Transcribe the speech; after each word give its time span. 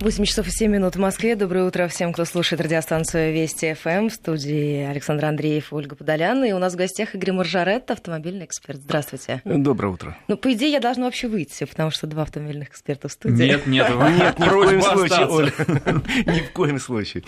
8 0.00 0.24
часов 0.26 0.46
и 0.46 0.50
7 0.52 0.70
минут 0.70 0.94
в 0.94 1.00
Москве. 1.00 1.34
Доброе 1.34 1.64
утро 1.64 1.88
всем, 1.88 2.12
кто 2.12 2.24
слушает 2.24 2.60
радиостанцию 2.60 3.34
Вести 3.34 3.74
ФМ. 3.74 4.08
В 4.08 4.12
студии 4.12 4.84
Александр 4.84 5.24
Андреев 5.24 5.72
и 5.72 5.74
Ольга 5.74 5.96
Подолян. 5.96 6.44
И 6.44 6.52
у 6.52 6.58
нас 6.58 6.74
в 6.74 6.76
гостях 6.76 7.16
Игорь 7.16 7.32
Маржарет, 7.32 7.90
автомобильный 7.90 8.44
эксперт. 8.44 8.78
Здравствуйте. 8.80 9.42
Доброе 9.44 9.88
утро. 9.88 10.16
Ну, 10.28 10.36
по 10.36 10.52
идее, 10.52 10.70
я 10.70 10.78
должна 10.78 11.06
вообще 11.06 11.26
выйти, 11.26 11.64
потому 11.64 11.90
что 11.90 12.06
два 12.06 12.22
автомобильных 12.22 12.68
эксперта 12.68 13.08
в 13.08 13.12
студии. 13.12 13.42
Нет, 13.42 13.66
нет, 13.66 13.88
нет, 14.18 14.38
ни 14.38 14.44
в 14.44 14.50
коем 14.50 14.82
случае, 14.82 15.26
Оля. 15.26 15.52
Ни 16.26 16.40
в 16.42 16.52
коем 16.52 16.78
случае. 16.78 17.24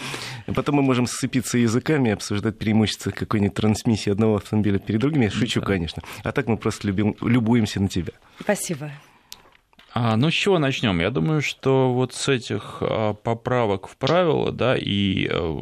Потом 0.47 0.77
мы 0.77 0.83
можем 0.83 1.09
сцепиться 1.09 1.59
языками 1.59 2.11
и 2.11 2.13
обсуждать 2.13 2.57
преимущества 2.57 3.11
какой-нибудь 3.11 3.57
трансмиссии 3.57 4.11
одного 4.11 4.37
автомобиля 4.37 4.79
перед 4.79 5.01
другими. 5.01 5.29
Шучу, 5.29 5.61
конечно. 5.61 6.05
А 6.23 6.31
так 6.31 6.47
мы 6.47 6.57
просто 6.57 6.87
любим, 6.87 7.17
любуемся 7.21 7.81
на 7.81 7.89
тебя. 7.89 8.13
Спасибо. 8.41 8.93
А, 9.93 10.17
ну, 10.17 10.31
с 10.31 10.35
чего 10.35 10.59
начнем? 10.59 11.01
Я 11.01 11.11
думаю, 11.11 11.43
что 11.43 11.93
вот 11.93 12.15
с 12.15 12.29
этих 12.29 12.79
а, 12.81 13.15
поправок 13.15 13.89
в 13.89 13.97
правила, 13.97 14.53
да, 14.53 14.77
и, 14.77 15.29
э, 15.29 15.59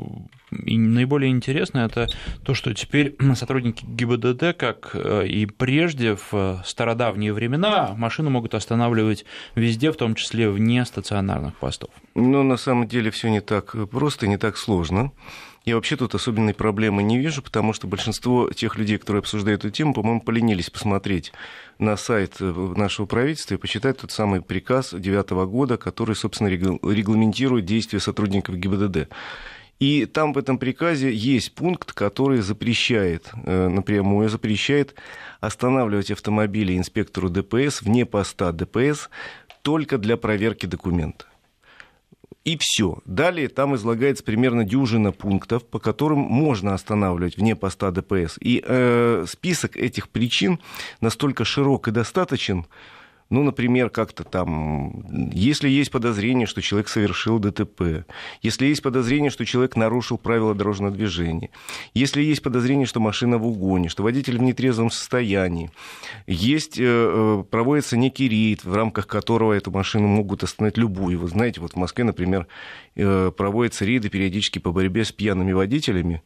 и 0.64 0.76
наиболее 0.76 1.30
интересно 1.30 1.80
это 1.80 2.08
то, 2.44 2.52
что 2.52 2.74
теперь 2.74 3.16
сотрудники 3.34 3.84
ГИБДД, 3.86 4.56
как 4.56 4.90
э, 4.92 5.26
и 5.26 5.46
прежде 5.46 6.18
в 6.30 6.62
стародавние 6.66 7.32
времена, 7.32 7.94
машину 7.96 8.28
могут 8.28 8.54
останавливать 8.54 9.24
везде, 9.54 9.90
в 9.92 9.96
том 9.96 10.14
числе 10.14 10.50
вне 10.50 10.84
стационарных 10.84 11.56
постов. 11.56 11.90
Ну, 12.14 12.42
на 12.42 12.58
самом 12.58 12.86
деле 12.86 13.10
все 13.10 13.30
не 13.30 13.40
так 13.40 13.76
просто, 13.90 14.26
не 14.26 14.36
так 14.36 14.58
сложно. 14.58 15.12
Я 15.68 15.74
вообще 15.74 15.96
тут 15.96 16.14
особенной 16.14 16.54
проблемы 16.54 17.02
не 17.02 17.18
вижу, 17.18 17.42
потому 17.42 17.74
что 17.74 17.86
большинство 17.86 18.50
тех 18.50 18.78
людей, 18.78 18.96
которые 18.96 19.20
обсуждают 19.20 19.66
эту 19.66 19.70
тему, 19.70 19.92
по-моему, 19.92 20.22
поленились 20.22 20.70
посмотреть 20.70 21.30
на 21.78 21.98
сайт 21.98 22.36
э, 22.40 22.72
нашего 22.74 23.04
правительства 23.04 23.52
и 23.52 23.58
почитать 23.58 23.98
тот 23.98 24.10
самый 24.10 24.40
приказ 24.40 24.92
2009 24.92 25.30
года, 25.46 25.76
который, 25.76 26.16
собственно, 26.16 26.48
регламентирует 26.48 27.66
действия 27.66 28.00
сотрудников 28.00 28.56
ГИБДД. 28.56 29.10
И 29.78 30.06
там 30.06 30.32
в 30.32 30.38
этом 30.38 30.56
приказе 30.56 31.12
есть 31.12 31.54
пункт, 31.54 31.92
который 31.92 32.40
запрещает, 32.40 33.30
э, 33.44 33.68
напрямую 33.68 34.30
запрещает 34.30 34.94
останавливать 35.38 36.10
автомобили 36.10 36.78
инспектору 36.78 37.28
ДПС 37.28 37.82
вне 37.82 38.06
поста 38.06 38.52
ДПС 38.52 39.10
только 39.60 39.98
для 39.98 40.16
проверки 40.16 40.64
документа. 40.64 41.26
И 42.48 42.56
все. 42.58 42.96
Далее 43.04 43.50
там 43.50 43.76
излагается 43.76 44.24
примерно 44.24 44.64
дюжина 44.64 45.12
пунктов, 45.12 45.66
по 45.66 45.78
которым 45.78 46.20
можно 46.20 46.72
останавливать 46.72 47.36
вне 47.36 47.54
поста 47.54 47.90
ДПС. 47.90 48.38
И 48.40 48.64
э, 48.66 49.26
список 49.28 49.76
этих 49.76 50.08
причин 50.08 50.58
настолько 51.02 51.44
широк 51.44 51.88
и 51.88 51.90
достаточен, 51.90 52.64
ну, 53.30 53.42
например, 53.42 53.90
как-то 53.90 54.24
там, 54.24 55.04
если 55.32 55.68
есть 55.68 55.90
подозрение, 55.90 56.46
что 56.46 56.62
человек 56.62 56.88
совершил 56.88 57.38
ДТП, 57.38 58.06
если 58.40 58.66
есть 58.66 58.82
подозрение, 58.82 59.30
что 59.30 59.44
человек 59.44 59.76
нарушил 59.76 60.16
правила 60.16 60.54
дорожного 60.54 60.94
движения, 60.94 61.50
если 61.92 62.22
есть 62.22 62.42
подозрение, 62.42 62.86
что 62.86 63.00
машина 63.00 63.36
в 63.36 63.46
угоне, 63.46 63.90
что 63.90 64.02
водитель 64.02 64.38
в 64.38 64.42
нетрезвом 64.42 64.90
состоянии, 64.90 65.70
есть, 66.26 66.78
э, 66.78 66.84
э, 66.84 67.44
проводится 67.50 67.98
некий 67.98 68.28
рейд, 68.28 68.64
в 68.64 68.74
рамках 68.74 69.06
которого 69.06 69.52
эту 69.52 69.70
машину 69.70 70.08
могут 70.08 70.42
остановить 70.42 70.78
любую. 70.78 71.18
Вы 71.18 71.28
знаете, 71.28 71.60
вот 71.60 71.72
в 71.72 71.76
Москве, 71.76 72.04
например, 72.04 72.46
э, 72.96 73.30
проводятся 73.36 73.84
рейды 73.84 74.08
периодически 74.08 74.58
по 74.58 74.72
борьбе 74.72 75.04
с 75.04 75.12
пьяными 75.12 75.52
водителями, 75.52 76.22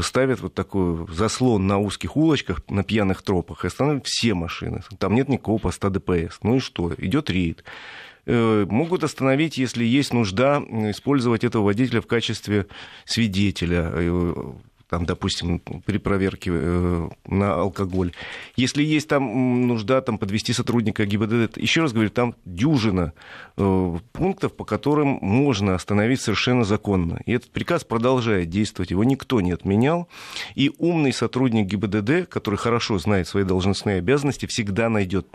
ставят 0.00 0.40
вот 0.40 0.54
такой 0.54 1.06
заслон 1.08 1.66
на 1.66 1.78
узких 1.78 2.16
улочках, 2.16 2.62
на 2.68 2.84
пьяных 2.84 3.22
тропах, 3.22 3.64
и 3.64 3.68
останавливают 3.68 4.06
все 4.06 4.34
машины. 4.34 4.82
Там 4.98 5.14
нет 5.14 5.28
никакого 5.28 5.58
поста 5.58 5.90
ДПС. 5.90 6.38
Ну 6.42 6.56
и 6.56 6.60
что? 6.60 6.92
Идет 6.98 7.30
рейд. 7.30 7.64
Э, 8.26 8.66
могут 8.68 9.02
остановить, 9.02 9.58
если 9.58 9.84
есть 9.84 10.12
нужда 10.12 10.62
использовать 10.90 11.42
этого 11.42 11.64
водителя 11.64 12.00
в 12.00 12.06
качестве 12.06 12.66
свидетеля 13.04 13.90
э, 13.92 14.34
там, 14.90 15.06
допустим, 15.06 15.60
при 15.60 15.98
проверке 15.98 16.50
э, 16.52 17.08
на 17.26 17.54
алкоголь. 17.54 18.12
Если 18.56 18.82
есть 18.82 19.08
там 19.08 19.68
нужда 19.68 20.00
там, 20.00 20.18
подвести 20.18 20.52
сотрудника 20.52 21.06
ГИБДД, 21.06 21.58
еще 21.58 21.82
раз 21.82 21.92
говорю, 21.92 22.10
там 22.10 22.34
дюжина 22.44 23.12
э, 23.56 23.98
пунктов, 24.12 24.56
по 24.56 24.64
которым 24.64 25.18
можно 25.22 25.76
остановить 25.76 26.20
совершенно 26.20 26.64
законно. 26.64 27.20
И 27.24 27.32
этот 27.32 27.52
приказ 27.52 27.84
продолжает 27.84 28.50
действовать, 28.50 28.90
его 28.90 29.04
никто 29.04 29.40
не 29.40 29.52
отменял. 29.52 30.08
И 30.56 30.72
умный 30.78 31.12
сотрудник 31.12 31.68
ГИБДД, 31.68 32.28
который 32.28 32.56
хорошо 32.56 32.98
знает 32.98 33.28
свои 33.28 33.44
должностные 33.44 33.98
обязанности, 33.98 34.46
всегда 34.46 34.88
найдет 34.88 35.28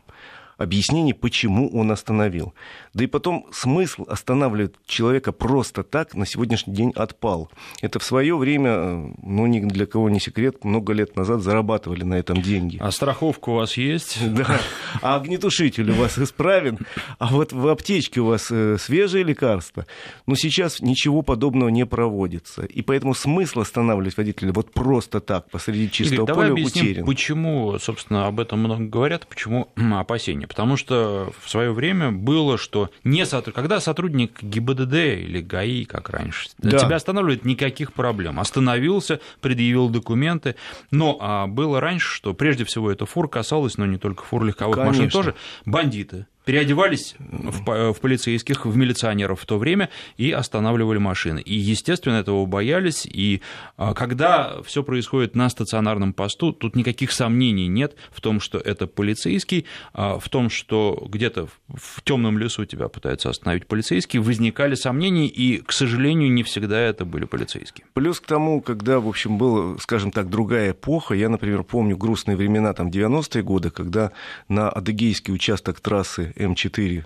объяснений, 0.58 1.14
почему 1.14 1.70
он 1.70 1.92
остановил. 1.92 2.54
Да 2.94 3.04
и 3.04 3.08
потом 3.08 3.48
смысл 3.52 4.06
останавливать 4.08 4.76
человека 4.86 5.32
просто 5.32 5.84
так 5.84 6.16
на 6.16 6.26
сегодняшний 6.26 6.74
день 6.74 6.92
отпал. 6.96 7.50
Это 7.82 8.00
в 8.00 8.04
свое 8.04 8.38
время, 8.38 8.70
э, 8.70 9.12
ну, 9.22 9.46
ни 9.48 9.60
для 9.60 9.86
кого 9.86 10.10
не 10.10 10.20
секрет, 10.20 10.64
много 10.64 10.94
лет 10.94 11.16
назад 11.16 11.42
зарабатывали 11.42 12.04
на 12.04 12.16
этом 12.16 12.42
деньги. 12.42 12.78
А 12.80 12.92
страховка 12.92 13.50
у 13.50 13.56
вас 13.56 13.78
есть? 13.78 14.20
Да. 14.36 14.60
А 15.02 15.16
огнетушитель 15.16 15.92
у 15.92 15.94
вас 15.94 16.20
исправен? 16.20 16.80
А 17.20 17.28
вот 17.28 17.54
в 17.54 17.68
аптечке 17.70 18.20
у 18.20 18.26
вас 18.26 18.48
э, 18.52 18.78
свежие 18.78 19.24
лекарства? 19.24 19.86
Но 20.26 20.36
сейчас 20.36 20.82
ничего 20.82 21.22
подобного 21.22 21.70
не 21.70 21.86
проводится. 21.86 22.66
И 22.66 22.82
поэтому 22.82 23.14
смысл 23.14 23.62
останавливать 23.62 24.18
водителя 24.18 24.52
вот 24.52 24.74
просто 24.74 25.22
так, 25.22 25.50
посреди 25.50 25.90
чистого 25.90 26.24
Игорь, 26.24 26.36
поля 26.36 26.48
давай 26.48 26.52
объясним, 26.52 26.86
утерян. 26.86 27.06
почему, 27.06 27.80
собственно, 27.80 28.28
об 28.28 28.40
этом 28.40 28.60
много 28.60 28.84
говорят, 28.84 29.28
почему 29.28 29.70
опасения. 29.76 30.45
Потому 30.48 30.78
что 30.78 31.34
в 31.42 31.50
свое 31.50 31.72
время 31.72 32.12
было, 32.12 32.58
что 32.58 32.90
не 33.04 33.26
сотруд... 33.26 33.56
когда 33.56 33.80
сотрудник 33.80 34.42
ГИБДД 34.42 34.94
или 34.94 35.42
ГАИ, 35.42 35.86
как 35.86 36.10
раньше, 36.10 36.50
да. 36.58 36.78
тебя 36.78 36.96
останавливает, 36.98 37.46
никаких 37.46 37.94
проблем. 37.94 38.40
Остановился, 38.40 39.20
предъявил 39.42 39.90
документы. 39.90 40.56
Но 40.92 41.18
а 41.20 41.48
было 41.48 41.80
раньше, 41.80 42.14
что 42.14 42.34
прежде 42.34 42.66
всего 42.66 42.92
это 42.92 43.06
фур 43.06 43.30
касалось, 43.30 43.78
но 43.78 43.86
не 43.86 43.98
только 43.98 44.24
фур 44.24 44.44
легковых 44.44 44.76
Конечно. 44.76 45.04
машин 45.04 45.10
тоже, 45.10 45.36
бандиты 45.66 46.28
переодевались 46.46 47.16
в, 47.20 47.94
в 47.94 48.00
полицейских, 48.00 48.66
в 48.66 48.78
милиционеров 48.78 49.42
в 49.42 49.46
то 49.46 49.58
время 49.58 49.90
и 50.18 50.32
останавливали 50.32 51.00
машины. 51.00 51.42
И, 51.42 51.56
естественно, 51.56 52.16
этого 52.16 52.46
боялись. 52.46 53.06
И 53.06 53.42
а, 53.78 53.94
когда 53.94 54.62
все 54.64 54.84
происходит 54.84 55.36
на 55.36 55.50
стационарном 55.50 56.14
посту, 56.14 56.54
тут 56.54 56.76
никаких 56.76 57.12
сомнений 57.12 57.68
нет 57.68 57.96
в 58.12 58.22
том, 58.22 58.40
что 58.40 58.60
это 58.60 58.88
полицейский, 58.88 59.66
а, 59.94 60.20
в 60.20 60.30
том, 60.30 60.50
что 60.50 61.08
где-то 61.10 61.48
в 61.68 62.02
темном 62.04 62.38
лесу 62.38 62.66
тебя 62.66 62.88
пытаются 62.88 63.30
остановить 63.30 63.66
полицейские, 63.66 64.22
возникали 64.22 64.76
сомнения, 64.76 65.28
и, 65.28 65.58
к 65.58 65.72
сожалению, 65.72 66.32
не 66.32 66.44
всегда 66.44 66.80
это 66.80 67.06
были 67.06 67.26
полицейские. 67.26 67.88
Плюс 67.94 68.20
к 68.20 68.26
тому, 68.28 68.62
когда, 68.62 69.00
в 69.00 69.08
общем, 69.08 69.38
была, 69.38 69.78
скажем 69.80 70.12
так, 70.12 70.30
другая 70.30 70.72
эпоха, 70.72 71.16
я, 71.16 71.30
например, 71.30 71.64
помню 71.64 71.98
грустные 71.98 72.38
времена, 72.38 72.74
там, 72.74 72.90
90-е 72.90 73.42
годы, 73.42 73.72
когда 73.72 74.12
на 74.48 74.70
адыгейский 74.70 75.34
участок 75.34 75.80
трассы 75.80 76.34
М4 76.35 77.00
Э, 77.00 77.03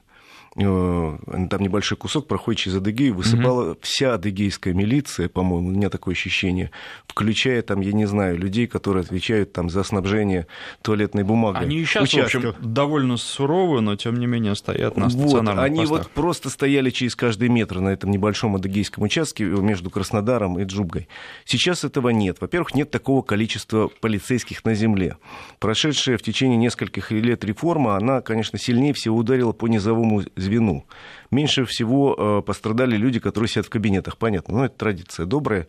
там 0.55 1.61
небольшой 1.61 1.97
кусок 1.97 2.27
проходит 2.27 2.61
через 2.61 2.77
Адыгею, 2.77 3.13
высыпала 3.13 3.71
угу. 3.71 3.79
вся 3.81 4.15
адыгейская 4.15 4.73
милиция, 4.73 5.29
по-моему, 5.29 5.69
у 5.69 5.71
меня 5.71 5.89
такое 5.89 6.13
ощущение, 6.13 6.71
включая 7.07 7.61
там, 7.61 7.81
я 7.81 7.91
не 7.91 8.05
знаю, 8.05 8.37
людей, 8.37 8.67
которые 8.67 9.01
отвечают 9.01 9.53
там 9.53 9.69
за 9.69 9.83
снабжение 9.83 10.47
туалетной 10.81 11.23
бумагой. 11.23 11.61
Они 11.61 11.77
и 11.77 11.85
сейчас, 11.85 12.11
в 12.11 12.17
общем, 12.17 12.55
довольно 12.59 13.17
суровы, 13.17 13.81
но 13.81 13.95
тем 13.95 14.19
не 14.19 14.25
менее 14.25 14.55
стоят 14.55 14.97
на 14.97 15.09
стационарных 15.09 15.55
вот, 15.55 15.65
Они 15.65 15.79
постах. 15.81 15.97
вот 15.97 16.09
просто 16.11 16.49
стояли 16.49 16.89
через 16.89 17.15
каждый 17.15 17.49
метр 17.49 17.79
на 17.79 17.89
этом 17.89 18.09
небольшом 18.11 18.55
адыгейском 18.55 19.03
участке 19.03 19.43
между 19.45 19.89
Краснодаром 19.89 20.59
и 20.59 20.63
Джубгой. 20.63 21.07
Сейчас 21.45 21.83
этого 21.83 22.09
нет. 22.09 22.37
Во-первых, 22.41 22.73
нет 22.73 22.89
такого 22.89 23.21
количества 23.21 23.89
полицейских 24.01 24.65
на 24.65 24.73
земле. 24.73 25.17
Прошедшая 25.59 26.17
в 26.17 26.21
течение 26.21 26.57
нескольких 26.57 27.11
лет 27.11 27.43
реформа, 27.43 27.95
она, 27.95 28.21
конечно, 28.21 28.57
сильнее 28.57 28.93
всего 28.93 29.17
ударила 29.17 29.51
по 29.51 29.67
низовому 29.67 30.23
звену. 30.41 30.85
Меньше 31.31 31.65
всего 31.65 32.15
э, 32.17 32.41
пострадали 32.45 32.95
люди, 32.95 33.19
которые 33.19 33.49
сидят 33.49 33.67
в 33.67 33.69
кабинетах, 33.69 34.17
понятно, 34.17 34.55
но 34.55 34.65
это 34.65 34.75
традиция 34.75 35.25
добрая. 35.25 35.67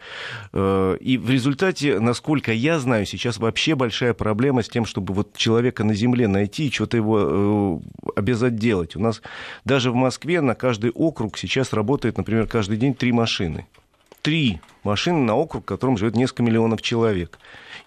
Э, 0.52 0.96
и 1.00 1.18
в 1.18 1.28
результате, 1.30 2.00
насколько 2.00 2.52
я 2.52 2.78
знаю, 2.78 3.04
сейчас 3.04 3.38
вообще 3.38 3.74
большая 3.74 4.14
проблема 4.14 4.62
с 4.62 4.68
тем, 4.68 4.86
чтобы 4.86 5.12
вот 5.12 5.36
человека 5.36 5.84
на 5.84 5.94
земле 5.94 6.28
найти 6.28 6.68
и 6.68 6.70
что-то 6.70 6.96
его 6.96 7.82
э, 8.16 8.18
обязать 8.18 8.56
делать. 8.56 8.96
У 8.96 9.00
нас 9.00 9.20
даже 9.64 9.90
в 9.90 9.94
Москве 9.94 10.40
на 10.40 10.54
каждый 10.54 10.90
округ 10.90 11.36
сейчас 11.36 11.72
работает, 11.72 12.16
например, 12.16 12.46
каждый 12.46 12.78
день 12.78 12.94
три 12.94 13.12
машины. 13.12 13.66
Три 14.22 14.60
машины 14.82 15.18
на 15.18 15.34
округ, 15.34 15.62
в 15.62 15.66
котором 15.66 15.96
живет 15.96 16.14
несколько 16.14 16.42
миллионов 16.42 16.82
человек. 16.82 17.38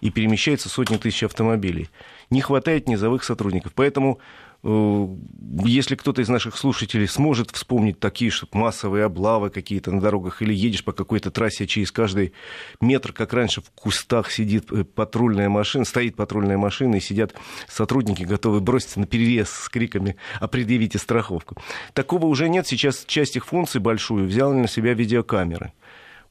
И 0.01 0.09
перемещается 0.09 0.68
сотни 0.68 0.97
тысяч 0.97 1.24
автомобилей. 1.24 1.89
Не 2.29 2.41
хватает 2.41 2.88
низовых 2.88 3.24
сотрудников. 3.24 3.74
Поэтому 3.75 4.19
если 4.63 5.95
кто-то 5.95 6.21
из 6.21 6.30
наших 6.30 6.56
слушателей 6.56 7.07
сможет 7.07 7.51
вспомнить 7.51 8.00
такие 8.00 8.31
что 8.31 8.48
массовые 8.54 9.04
облавы 9.04 9.50
какие-то 9.50 9.92
на 9.92 10.00
дорогах, 10.00 10.42
или 10.42 10.54
едешь 10.54 10.86
по 10.86 10.94
какой-то 10.94 11.31
трассе, 11.31 11.68
через 11.68 11.92
каждый 11.92 12.31
метр, 12.80 13.12
как 13.12 13.33
раньше, 13.33 13.62
в 13.62 13.69
кустах 13.71 14.31
сидит 14.31 14.71
э, 14.71 14.86
патрульная 14.86 15.50
машина, 15.50 15.83
стоит 15.83 16.15
патрульная 16.15 16.57
машина, 16.57 16.95
и 16.95 17.01
сидят 17.01 17.33
сотрудники, 17.68 18.24
готовы 18.24 18.62
броситься 18.62 19.01
на 19.01 19.06
перерез 19.06 19.50
с 19.50 19.68
криками 19.68 20.15
«А 20.39 20.48
предъявите 20.48 20.98
страховку». 20.98 21.57
Такого 21.94 22.27
уже 22.27 22.48
нет. 22.48 22.65
Сейчас 22.65 23.04
часть 23.06 23.36
их 23.36 23.45
функций 23.45 23.81
большую 23.81 24.27
взяла 24.27 24.54
на 24.54 24.69
себя 24.69 24.94
видеокамеры. 24.94 25.74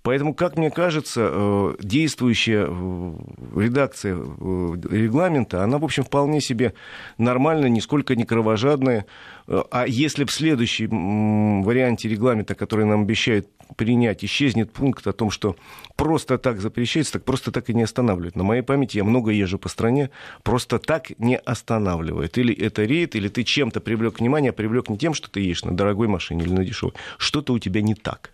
Поэтому, 0.03 0.35
как 0.35 0.57
мне 0.57 0.71
кажется, 0.71 1.29
э, 1.33 1.75
действующая 1.81 2.67
э, 2.69 3.13
редакция 3.57 4.17
э, 4.17 4.75
регламента, 4.91 5.63
она, 5.63 5.79
в 5.79 5.85
общем, 5.85 6.03
вполне 6.03 6.41
себе 6.41 6.75
нормальная, 7.19 7.69
нисколько 7.69 8.17
не 8.17 8.25
кровожадная. 8.25 9.07
А 9.47 9.87
если 9.87 10.25
в 10.25 10.33
следующем 10.33 11.63
варианте 11.63 12.09
регламента, 12.09 12.55
который 12.55 12.85
нам 12.85 13.03
обещают 13.03 13.49
принять, 13.77 14.25
исчезнет 14.25 14.73
пункт 14.73 15.07
о 15.07 15.13
том, 15.13 15.31
что 15.31 15.57
просто 15.97 16.39
так 16.39 16.61
запрещается, 16.61 17.15
так 17.15 17.25
просто 17.25 17.53
так 17.53 17.71
и 17.71 17.75
не 17.75 17.83
останавливает. 17.83 18.35
На 18.35 18.43
моей 18.43 18.63
памяти 18.63 18.97
я 18.99 19.05
много 19.05 19.31
езжу 19.31 19.59
по 19.59 19.69
стране, 19.69 20.11
просто 20.43 20.79
так 20.79 21.17
не 21.19 21.37
останавливает. 21.37 22.39
Или 22.39 22.55
это 22.55 22.85
рейд, 22.85 23.15
или 23.15 23.29
ты 23.29 23.45
чем-то 23.45 23.81
привлек 23.81 24.19
внимание, 24.19 24.51
а 24.51 24.53
привлек 24.53 24.89
не 24.89 24.99
тем, 24.99 25.15
что 25.15 25.31
ты 25.31 25.41
едешь 25.41 25.65
на 25.65 25.77
дорогой 25.77 26.09
машине 26.09 26.45
или 26.45 26.53
на 26.53 26.65
дешевой. 26.65 26.95
Что-то 27.19 27.53
у 27.53 27.59
тебя 27.59 27.83
не 27.83 27.95
так. 27.95 28.33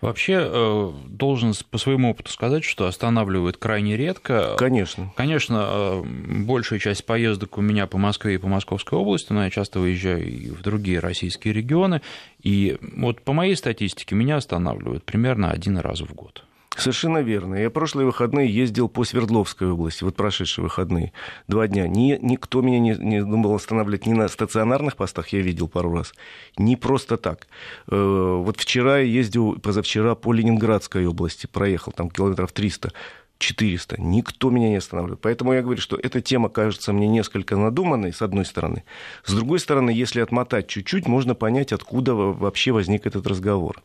Вообще, 0.00 0.40
э, 0.40 0.92
должен 1.08 1.52
по 1.70 1.76
своему 1.76 2.10
опыту 2.10 2.30
сказать, 2.30 2.64
что 2.64 2.86
останавливает 2.86 3.58
крайне 3.58 3.96
редко. 3.96 4.54
Конечно. 4.56 5.12
Конечно, 5.14 5.66
э, 5.68 6.02
большая 6.44 6.78
часть 6.78 7.04
поездок 7.04 7.58
у 7.58 7.60
меня 7.60 7.86
по 7.86 7.98
Москве 7.98 8.36
и 8.36 8.38
по 8.38 8.48
Московской 8.48 8.98
области, 8.98 9.32
но 9.32 9.44
я 9.44 9.50
часто 9.50 9.80
выезжаю 9.80 10.26
и 10.26 10.50
в 10.50 10.62
другие 10.62 11.00
российские 11.00 11.52
регионы. 11.52 12.00
И 12.42 12.78
вот 12.96 13.20
по 13.20 13.34
моей 13.34 13.56
статистике 13.56 14.14
меня 14.14 14.36
останавливают 14.36 15.04
примерно 15.04 15.50
один 15.50 15.76
раз 15.78 16.00
в 16.00 16.14
год. 16.14 16.44
Совершенно 16.80 17.18
верно. 17.18 17.56
Я 17.56 17.70
прошлые 17.70 18.06
выходные 18.06 18.48
ездил 18.48 18.88
по 18.88 19.04
Свердловской 19.04 19.70
области, 19.70 20.02
вот 20.02 20.16
прошедшие 20.16 20.62
выходные, 20.62 21.12
два 21.46 21.66
дня. 21.68 21.86
Ни, 21.86 22.18
никто 22.20 22.62
меня 22.62 22.78
не, 22.78 22.96
не 22.98 23.22
думал 23.22 23.54
останавливать 23.54 24.06
ни 24.06 24.14
на 24.14 24.28
стационарных 24.28 24.96
постах, 24.96 25.28
я 25.28 25.40
видел 25.40 25.68
пару 25.68 25.94
раз, 25.94 26.14
ни 26.56 26.74
просто 26.76 27.18
так. 27.18 27.48
Э, 27.88 28.40
вот 28.42 28.58
вчера 28.58 28.98
я 28.98 29.04
ездил, 29.04 29.58
позавчера 29.60 30.14
по 30.14 30.32
Ленинградской 30.32 31.06
области, 31.06 31.46
проехал 31.46 31.92
там 31.92 32.10
километров 32.10 32.52
300. 32.52 32.92
400. 33.38 33.98
Никто 33.98 34.50
меня 34.50 34.68
не 34.68 34.76
останавливает. 34.76 35.20
Поэтому 35.22 35.54
я 35.54 35.62
говорю, 35.62 35.80
что 35.80 35.96
эта 35.96 36.20
тема 36.20 36.50
кажется 36.50 36.92
мне 36.92 37.08
несколько 37.08 37.56
надуманной, 37.56 38.12
с 38.12 38.20
одной 38.20 38.44
стороны. 38.44 38.84
С 39.24 39.32
другой 39.32 39.60
стороны, 39.60 39.90
если 39.90 40.20
отмотать 40.20 40.66
чуть-чуть, 40.66 41.08
можно 41.08 41.34
понять, 41.34 41.72
откуда 41.72 42.14
вообще 42.14 42.70
возник 42.72 43.06
этот 43.06 43.26
разговор. 43.26 43.82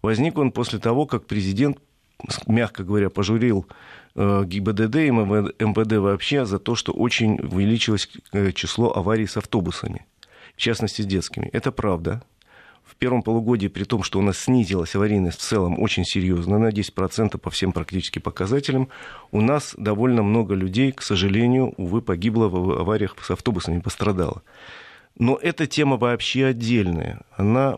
Возник 0.00 0.38
он 0.38 0.52
после 0.52 0.78
того, 0.78 1.06
как 1.06 1.26
президент 1.26 1.78
мягко 2.46 2.84
говоря, 2.84 3.10
пожурил 3.10 3.66
э, 4.14 4.44
ГИБДД 4.44 4.96
и 4.96 5.10
МВД 5.10 5.92
вообще 5.98 6.44
за 6.44 6.58
то, 6.58 6.74
что 6.74 6.92
очень 6.92 7.38
увеличилось 7.40 8.08
э, 8.32 8.52
число 8.52 8.96
аварий 8.96 9.26
с 9.26 9.36
автобусами, 9.36 10.06
в 10.56 10.60
частности 10.60 11.02
с 11.02 11.06
детскими. 11.06 11.48
Это 11.52 11.72
правда. 11.72 12.22
В 12.84 12.96
первом 12.96 13.22
полугодии, 13.22 13.68
при 13.68 13.84
том, 13.84 14.02
что 14.02 14.18
у 14.18 14.22
нас 14.22 14.38
снизилась 14.38 14.96
аварийность 14.96 15.38
в 15.38 15.42
целом 15.42 15.78
очень 15.78 16.04
серьезно, 16.04 16.58
на 16.58 16.70
10% 16.70 17.36
по 17.36 17.50
всем 17.50 17.72
практически 17.72 18.18
показателям, 18.18 18.88
у 19.30 19.42
нас 19.42 19.74
довольно 19.76 20.22
много 20.22 20.54
людей, 20.54 20.92
к 20.92 21.02
сожалению, 21.02 21.74
увы, 21.76 22.00
погибло 22.00 22.48
в 22.48 22.80
авариях 22.80 23.14
с 23.22 23.30
автобусами, 23.30 23.80
пострадало. 23.80 24.42
Но 25.18 25.36
эта 25.36 25.66
тема 25.66 25.98
вообще 25.98 26.46
отдельная. 26.46 27.20
Она 27.36 27.76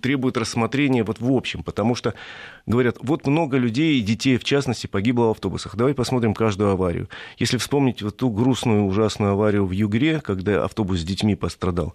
требует 0.00 0.36
рассмотрения 0.36 1.04
вот 1.04 1.20
в 1.20 1.30
общем, 1.30 1.62
потому 1.62 1.94
что 1.94 2.14
говорят, 2.66 2.96
вот 3.00 3.26
много 3.26 3.56
людей, 3.56 4.00
детей 4.00 4.36
в 4.36 4.44
частности, 4.44 4.86
погибло 4.86 5.26
в 5.26 5.30
автобусах. 5.30 5.76
Давай 5.76 5.94
посмотрим 5.94 6.34
каждую 6.34 6.70
аварию. 6.70 7.08
Если 7.38 7.56
вспомнить 7.56 8.02
вот 8.02 8.16
ту 8.16 8.30
грустную, 8.30 8.84
ужасную 8.84 9.32
аварию 9.32 9.66
в 9.66 9.72
Югре, 9.72 10.20
когда 10.20 10.64
автобус 10.64 11.00
с 11.00 11.04
детьми 11.04 11.34
пострадал, 11.34 11.94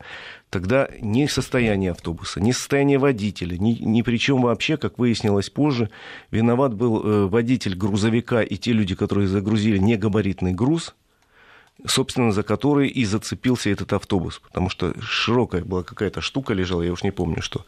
тогда 0.49 0.87
ни 0.99 1.25
состояние 1.27 1.91
автобуса, 1.91 2.41
ни 2.41 2.51
состояние 2.51 2.97
водителя, 2.97 3.57
ни, 3.57 3.71
ни 3.71 4.01
при 4.01 4.17
чем 4.17 4.41
вообще, 4.41 4.77
как 4.77 4.97
выяснилось 4.99 5.49
позже, 5.49 5.89
виноват 6.31 6.73
был 6.73 7.01
э, 7.03 7.25
водитель 7.27 7.75
грузовика 7.75 8.41
и 8.41 8.57
те 8.57 8.71
люди, 8.71 8.95
которые 8.95 9.27
загрузили 9.27 9.77
негабаритный 9.77 10.53
груз, 10.53 10.95
собственно, 11.85 12.31
за 12.31 12.43
который 12.43 12.87
и 12.87 13.05
зацепился 13.05 13.69
этот 13.69 13.93
автобус, 13.93 14.39
потому 14.39 14.69
что 14.69 14.93
широкая 15.01 15.63
была 15.63 15.83
какая-то 15.83 16.21
штука 16.21 16.53
лежала, 16.53 16.81
я 16.81 16.91
уж 16.91 17.03
не 17.03 17.11
помню 17.11 17.41
что. 17.41 17.65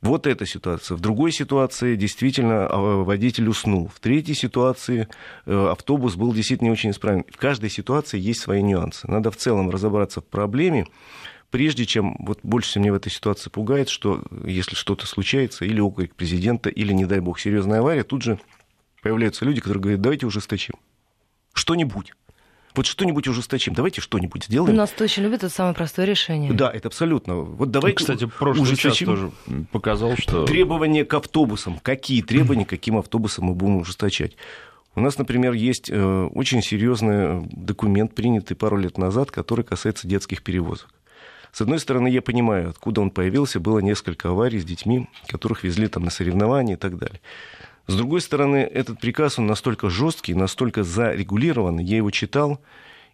Вот 0.00 0.26
эта 0.26 0.44
ситуация. 0.44 0.96
В 0.98 1.00
другой 1.00 1.32
ситуации 1.32 1.96
действительно 1.96 2.66
а, 2.66 3.02
водитель 3.04 3.48
уснул. 3.48 3.90
В 3.94 4.00
третьей 4.00 4.34
ситуации 4.34 5.08
э, 5.46 5.68
автобус 5.70 6.14
был 6.16 6.34
действительно 6.34 6.66
не 6.68 6.72
очень 6.72 6.90
исправен. 6.90 7.24
В 7.32 7.38
каждой 7.38 7.70
ситуации 7.70 8.20
есть 8.20 8.40
свои 8.40 8.60
нюансы. 8.60 9.10
Надо 9.10 9.30
в 9.30 9.36
целом 9.36 9.70
разобраться 9.70 10.20
в 10.20 10.26
проблеме, 10.26 10.86
прежде 11.50 11.86
чем, 11.86 12.16
вот 12.18 12.40
больше 12.42 12.68
всего 12.68 12.82
мне 12.82 12.92
в 12.92 12.96
этой 12.96 13.10
ситуации 13.10 13.48
пугает, 13.48 13.88
что 13.88 14.22
если 14.44 14.74
что-то 14.74 15.06
случается, 15.06 15.64
или 15.64 15.80
окрик 15.80 16.14
президента, 16.14 16.68
или, 16.68 16.92
не 16.92 17.06
дай 17.06 17.20
бог, 17.20 17.40
серьезная 17.40 17.80
авария, 17.80 18.02
тут 18.02 18.22
же 18.22 18.38
появляются 19.00 19.46
люди, 19.46 19.62
которые 19.62 19.80
говорят, 19.80 20.02
давайте 20.02 20.26
ужесточим. 20.26 20.74
Что-нибудь. 21.54 22.12
Вот 22.74 22.86
что-нибудь 22.86 23.28
ужесточим. 23.28 23.72
Давайте 23.72 24.00
что-нибудь 24.00 24.44
сделаем. 24.44 24.74
У 24.74 24.76
нас 24.76 24.92
очень 24.98 25.22
любят 25.22 25.44
это 25.44 25.54
самое 25.54 25.74
простое 25.74 26.06
решение. 26.06 26.52
Да, 26.52 26.70
это 26.70 26.88
абсолютно. 26.88 27.36
Вот 27.36 27.70
давайте 27.70 27.98
Кстати, 27.98 28.26
прошлый 28.26 28.64
ужесточим. 28.64 29.06
час 29.06 29.18
тоже 29.18 29.32
показал, 29.70 30.16
что... 30.16 30.44
Требования 30.44 31.04
к 31.04 31.14
автобусам. 31.14 31.78
Какие 31.80 32.22
требования, 32.22 32.64
каким 32.64 32.96
автобусам 32.98 33.46
мы 33.46 33.54
будем 33.54 33.76
ужесточать? 33.76 34.36
У 34.96 35.00
нас, 35.00 35.18
например, 35.18 35.52
есть 35.52 35.90
э, 35.90 36.28
очень 36.34 36.62
серьезный 36.62 37.46
документ, 37.50 38.14
принятый 38.14 38.54
пару 38.54 38.76
лет 38.76 38.96
назад, 38.96 39.30
который 39.30 39.64
касается 39.64 40.06
детских 40.06 40.42
перевозок. 40.42 40.88
С 41.52 41.60
одной 41.60 41.78
стороны, 41.78 42.08
я 42.08 42.22
понимаю, 42.22 42.70
откуда 42.70 43.00
он 43.00 43.10
появился. 43.10 43.60
Было 43.60 43.78
несколько 43.78 44.30
аварий 44.30 44.58
с 44.58 44.64
детьми, 44.64 45.08
которых 45.28 45.62
везли 45.62 45.86
там 45.86 46.04
на 46.04 46.10
соревнования 46.10 46.74
и 46.74 46.78
так 46.78 46.98
далее. 46.98 47.20
С 47.86 47.96
другой 47.96 48.22
стороны, 48.22 48.56
этот 48.56 48.98
приказ, 48.98 49.38
он 49.38 49.46
настолько 49.46 49.90
жесткий, 49.90 50.34
настолько 50.34 50.84
зарегулированный, 50.84 51.84
я 51.84 51.98
его 51.98 52.10
читал, 52.10 52.60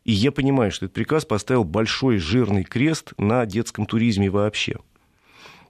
и 0.05 0.13
я 0.13 0.31
понимаю, 0.31 0.71
что 0.71 0.87
этот 0.87 0.95
приказ 0.95 1.25
поставил 1.25 1.65
большой 1.65 2.19
жирный 2.19 2.63
крест 2.63 3.13
на 3.19 3.45
детском 3.47 3.85
туризме 3.85 4.31
вообще. 4.31 4.79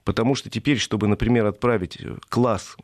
Потому 0.03 0.35
что 0.35 0.49
теперь, 0.49 0.77
чтобы, 0.77 1.07
например, 1.07 1.45
отправить 1.47 1.97
класс 2.29 2.75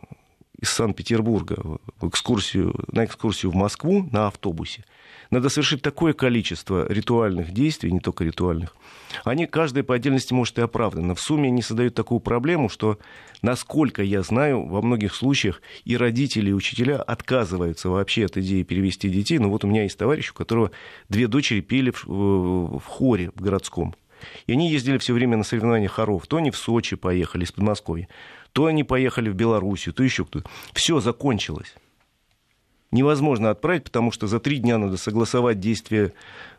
из 0.60 0.70
Санкт-Петербурга 0.70 1.80
в 2.02 2.10
экскурсию, 2.10 2.76
на 2.92 3.06
экскурсию 3.06 3.52
в 3.52 3.56
Москву 3.56 4.08
на 4.12 4.28
автобусе, 4.28 4.84
надо 5.30 5.50
совершить 5.50 5.82
такое 5.82 6.14
количество 6.14 6.92
ритуальных 6.92 7.52
действий, 7.52 7.92
не 7.92 8.00
только 8.00 8.24
ритуальных. 8.24 8.76
Они 9.24 9.46
каждая 9.46 9.84
по 9.84 9.96
отдельности 9.96 10.34
может 10.34 10.58
и 10.58 10.62
оправданы. 10.62 11.08
Но 11.08 11.16
в 11.16 11.22
сумме 11.22 11.48
они 11.48 11.62
создают 11.62 11.96
такую 11.96 12.20
проблему, 12.20 12.70
что, 12.70 13.00
насколько 13.42 14.04
я 14.04 14.22
знаю, 14.24 14.66
во 14.66 14.82
многих 14.82 15.14
случаях 15.16 15.62
и 15.86 15.98
родители, 15.98 16.50
и 16.50 16.54
учителя 16.54 17.02
отказываются 17.02 17.90
вообще 17.90 18.26
от 18.26 18.38
идеи 18.38 18.64
перевести 18.64 19.10
детей. 19.10 19.40
Ну 19.40 19.50
вот 19.50 19.64
у 19.64 19.68
меня 19.68 19.84
есть 19.84 19.98
товарищ, 19.98 20.32
у 20.32 20.34
которого 20.34 20.72
две 21.10 21.28
дочери 21.28 21.62
пели 21.62 21.92
в, 21.92 22.06
в 22.06 22.84
хоре 22.86 23.32
в 23.36 23.42
городском. 23.42 23.96
И 24.48 24.54
они 24.54 24.72
ездили 24.72 24.98
все 24.98 25.14
время 25.14 25.38
на 25.38 25.44
соревнования 25.44 25.88
хоров. 25.88 26.26
То 26.28 26.38
они 26.38 26.52
в 26.52 26.58
Сочи 26.58 26.96
поехали 26.96 27.44
из 27.44 27.52
Подмосковья, 27.52 28.08
то 28.52 28.66
они 28.66 28.84
поехали 28.84 29.30
в 29.30 29.36
Белоруссию, 29.36 29.94
то 29.94 30.04
еще 30.04 30.26
кто-то. 30.26 30.50
Все 30.74 31.00
закончилось 31.00 31.76
невозможно 32.92 33.50
отправить, 33.50 33.84
потому 33.84 34.12
что 34.12 34.28
за 34.28 34.40
три 34.40 34.58
дня 34.58 34.78
надо 34.78 34.98
согласовать 34.98 35.60
действия 35.60 36.14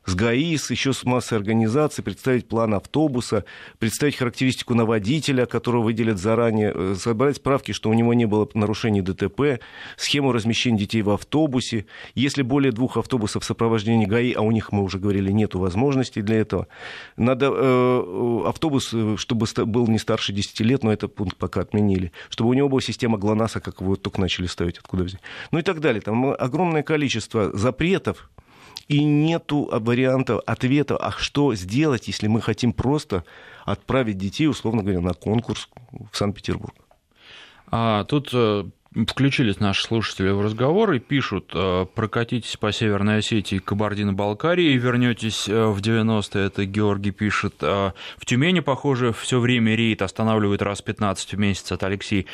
с 0.09 0.15
ГАИ, 0.15 0.57
с 0.57 0.71
еще 0.71 0.93
с 0.93 1.05
массой 1.05 1.37
организаций, 1.37 2.03
представить 2.03 2.49
план 2.49 2.75
автобуса, 2.75 3.45
представить 3.79 4.17
характеристику 4.17 4.75
на 4.75 4.87
водителя, 4.87 5.45
которого 5.45 5.83
выделят 5.83 6.19
заранее, 6.19 6.73
э, 6.75 6.95
собрать 6.99 7.37
справки, 7.37 7.73
что 7.73 7.91
у 7.91 7.95
него 7.95 8.15
не 8.15 8.27
было 8.27 8.49
нарушений 8.55 9.03
ДТП, 9.03 9.61
схему 9.97 10.33
размещения 10.33 10.79
детей 10.79 11.03
в 11.03 11.11
автобусе. 11.11 11.87
Если 12.15 12.43
более 12.43 12.73
двух 12.73 12.97
автобусов 12.97 13.43
в 13.43 13.47
сопровождении 13.47 14.07
ГАИ, 14.07 14.33
а 14.33 14.41
у 14.41 14.51
них, 14.51 14.73
мы 14.73 14.83
уже 14.83 14.99
говорили, 14.99 15.31
нет 15.31 15.55
возможностей 15.55 16.23
для 16.23 16.37
этого, 16.37 16.69
надо 17.17 17.47
э, 17.47 18.03
э 18.05 18.49
автобус, 18.49 18.91
э, 18.95 19.17
чтобы 19.19 19.47
был 19.67 19.89
не 19.89 19.99
старше 19.99 20.33
10 20.33 20.61
лет, 20.61 20.85
но 20.85 20.93
этот 20.93 21.15
пункт 21.15 21.37
пока 21.37 21.61
отменили, 21.61 22.13
чтобы 22.31 22.51
у 22.51 22.55
него 22.55 22.69
была 22.69 22.81
система 22.81 23.19
ГЛОНАССа, 23.19 23.61
как 23.61 23.83
его 23.83 23.97
только 23.97 24.21
начали 24.21 24.47
ставить, 24.47 24.79
откуда 24.79 25.05
взять. 25.05 25.21
Ну 25.51 25.59
и 25.59 25.63
так 25.63 25.81
далее. 25.81 26.01
Там 26.01 26.17
огромное 26.25 26.83
количество 26.83 27.57
запретов, 27.57 28.31
и 28.89 29.05
нету 29.05 29.69
варианта 29.71 30.41
ответа, 30.41 30.97
а 30.97 31.13
что 31.13 31.55
сделать, 31.55 32.09
если 32.09 32.27
мы 32.27 32.41
хотим 32.41 32.73
просто 32.73 33.25
отправить 33.65 34.17
детей, 34.17 34.49
условно 34.49 34.83
говоря, 34.83 35.01
на 35.01 35.13
конкурс 35.13 35.69
в 35.93 36.17
Санкт-Петербург. 36.17 36.75
А 37.71 38.05
тут 38.05 38.31
э, 38.33 38.65
включились 39.07 39.61
наши 39.61 39.83
слушатели 39.83 40.31
в 40.31 40.41
разговор 40.41 40.93
и 40.93 40.99
пишут, 40.99 41.51
э, 41.55 41.87
прокатитесь 41.95 42.57
по 42.57 42.73
Северной 42.73 43.19
Осетии 43.19 43.59
Кабардино-Балкарии 43.59 44.77
вернетесь 44.77 45.49
э, 45.49 45.67
в 45.67 45.79
90-е, 45.81 46.47
это 46.47 46.65
Георгий 46.65 47.11
пишет. 47.11 47.55
В 47.61 47.95
Тюмени, 48.25 48.61
похоже, 48.61 49.13
все 49.13 49.41
время 49.41 49.75
рейд 49.75 50.03
останавливает 50.03 50.63
раз 50.63 50.83
15 50.83 51.35
в 51.35 51.39
месяц, 51.39 51.73
от 51.73 51.83
Алексей. 51.83 52.27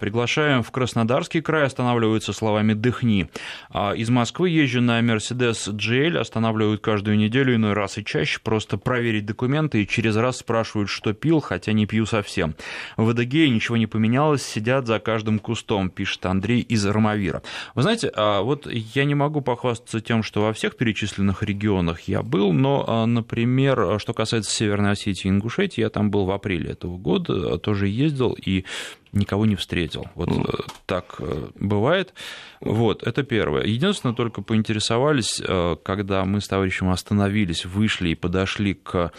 Приглашаем 0.00 0.62
в 0.62 0.70
Краснодарский 0.70 1.40
край, 1.40 1.64
останавливаются 1.64 2.32
словами 2.32 2.72
«дыхни». 2.72 3.28
Из 3.74 4.08
Москвы 4.10 4.50
езжу 4.50 4.80
на 4.80 5.00
Mercedes 5.00 5.68
GL, 5.68 6.18
останавливают 6.18 6.82
каждую 6.82 7.16
неделю, 7.16 7.54
иной 7.54 7.72
раз 7.72 7.98
и 7.98 8.04
чаще, 8.04 8.40
просто 8.42 8.76
проверить 8.78 9.26
документы 9.26 9.82
и 9.82 9.88
через 9.88 10.16
раз 10.16 10.38
спрашивают, 10.38 10.88
что 10.88 11.12
пил, 11.12 11.40
хотя 11.40 11.72
не 11.72 11.86
пью 11.86 12.06
совсем. 12.06 12.54
В 12.96 13.08
Адыгее 13.08 13.48
ничего 13.50 13.76
не 13.76 13.86
поменялось, 13.86 14.42
сидят 14.42 14.86
за 14.86 14.98
каждым 14.98 15.38
кустом, 15.38 15.90
пишет 15.90 16.05
Андрей 16.30 16.60
из 16.60 16.86
Армавира. 16.86 17.42
Вы 17.74 17.82
знаете, 17.82 18.10
а 18.14 18.42
вот 18.42 18.66
я 18.66 19.04
не 19.04 19.14
могу 19.14 19.40
похвастаться 19.40 20.00
тем, 20.00 20.22
что 20.22 20.42
во 20.42 20.52
всех 20.52 20.76
перечисленных 20.76 21.42
регионах 21.42 22.02
я 22.02 22.22
был, 22.22 22.52
но, 22.52 22.84
а, 22.86 23.06
например, 23.06 23.98
что 23.98 24.14
касается 24.14 24.50
Северной 24.50 24.92
Осетии 24.92 25.28
и 25.28 25.30
Ингушетии, 25.30 25.80
я 25.80 25.90
там 25.90 26.10
был 26.10 26.24
в 26.24 26.30
апреле 26.30 26.70
этого 26.70 26.96
года, 26.96 27.58
тоже 27.58 27.88
ездил 27.88 28.32
и 28.32 28.64
никого 29.12 29.46
не 29.46 29.56
встретил. 29.56 30.06
Вот 30.14 30.28
mm. 30.28 30.72
так 30.86 31.16
э, 31.18 31.48
бывает. 31.54 32.14
Вот, 32.60 33.02
это 33.02 33.22
первое. 33.22 33.64
Единственное, 33.64 34.14
только 34.14 34.42
поинтересовались, 34.42 35.40
э, 35.40 35.76
когда 35.82 36.24
мы 36.24 36.40
с 36.40 36.48
товарищем 36.48 36.90
остановились, 36.90 37.64
вышли 37.64 38.10
и 38.10 38.14
подошли 38.14 38.74
к 38.74 38.94
а, 38.94 39.10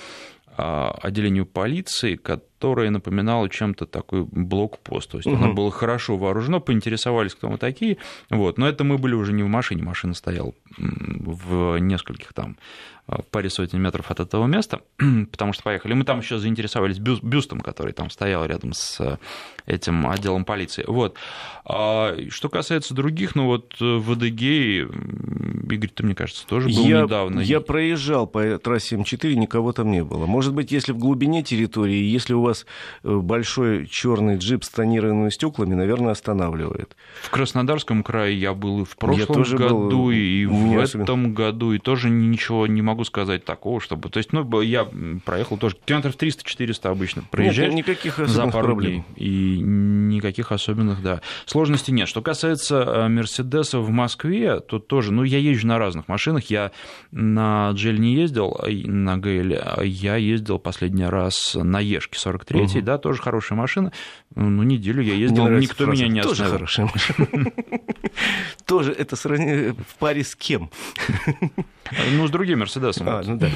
отделению 0.58 1.46
полиции, 1.46 2.16
которое 2.16 2.90
напоминало 2.90 3.50
чем-то 3.50 3.86
такой 3.86 4.24
блокпост. 4.24 5.12
То 5.12 5.18
есть 5.18 5.28
угу. 5.28 5.36
оно 5.36 5.54
было 5.54 5.72
хорошо 5.72 6.18
вооружено, 6.18 6.60
поинтересовались, 6.60 7.36
кто 7.36 7.50
мы 7.50 7.58
такие. 7.58 7.98
Вот. 8.30 8.58
Но 8.58 8.68
это 8.68 8.84
мы 8.84 8.98
были 8.98 9.14
уже 9.14 9.34
не 9.34 9.44
в 9.44 9.48
машине, 9.48 9.84
машина 9.84 10.14
стояла 10.14 10.54
в 10.78 11.78
нескольких 11.78 12.34
там 12.34 12.58
в 13.08 13.24
паре 13.32 13.50
сотен 13.50 13.82
метров 13.82 14.12
от 14.12 14.20
этого 14.20 14.46
места, 14.48 14.82
потому 15.32 15.54
что 15.54 15.64
поехали. 15.64 15.94
Мы 15.94 16.04
там 16.04 16.20
еще 16.20 16.38
заинтересовались 16.38 17.00
бюстом, 17.00 17.62
который 17.62 17.94
там 17.94 18.10
стоял 18.10 18.46
рядом 18.46 18.74
с 18.74 19.20
этим 19.66 20.08
отделом 20.08 20.46
полиции. 20.46 20.84
Вот. 20.88 21.16
А 21.66 22.16
что 22.30 22.50
касается 22.50 22.94
других, 22.94 23.36
ну 23.36 23.46
вот 23.46 23.76
э, 23.82 23.98
в 23.98 24.14
Адыгее, 24.14 24.90
Игорь, 25.70 25.90
ты, 25.90 26.04
мне 26.04 26.16
кажется, 26.16 26.48
тоже 26.48 26.70
был 26.70 26.86
я, 26.86 27.02
недавно. 27.04 27.42
Я 27.42 27.60
проезжал 27.60 28.26
по 28.26 28.58
трассе 28.58 28.96
М4, 28.96 29.36
никого 29.36 29.74
там 29.74 29.92
не 29.92 30.04
было. 30.04 30.26
Может 30.26 30.54
быть, 30.54 30.72
если 30.72 30.94
в 30.94 30.98
глубине 30.98 31.44
территории, 31.44 32.04
если 32.04 32.34
у 32.34 32.42
вас 32.42 32.66
э, 33.04 33.14
большой 33.14 33.88
черный 33.88 34.38
джип 34.38 34.64
с 34.64 34.70
тонированными 34.70 35.30
стеклами, 35.30 35.74
наверное, 35.74 36.12
останавливает. 36.12 36.96
В 37.22 37.30
Краснодарском 37.30 38.04
крае 38.04 38.40
я 38.40 38.54
был 38.54 38.82
и 38.82 38.86
в 38.86 38.96
прошлом 38.96 39.44
году, 39.44 39.90
был... 39.90 40.12
и 40.12 40.46
в 40.46 40.80
этом 40.80 41.34
году, 41.34 41.74
и 41.74 41.80
тоже 41.80 42.10
ничего 42.10 42.68
не 42.68 42.82
могу 42.82 42.97
сказать 43.06 43.46
такого, 43.46 43.80
чтобы... 43.80 44.10
То 44.10 44.18
есть, 44.18 44.34
ну, 44.34 44.62
я 44.62 44.88
проехал 45.26 45.58
тоже 45.58 45.76
километров 45.86 46.16
300-400 46.16 46.90
обычно 46.90 47.24
проезжаешь. 47.30 47.74
Нет, 47.74 47.88
никаких 47.88 48.18
за 48.28 48.48
пару 48.48 48.68
проблем. 48.68 48.92
дней. 48.92 49.04
И 49.16 49.60
никаких 49.60 50.52
особенных, 50.52 51.02
да, 51.02 51.22
сложностей 51.46 51.94
нет. 51.94 52.08
Что 52.08 52.22
касается 52.22 52.78
э, 52.78 53.08
Мерседеса 53.08 53.80
в 53.80 53.90
Москве, 53.90 54.60
то 54.60 54.80
тоже, 54.80 55.12
ну, 55.12 55.24
я 55.24 55.38
езжу 55.38 55.68
на 55.68 55.78
разных 55.78 56.08
машинах, 56.08 56.46
я 56.46 56.72
на 57.12 57.72
Джель 57.74 58.00
не 58.00 58.16
ездил, 58.16 58.58
на 58.66 59.18
ГЛ, 59.18 59.54
а 59.62 59.84
я 59.84 60.16
ездил 60.16 60.60
последний 60.60 61.06
раз 61.06 61.56
на 61.56 61.80
Ешке 61.80 62.20
43 62.20 62.62
угу. 62.62 62.82
да, 62.82 62.98
тоже 62.98 63.22
хорошая 63.22 63.58
машина, 63.58 63.92
ну, 64.38 64.64
неделю 64.64 65.02
я 65.02 65.16
ездил, 65.16 65.48
никто 65.48 65.86
фраза. 65.86 65.92
меня 65.92 66.08
не 66.08 66.20
остановил. 66.20 66.46
Тоже 66.46 66.52
хорошая 66.52 66.86
машина. 66.86 67.52
Тоже 68.66 68.92
это 68.92 69.16
в 69.16 69.96
паре 70.00 70.24
с 70.24 70.36
кем? 70.36 70.70
Ну, 72.12 72.28
с 72.28 72.32
другим 72.32 72.60
Мерседесом. 72.60 73.08
А, 73.08 73.24
ну 73.26 73.38
да. 73.38 73.50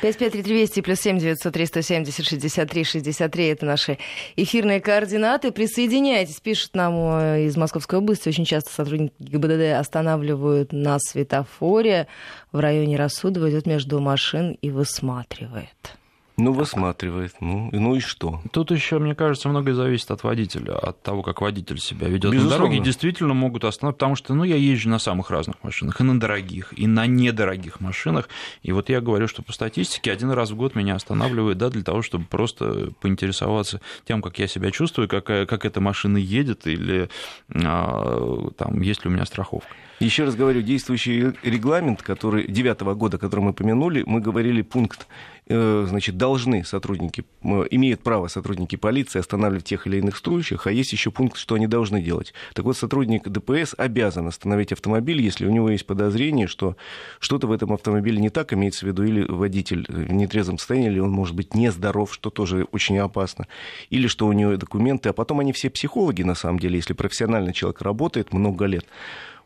553320 0.00 0.84
плюс 0.84 1.00
7 1.00 1.18
903 1.18 1.66
170 1.66 2.24
63 2.24 2.84
63 2.84 3.46
это 3.46 3.66
наши 3.66 3.98
эфирные 4.36 4.80
координаты. 4.80 5.50
Присоединяйтесь, 5.50 6.38
пишут 6.40 6.76
нам 6.76 6.94
э, 6.94 7.46
из 7.46 7.56
Московской 7.56 7.98
области. 7.98 8.28
Очень 8.28 8.44
часто 8.44 8.70
сотрудники 8.70 9.12
ГИБДД 9.18 9.78
останавливают 9.80 10.72
на 10.72 10.98
светофоре 11.00 12.06
в 12.52 12.60
районе 12.60 12.96
Рассудова, 12.96 13.50
идет 13.50 13.66
между 13.66 14.00
машин 14.00 14.56
и 14.62 14.70
высматривает. 14.70 15.98
Ну, 16.38 16.52
высматривает. 16.52 17.34
Ну, 17.40 17.68
ну 17.72 17.96
и 17.96 18.00
что? 18.00 18.40
Тут 18.52 18.70
еще, 18.70 19.00
мне 19.00 19.16
кажется, 19.16 19.48
многое 19.48 19.74
зависит 19.74 20.08
от 20.12 20.22
водителя, 20.22 20.78
от 20.78 21.02
того, 21.02 21.24
как 21.24 21.40
водитель 21.40 21.80
себя 21.80 22.06
ведет 22.06 22.32
на 22.32 22.48
дороге. 22.48 22.78
Действительно 22.78 23.34
могут 23.34 23.64
остановить, 23.64 23.98
потому 23.98 24.14
что, 24.14 24.34
ну, 24.34 24.44
я 24.44 24.54
езжу 24.54 24.88
на 24.88 25.00
самых 25.00 25.30
разных 25.30 25.56
машинах, 25.64 26.00
и 26.00 26.04
на 26.04 26.18
дорогих, 26.18 26.72
и 26.78 26.86
на 26.86 27.06
недорогих 27.06 27.80
машинах. 27.80 28.28
И 28.62 28.70
вот 28.70 28.88
я 28.88 29.00
говорю, 29.00 29.26
что 29.26 29.42
по 29.42 29.52
статистике 29.52 30.12
один 30.12 30.30
раз 30.30 30.52
в 30.52 30.56
год 30.56 30.76
меня 30.76 30.94
останавливают, 30.94 31.58
да, 31.58 31.70
для 31.70 31.82
того, 31.82 32.02
чтобы 32.02 32.24
просто 32.26 32.92
поинтересоваться 33.00 33.80
тем, 34.06 34.22
как 34.22 34.38
я 34.38 34.46
себя 34.46 34.70
чувствую, 34.70 35.08
как, 35.08 35.24
как 35.24 35.64
эта 35.64 35.80
машина 35.80 36.18
едет, 36.18 36.68
или 36.68 37.10
а, 37.52 38.48
там, 38.56 38.80
есть 38.80 39.04
ли 39.04 39.10
у 39.10 39.12
меня 39.12 39.26
страховка. 39.26 39.74
Еще 40.00 40.24
раз 40.24 40.36
говорю, 40.36 40.62
действующий 40.62 41.32
регламент, 41.42 42.02
который 42.02 42.46
девятого 42.46 42.94
года, 42.94 43.18
который 43.18 43.40
мы 43.40 43.52
помянули, 43.52 44.04
мы 44.06 44.20
говорили 44.20 44.62
пункт, 44.62 45.08
э, 45.48 45.86
значит, 45.88 46.16
должны 46.16 46.64
сотрудники, 46.64 47.24
имеют 47.42 48.04
право 48.04 48.28
сотрудники 48.28 48.76
полиции 48.76 49.18
останавливать 49.18 49.64
тех 49.64 49.88
или 49.88 49.96
иных 49.96 50.16
случаях, 50.16 50.68
а 50.68 50.70
есть 50.70 50.92
еще 50.92 51.10
пункт, 51.10 51.36
что 51.36 51.56
они 51.56 51.66
должны 51.66 52.00
делать. 52.00 52.32
Так 52.54 52.64
вот, 52.64 52.76
сотрудник 52.76 53.26
ДПС 53.26 53.74
обязан 53.76 54.28
остановить 54.28 54.70
автомобиль, 54.70 55.20
если 55.20 55.46
у 55.46 55.50
него 55.50 55.68
есть 55.68 55.84
подозрение, 55.84 56.46
что 56.46 56.76
что-то 57.18 57.48
в 57.48 57.52
этом 57.52 57.72
автомобиле 57.72 58.20
не 58.20 58.30
так, 58.30 58.52
имеется 58.52 58.86
в 58.86 58.88
виду, 58.88 59.02
или 59.02 59.24
водитель 59.24 59.84
в 59.88 60.12
нетрезвом 60.12 60.58
состоянии, 60.58 60.90
или 60.90 61.00
он 61.00 61.10
может 61.10 61.34
быть 61.34 61.54
нездоров, 61.54 62.14
что 62.14 62.30
тоже 62.30 62.68
очень 62.70 62.98
опасно, 62.98 63.48
или 63.90 64.06
что 64.06 64.28
у 64.28 64.32
него 64.32 64.56
документы, 64.56 65.08
а 65.08 65.12
потом 65.12 65.40
они 65.40 65.52
все 65.52 65.70
психологи, 65.70 66.22
на 66.22 66.36
самом 66.36 66.60
деле, 66.60 66.76
если 66.76 66.92
профессионально 66.92 67.52
человек 67.52 67.82
работает 67.82 68.32
много 68.32 68.66
лет, 68.66 68.86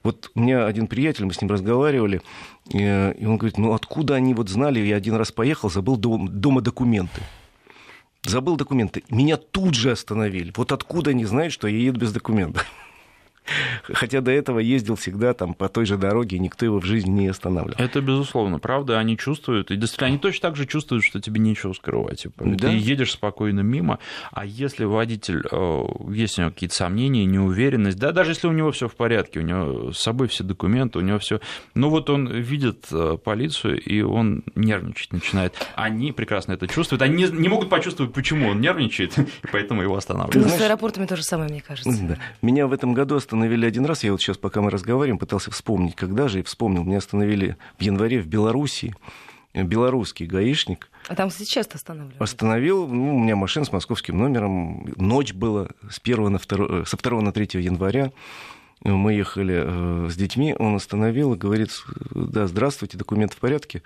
вот 0.03 0.31
у 0.35 0.41
меня 0.41 0.67
один 0.67 0.87
приятель, 0.87 1.25
мы 1.25 1.33
с 1.33 1.41
ним 1.41 1.51
разговаривали, 1.51 2.21
и 2.71 3.25
он 3.25 3.37
говорит, 3.37 3.59
ну 3.59 3.73
откуда 3.73 4.15
они 4.15 4.35
вот 4.35 4.49
знали, 4.49 4.81
я 4.81 4.97
один 4.97 5.15
раз 5.15 5.33
поехал, 5.33 5.71
забыл 5.71 5.97
дома 5.97 6.61
документы. 6.61 7.23
Забыл 8.25 8.57
документы. 8.57 9.03
Меня 9.09 9.37
тут 9.37 9.75
же 9.75 9.91
остановили. 9.91 10.53
Вот 10.57 10.71
откуда 10.71 11.11
они 11.11 11.25
знают, 11.25 11.53
что 11.53 11.67
я 11.67 11.77
еду 11.77 11.99
без 11.99 12.13
документов? 12.13 12.67
Хотя 13.85 14.21
до 14.21 14.31
этого 14.31 14.59
ездил 14.59 14.97
всегда 14.97 15.35
там 15.35 15.55
по 15.55 15.69
той 15.69 15.87
же 15.87 15.97
дороге, 15.97 16.37
и 16.37 16.41
никто 16.41 16.65
его 16.65 16.81
в 16.81 16.85
жизни 16.85 17.11
не 17.11 17.29
останавливал. 17.29 17.77
Это 17.79 18.01
безусловно, 18.01 18.59
правда, 18.59 18.99
они 18.99 19.17
чувствуют, 19.17 19.71
и 19.71 19.77
действительно, 19.77 20.09
они 20.09 20.19
точно 20.19 20.49
так 20.49 20.57
же 20.57 20.67
чувствуют, 20.67 21.05
что 21.05 21.21
тебе 21.21 21.41
нечего 21.41 21.73
скрывать. 21.73 22.23
Типа, 22.23 22.45
да? 22.45 22.69
Ты 22.69 22.77
едешь 22.77 23.13
спокойно 23.13 23.61
мимо, 23.61 23.99
а 24.31 24.45
если 24.45 24.85
водитель, 24.85 25.43
э, 25.51 25.83
есть 26.11 26.39
у 26.39 26.43
него 26.43 26.53
какие-то 26.53 26.75
сомнения, 26.75 27.25
неуверенность, 27.25 27.99
да, 27.99 28.13
даже 28.13 28.33
если 28.33 28.47
у 28.47 28.53
него 28.53 28.71
все 28.71 28.89
в 28.89 28.95
порядке, 28.95 29.41
у 29.41 29.43
него 29.43 29.93
с 29.93 29.99
собой 29.99 30.29
все 30.29 30.45
документы, 30.45 30.99
у 30.99 31.03
него 31.03 31.19
все, 31.19 31.41
ну 31.75 31.89
вот 31.89 32.11
он 32.11 32.29
видит 32.29 32.87
э, 32.91 33.17
полицию, 33.23 33.81
и 33.81 34.03
он 34.03 34.45
нервничать 34.55 35.13
начинает. 35.13 35.55
Они 35.75 36.13
прекрасно 36.13 36.53
это 36.53 36.69
чувствуют, 36.69 37.03
они 37.03 37.25
не, 37.25 37.49
могут 37.49 37.69
почувствовать, 37.69 38.13
почему 38.13 38.49
он 38.49 38.61
нервничает, 38.61 39.19
и 39.19 39.27
поэтому 39.51 39.83
его 39.83 39.97
останавливают. 39.97 40.51
Ну, 40.51 40.57
с 40.57 40.61
аэропортами 40.61 41.07
то 41.07 41.17
же 41.17 41.23
самое, 41.23 41.51
мне 41.51 41.61
кажется. 41.61 41.93
Да. 42.03 42.19
Меня 42.41 42.67
в 42.67 42.73
этом 42.73 42.95
году 42.95 43.17
остановили 43.33 43.65
один 43.65 43.87
раз, 43.87 44.05
я 44.05 44.13
вот 44.13 44.21
сейчас, 44.21 44.37
пока 44.37 44.61
мы 44.61 44.71
разговариваем, 44.71 45.19
пытался 45.19 45.51
вспомнить, 45.51 45.97
когда 45.97 46.29
же, 46.29 46.41
и 46.41 46.43
вспомнил, 46.43 46.85
меня 46.85 46.99
остановили 46.99 47.57
в 47.79 47.83
январе 47.83 48.21
в 48.21 48.27
Белоруссии, 48.27 48.95
белорусский 49.55 50.27
гаишник. 50.27 50.91
А 51.09 51.15
там, 51.15 51.31
кстати, 51.31 51.49
часто 51.49 51.77
останавливают? 51.77 52.21
Остановил, 52.21 52.87
ну, 52.87 53.17
у 53.17 53.19
меня 53.19 53.35
машина 53.35 53.65
с 53.65 53.73
московским 53.73 54.19
номером, 54.19 54.93
ночь 54.97 55.33
была 55.33 55.69
с 55.89 55.99
1 55.99 56.31
на 56.31 56.39
2, 56.39 56.85
со 56.85 56.97
2 56.99 57.21
на 57.23 57.33
3 57.33 57.63
января, 57.63 58.13
мы 58.85 59.15
ехали 59.15 59.63
э, 59.65 60.09
с 60.11 60.15
детьми, 60.15 60.55
он 60.59 60.75
остановил 60.75 61.33
и 61.33 61.39
говорит, 61.39 61.71
да, 62.11 62.47
здравствуйте, 62.47 62.99
документы 62.99 63.37
в 63.37 63.41
порядке? 63.41 63.83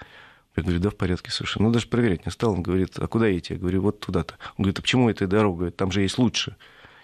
Я 0.57 0.65
говорю, 0.65 0.81
да, 0.81 0.91
в 0.91 0.97
порядке 0.97 1.31
совершенно. 1.31 1.67
Ну, 1.67 1.73
даже 1.73 1.87
проверять 1.87 2.27
не 2.27 2.33
стал. 2.33 2.55
Он 2.55 2.63
говорит, 2.63 2.99
а 2.99 3.07
куда 3.07 3.31
идти? 3.37 3.53
Я 3.53 3.61
говорю, 3.61 3.83
вот 3.83 4.01
туда-то. 4.01 4.35
Он 4.57 4.63
говорит, 4.65 4.79
а 4.79 4.83
почему 4.83 5.11
эта 5.11 5.27
дорога? 5.27 5.71
Там 5.71 5.93
же 5.93 6.01
есть 6.01 6.17
лучше. 6.17 6.57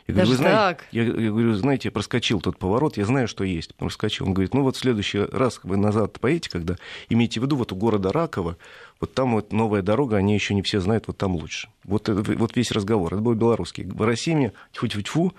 Я 0.06 0.14
говорю, 0.14 0.30
Даже 0.30 0.42
так? 0.42 0.84
Я, 0.90 1.04
я 1.04 1.30
говорю, 1.30 1.54
знаете, 1.54 1.88
я 1.88 1.92
проскочил 1.92 2.40
тот 2.40 2.58
поворот, 2.58 2.96
я 2.96 3.04
знаю, 3.04 3.28
что 3.28 3.44
есть. 3.44 3.74
Проскочил. 3.74 4.26
Он 4.26 4.34
говорит, 4.34 4.54
ну 4.54 4.62
вот 4.62 4.76
в 4.76 4.78
следующий 4.80 5.20
раз 5.20 5.60
вы 5.62 5.76
назад 5.76 6.18
поедете, 6.20 6.50
когда 6.50 6.76
имейте 7.08 7.40
в 7.40 7.44
виду, 7.44 7.56
вот 7.56 7.72
у 7.72 7.76
города 7.76 8.12
Раково, 8.12 8.56
вот 9.00 9.14
там 9.14 9.32
вот 9.32 9.52
новая 9.52 9.82
дорога, 9.82 10.16
они 10.16 10.34
еще 10.34 10.54
не 10.54 10.62
все 10.62 10.80
знают, 10.80 11.06
вот 11.06 11.18
там 11.18 11.36
лучше. 11.36 11.68
Вот, 11.84 12.08
вот 12.08 12.56
весь 12.56 12.72
разговор. 12.72 13.14
Это 13.14 13.22
был 13.22 13.34
белорусский. 13.34 13.84
В 13.84 14.02
России 14.02 14.34
мне 14.34 14.52
тьфу-тьфу-тьфу, 14.72 15.32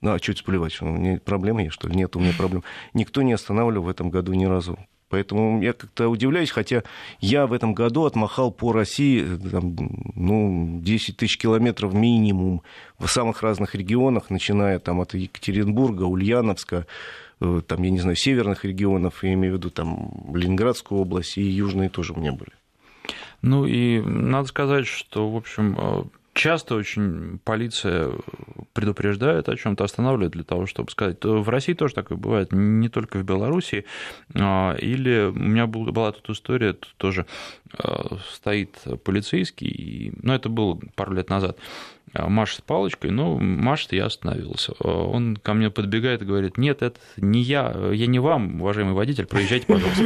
ну, 0.00 0.12
а 0.12 0.18
что 0.18 0.32
это 0.32 0.44
плевать, 0.44 0.72
что 0.72 0.86
у 0.86 0.88
меня 0.88 1.18
проблемы 1.24 1.62
есть, 1.62 1.74
что 1.74 1.88
ли? 1.88 1.96
Нет, 1.96 2.14
у 2.16 2.20
меня 2.20 2.32
проблем. 2.36 2.62
Никто 2.94 3.22
не 3.22 3.32
останавливал 3.32 3.86
в 3.86 3.88
этом 3.88 4.10
году 4.10 4.34
ни 4.34 4.44
разу 4.44 4.78
Поэтому 5.08 5.62
я 5.62 5.72
как-то 5.72 6.08
удивляюсь, 6.08 6.50
хотя 6.50 6.82
я 7.20 7.46
в 7.46 7.52
этом 7.52 7.74
году 7.74 8.04
отмахал 8.04 8.50
по 8.50 8.72
России 8.72 9.24
там, 9.50 9.76
ну, 10.14 10.80
10 10.82 11.16
тысяч 11.16 11.38
километров 11.38 11.94
минимум 11.94 12.62
в 12.98 13.06
самых 13.06 13.42
разных 13.42 13.76
регионах, 13.76 14.30
начиная 14.30 14.80
там, 14.80 15.00
от 15.00 15.14
Екатеринбурга, 15.14 16.02
Ульяновска, 16.02 16.86
э, 17.40 17.62
там, 17.66 17.82
я 17.84 17.90
не 17.90 18.00
знаю, 18.00 18.16
северных 18.16 18.64
регионов, 18.64 19.22
я 19.22 19.34
имею 19.34 19.54
в 19.54 19.56
виду 19.58 19.70
там 19.70 20.10
Ленинградскую 20.34 21.00
область, 21.00 21.38
и 21.38 21.42
южные 21.42 21.88
тоже 21.88 22.12
у 22.12 22.18
меня 22.18 22.32
были. 22.32 22.50
Ну 23.42 23.64
и 23.64 24.00
надо 24.00 24.48
сказать, 24.48 24.88
что, 24.88 25.30
в 25.30 25.36
общем, 25.36 25.76
э, 25.78 26.04
часто 26.36 26.76
очень 26.76 27.38
полиция 27.44 28.12
предупреждает 28.72 29.48
о 29.48 29.56
чем-то, 29.56 29.84
останавливает 29.84 30.32
для 30.32 30.44
того, 30.44 30.66
чтобы 30.66 30.90
сказать. 30.90 31.24
В 31.24 31.48
России 31.48 31.72
тоже 31.72 31.94
такое 31.94 32.18
бывает, 32.18 32.52
не 32.52 32.88
только 32.88 33.18
в 33.18 33.24
Беларуси. 33.24 33.86
А, 34.34 34.74
или 34.74 35.30
у 35.30 35.32
меня 35.32 35.66
была 35.66 36.12
тут 36.12 36.30
история, 36.30 36.74
тут 36.74 36.94
тоже 36.98 37.26
э, 37.78 38.16
стоит 38.32 38.78
полицейский, 39.02 40.12
но 40.22 40.28
ну, 40.28 40.34
это 40.34 40.48
было 40.48 40.78
пару 40.94 41.14
лет 41.14 41.30
назад, 41.30 41.58
а, 41.58 41.95
машет 42.14 42.64
палочкой, 42.64 43.10
ну, 43.10 43.38
машет, 43.38 43.92
я 43.92 44.06
остановился. 44.06 44.74
А, 44.80 44.88
он 44.88 45.36
ко 45.36 45.54
мне 45.54 45.70
подбегает 45.70 46.22
и 46.22 46.24
говорит, 46.24 46.56
нет, 46.56 46.82
это 46.82 46.98
не 47.16 47.42
я, 47.42 47.74
я 47.92 48.06
не 48.06 48.18
вам, 48.18 48.60
уважаемый 48.60 48.94
водитель, 48.94 49.26
проезжайте, 49.26 49.66
пожалуйста. 49.66 50.04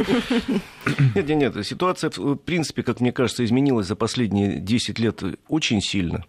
Нет, 1.15 1.27
нет, 1.29 1.55
нет, 1.55 1.65
ситуация, 1.65 2.11
в 2.15 2.35
принципе, 2.35 2.83
как 2.83 2.99
мне 2.99 3.11
кажется, 3.11 3.45
изменилась 3.45 3.87
за 3.87 3.95
последние 3.95 4.59
10 4.59 4.99
лет 4.99 5.23
очень 5.47 5.81
сильно. 5.81 6.25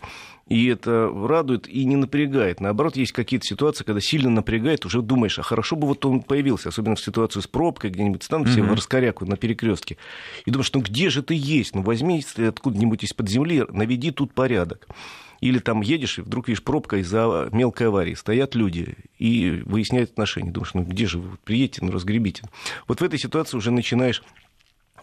И 0.48 0.66
это 0.66 1.10
радует 1.10 1.68
и 1.68 1.84
не 1.84 1.96
напрягает. 1.96 2.60
Наоборот, 2.60 2.96
есть 2.96 3.12
какие-то 3.12 3.46
ситуации, 3.46 3.84
когда 3.84 4.00
сильно 4.00 4.28
напрягает, 4.28 4.84
уже 4.84 5.00
думаешь, 5.00 5.38
а 5.38 5.42
хорошо 5.42 5.76
бы 5.76 5.86
вот 5.86 6.04
он 6.04 6.20
появился, 6.20 6.68
особенно 6.68 6.96
в 6.96 7.00
ситуации 7.00 7.40
с 7.40 7.46
пробкой, 7.46 7.90
где-нибудь 7.90 8.22
станут 8.22 8.48
все 8.48 8.62
в 8.62 8.70
раскоряку 8.70 9.24
на 9.24 9.36
перекрестке. 9.36 9.96
И 10.44 10.50
думаешь, 10.50 10.72
ну 10.74 10.80
где 10.80 11.10
же 11.10 11.22
ты 11.22 11.34
есть? 11.34 11.74
Ну 11.74 11.82
возьми 11.82 12.22
откуда-нибудь 12.36 13.04
из-под 13.04 13.28
земли, 13.28 13.64
наведи 13.70 14.10
тут 14.10 14.34
порядок. 14.34 14.88
Или 15.42 15.58
там 15.58 15.80
едешь, 15.80 16.18
и 16.18 16.22
вдруг 16.22 16.46
видишь 16.46 16.62
пробка 16.62 16.98
из-за 16.98 17.48
мелкой 17.50 17.88
аварии. 17.88 18.14
Стоят 18.14 18.54
люди 18.54 18.94
и 19.18 19.62
выясняют 19.66 20.12
отношения. 20.12 20.52
Думаешь, 20.52 20.72
ну 20.72 20.84
где 20.84 21.06
же 21.06 21.18
вы 21.18 21.36
приедете, 21.42 21.84
ну 21.84 21.90
разгребите. 21.90 22.44
Вот 22.86 23.00
в 23.00 23.04
этой 23.04 23.18
ситуации 23.18 23.56
уже 23.56 23.72
начинаешь 23.72 24.22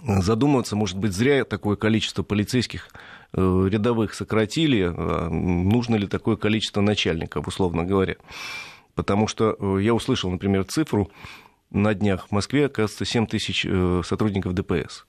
задумываться, 0.01 0.77
может 0.77 0.98
быть, 0.98 1.12
зря 1.12 1.43
такое 1.43 1.75
количество 1.75 2.24
полицейских 2.24 2.88
э, 3.34 3.67
рядовых 3.69 4.13
сократили, 4.13 4.89
а 4.96 5.27
нужно 5.29 5.98
ли 5.98 6.08
такое 6.08 6.38
количество 6.38 6.79
начальников, 6.79 7.46
условно 7.46 7.84
говоря. 7.84 8.15
Потому 8.96 9.27
что 9.27 9.58
э, 9.60 9.79
я 9.81 9.93
услышал, 9.93 10.31
например, 10.31 10.63
цифру 10.63 11.12
на 11.69 11.93
днях 11.93 12.29
в 12.29 12.31
Москве, 12.31 12.67
оказывается, 12.67 13.03
7 13.03 13.27
тысяч 13.27 13.65
э, 13.67 14.03
сотрудников 14.05 14.53
ДПС 14.53 15.05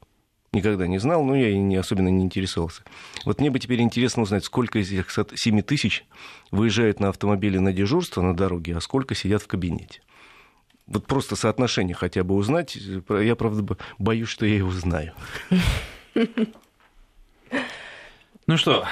никогда 0.52 0.87
не 0.87 0.99
знал, 0.99 1.25
но 1.25 1.37
я 1.37 1.50
и 1.50 1.59
не, 1.59 1.76
особенно 1.76 2.09
не 2.09 2.25
интересовался. 2.25 2.83
Вот 3.25 3.40
мне 3.40 3.50
бы 3.50 3.59
теперь 3.59 3.80
интересно 3.80 4.23
узнать, 4.23 4.45
сколько 4.45 4.78
из 4.78 4.90
этих 4.90 5.11
7 5.11 5.62
тысяч 5.62 6.04
выезжают 6.50 7.00
на 7.00 7.09
автомобиле 7.09 7.61
на 7.61 7.73
дежурство 7.73 8.23
на 8.23 8.35
дороге, 8.35 8.76
а 8.76 8.80
сколько 8.80 9.14
сидят 9.14 9.42
в 9.42 9.47
кабинете. 9.47 10.00
Вот 10.87 11.07
просто 11.07 11.37
соотношение 11.37 11.95
хотя 11.95 12.25
бы 12.25 12.35
узнать. 12.35 12.76
Я, 12.76 13.37
правда, 13.37 13.76
боюсь, 13.99 14.28
что 14.28 14.45
я 14.45 14.57
его 14.57 14.73
знаю. 14.73 15.12
Ну 18.50 18.57
что, 18.57 18.85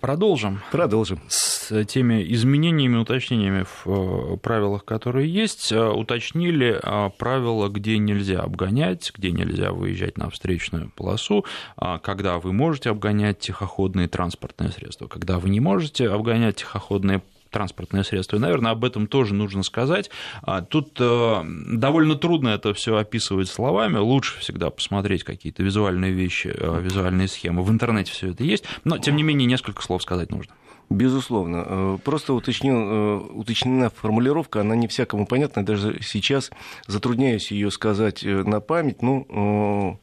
продолжим. 0.00 0.60
Продолжим. 0.70 1.20
С 1.26 1.84
теми 1.86 2.24
изменениями, 2.32 2.98
уточнениями 2.98 3.64
в 3.64 3.84
э, 3.84 4.36
правилах, 4.36 4.84
которые 4.84 5.28
есть, 5.28 5.72
э, 5.72 5.88
уточнили 5.88 6.78
э, 6.80 7.10
правила, 7.18 7.68
где 7.68 7.98
нельзя 7.98 8.42
обгонять, 8.42 9.12
где 9.12 9.32
нельзя 9.32 9.72
выезжать 9.72 10.16
на 10.18 10.30
встречную 10.30 10.92
полосу, 10.94 11.44
когда 11.76 12.38
вы 12.38 12.52
можете 12.52 12.90
обгонять 12.90 13.40
тихоходные 13.40 14.06
транспортные 14.06 14.70
средства, 14.70 15.08
когда 15.08 15.40
вы 15.40 15.50
не 15.50 15.58
можете 15.58 16.08
обгонять 16.08 16.54
тихоходные 16.54 17.22
транспортное 17.50 18.02
средство. 18.02 18.36
И, 18.36 18.40
наверное, 18.40 18.72
об 18.72 18.84
этом 18.84 19.06
тоже 19.06 19.34
нужно 19.34 19.62
сказать. 19.62 20.10
А, 20.42 20.62
тут 20.62 20.96
э, 21.00 21.42
довольно 21.44 22.14
трудно 22.14 22.50
это 22.50 22.74
все 22.74 22.96
описывать 22.96 23.48
словами. 23.48 23.98
Лучше 23.98 24.38
всегда 24.40 24.70
посмотреть 24.70 25.24
какие-то 25.24 25.62
визуальные 25.62 26.12
вещи, 26.12 26.54
э, 26.54 26.80
визуальные 26.82 27.28
схемы. 27.28 27.62
В 27.62 27.70
интернете 27.70 28.12
все 28.12 28.30
это 28.30 28.44
есть. 28.44 28.64
Но, 28.84 28.98
тем 28.98 29.16
не 29.16 29.22
менее, 29.22 29.46
несколько 29.46 29.82
слов 29.82 30.02
сказать 30.02 30.30
нужно. 30.30 30.52
Безусловно. 30.88 31.64
Э, 31.66 31.98
просто 32.02 32.32
уточнил, 32.34 33.38
уточнена 33.38 33.90
формулировка, 33.90 34.60
она 34.60 34.76
не 34.76 34.88
всякому 34.88 35.26
понятна. 35.26 35.64
Даже 35.64 36.00
сейчас 36.02 36.50
затрудняюсь 36.86 37.50
ее 37.50 37.70
сказать 37.70 38.22
на 38.24 38.60
память. 38.60 39.02
Ну, 39.02 39.98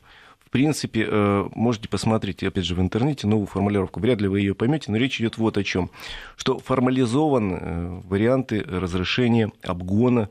принципе, 0.53 1.07
э, 1.09 1.49
можете 1.55 1.89
посмотреть, 1.89 2.43
опять 2.43 2.65
же, 2.65 2.75
в 2.75 2.79
интернете 2.79 3.25
новую 3.25 3.47
формулировку. 3.47 3.99
Вряд 3.99 4.21
ли 4.21 4.27
вы 4.27 4.39
ее 4.39 4.53
поймете, 4.53 4.91
но 4.91 4.97
речь 4.97 5.19
идет 5.19 5.39
вот 5.39 5.57
о 5.57 5.63
чем. 5.63 5.89
Что 6.37 6.59
формализованы 6.59 7.57
э, 7.59 8.01
варианты 8.03 8.61
разрешения 8.61 9.51
обгона 9.63 10.29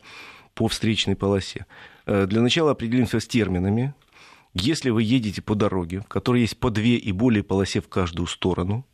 по 0.54 0.68
встречной 0.68 1.16
полосе. 1.16 1.66
Э, 2.06 2.26
для 2.26 2.40
начала 2.40 2.70
определимся 2.70 3.18
с 3.18 3.26
терминами. 3.26 3.94
Если 4.54 4.90
вы 4.90 5.02
едете 5.02 5.42
по 5.42 5.56
дороге, 5.56 6.02
в 6.02 6.06
которой 6.06 6.42
есть 6.42 6.56
по 6.56 6.70
две 6.70 6.94
и 6.94 7.10
более 7.10 7.42
полосе 7.42 7.80
в 7.80 7.88
каждую 7.88 8.28
сторону, 8.28 8.86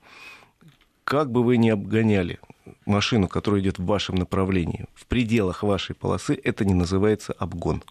как 1.05 1.31
бы 1.31 1.44
вы 1.44 1.59
ни 1.59 1.68
обгоняли 1.68 2.38
машину, 2.87 3.29
которая 3.29 3.61
идет 3.61 3.79
в 3.79 3.85
вашем 3.85 4.14
направлении, 4.14 4.87
в 4.94 5.05
пределах 5.05 5.62
вашей 5.62 5.94
полосы, 5.94 6.40
это 6.42 6.64
не 6.64 6.72
называется 6.72 7.35
обгон. 7.35 7.83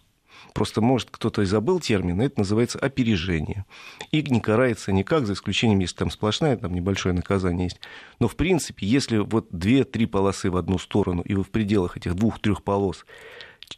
Просто, 0.54 0.80
может, 0.80 1.08
кто-то 1.10 1.42
и 1.42 1.46
забыл 1.46 1.80
термин, 1.80 2.20
это 2.20 2.40
называется 2.40 2.78
опережение. 2.78 3.64
И 4.10 4.22
не 4.22 4.40
карается 4.40 4.92
никак, 4.92 5.26
за 5.26 5.34
исключением, 5.34 5.80
если 5.80 5.96
там 5.96 6.10
сплошная, 6.10 6.56
там 6.56 6.74
небольшое 6.74 7.14
наказание 7.14 7.64
есть. 7.64 7.80
Но, 8.18 8.28
в 8.28 8.36
принципе, 8.36 8.86
если 8.86 9.18
вот 9.18 9.48
две-три 9.50 10.06
полосы 10.06 10.50
в 10.50 10.56
одну 10.56 10.78
сторону, 10.78 11.22
и 11.22 11.34
вы 11.34 11.44
в 11.44 11.50
пределах 11.50 11.96
этих 11.96 12.14
двух-трех 12.14 12.62
полос 12.62 13.04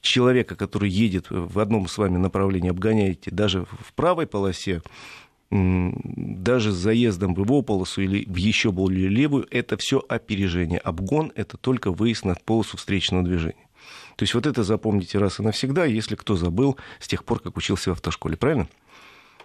человека, 0.01 0.55
который 0.57 0.89
едет 0.89 1.27
в 1.31 1.59
одном 1.59 1.89
с 1.89 1.99
вами 1.99 2.17
направлении, 2.17 2.71
обгоняете 2.71 3.31
даже 3.31 3.65
в 3.65 3.93
правой 3.95 4.27
полосе, 4.27 4.83
даже 5.51 6.71
с 6.71 6.77
заездом 6.77 7.35
в 7.35 7.41
его 7.41 7.63
полосу 7.63 8.03
или 8.03 8.25
в 8.25 8.37
еще 8.37 8.71
более 8.71 9.09
левую, 9.09 9.49
это 9.51 9.77
все 9.77 10.03
опережение. 10.09 10.79
Обгон– 10.79 11.33
это 11.35 11.57
только 11.57 11.91
выезд 11.91 12.25
на 12.25 12.37
полосу 12.37 12.77
встречного 12.77 13.25
движения. 13.25 13.67
То 14.21 14.25
есть 14.25 14.35
вот 14.35 14.45
это 14.45 14.65
запомните 14.65 15.17
раз 15.17 15.41
и 15.41 15.43
навсегда, 15.43 15.87
если 15.87 16.15
кто 16.15 16.37
забыл 16.37 16.77
с 16.99 17.09
тех 17.09 17.25
пор, 17.25 17.41
как 17.41 17.57
учился 17.57 17.89
в 17.89 17.93
автошколе, 17.95 18.37
правильно? 18.37 18.69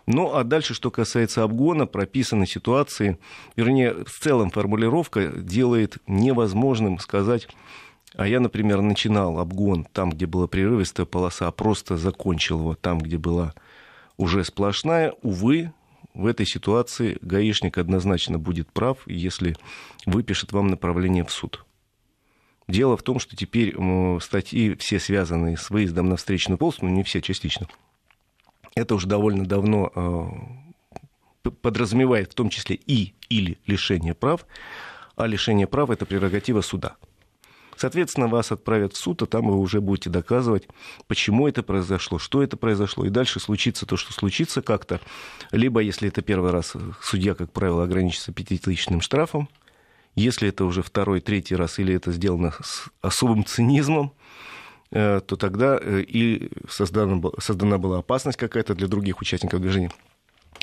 Ну, 0.05 0.35
а 0.35 0.43
дальше, 0.43 0.73
что 0.73 0.91
касается 0.91 1.43
обгона, 1.43 1.85
прописаны 1.85 2.45
ситуации, 2.45 3.17
вернее, 3.55 3.93
в 4.03 4.19
целом 4.19 4.51
формулировка 4.51 5.27
делает 5.27 5.99
невозможным 6.07 6.99
сказать, 6.99 7.47
а 8.17 8.27
я, 8.27 8.41
например, 8.41 8.81
начинал 8.81 9.39
обгон 9.39 9.87
там, 9.93 10.09
где 10.09 10.25
была 10.25 10.47
прерывистая 10.47 11.05
полоса, 11.05 11.47
а 11.47 11.51
просто 11.53 11.95
закончил 11.95 12.59
его 12.59 12.75
там, 12.75 12.99
где 12.99 13.17
была 13.17 13.53
уже 14.17 14.43
сплошная. 14.43 15.13
Увы, 15.21 15.71
в 16.13 16.25
этой 16.25 16.45
ситуации 16.45 17.17
гаишник 17.21 17.77
однозначно 17.77 18.39
будет 18.39 18.69
прав, 18.73 18.97
если 19.05 19.55
выпишет 20.05 20.51
вам 20.51 20.67
направление 20.67 21.23
в 21.23 21.31
суд. 21.31 21.64
Дело 22.67 22.97
в 22.97 23.03
том, 23.03 23.19
что 23.19 23.35
теперь 23.35 23.75
статьи 24.21 24.75
все 24.75 24.99
связанные 24.99 25.55
с 25.55 25.69
выездом 25.69 26.09
на 26.09 26.17
встречную 26.17 26.57
полосу, 26.57 26.79
ну 26.81 26.89
не 26.89 27.03
все, 27.03 27.21
частично, 27.21 27.67
это 28.75 28.95
уже 28.95 29.07
довольно 29.07 29.45
давно 29.45 29.91
э, 31.43 31.49
подразумевает 31.61 32.31
в 32.31 32.35
том 32.35 32.49
числе 32.49 32.75
и 32.75 33.13
или 33.29 33.57
лишение 33.67 34.13
прав, 34.13 34.45
а 35.15 35.27
лишение 35.27 35.67
прав– 35.67 35.89
это 35.91 36.05
прерогатива 36.05 36.61
суда. 36.61 36.95
Соответственно, 37.77 38.27
вас 38.27 38.51
отправят 38.51 38.93
в 38.93 38.97
суд, 38.97 39.21
а 39.21 39.25
там 39.25 39.47
вы 39.47 39.57
уже 39.57 39.81
будете 39.81 40.09
доказывать, 40.09 40.67
почему 41.07 41.47
это 41.47 41.61
произошло, 41.61 42.19
что 42.19 42.41
это 42.41 42.55
произошло. 42.55 43.05
И 43.05 43.09
дальше 43.09 43.39
случится 43.39 43.85
то, 43.85 43.97
что 43.97 44.13
случится 44.13 44.61
как-то. 44.61 45.01
Либо, 45.51 45.81
если 45.81 46.07
это 46.07 46.21
первый 46.21 46.51
раз, 46.51 46.73
судья, 47.01 47.35
как 47.35 47.51
правило, 47.51 47.83
ограничится 47.83 48.31
пятитысячным 48.31 49.01
штрафом, 49.01 49.49
если 50.15 50.49
это 50.49 50.65
уже 50.65 50.81
второй, 50.81 51.19
третий 51.19 51.55
раз, 51.55 51.79
или 51.79 51.93
это 51.93 52.11
сделано 52.11 52.53
с 52.61 52.87
особым 53.01 53.45
цинизмом, 53.45 54.13
э, 54.91 55.21
то 55.25 55.35
тогда 55.35 55.77
э, 55.79 56.01
и 56.01 56.49
создана, 56.69 57.21
создана 57.39 57.77
была 57.77 57.99
опасность 57.99 58.37
какая-то 58.37 58.75
для 58.75 58.87
других 58.87 59.21
участников 59.21 59.61
движения. 59.61 59.91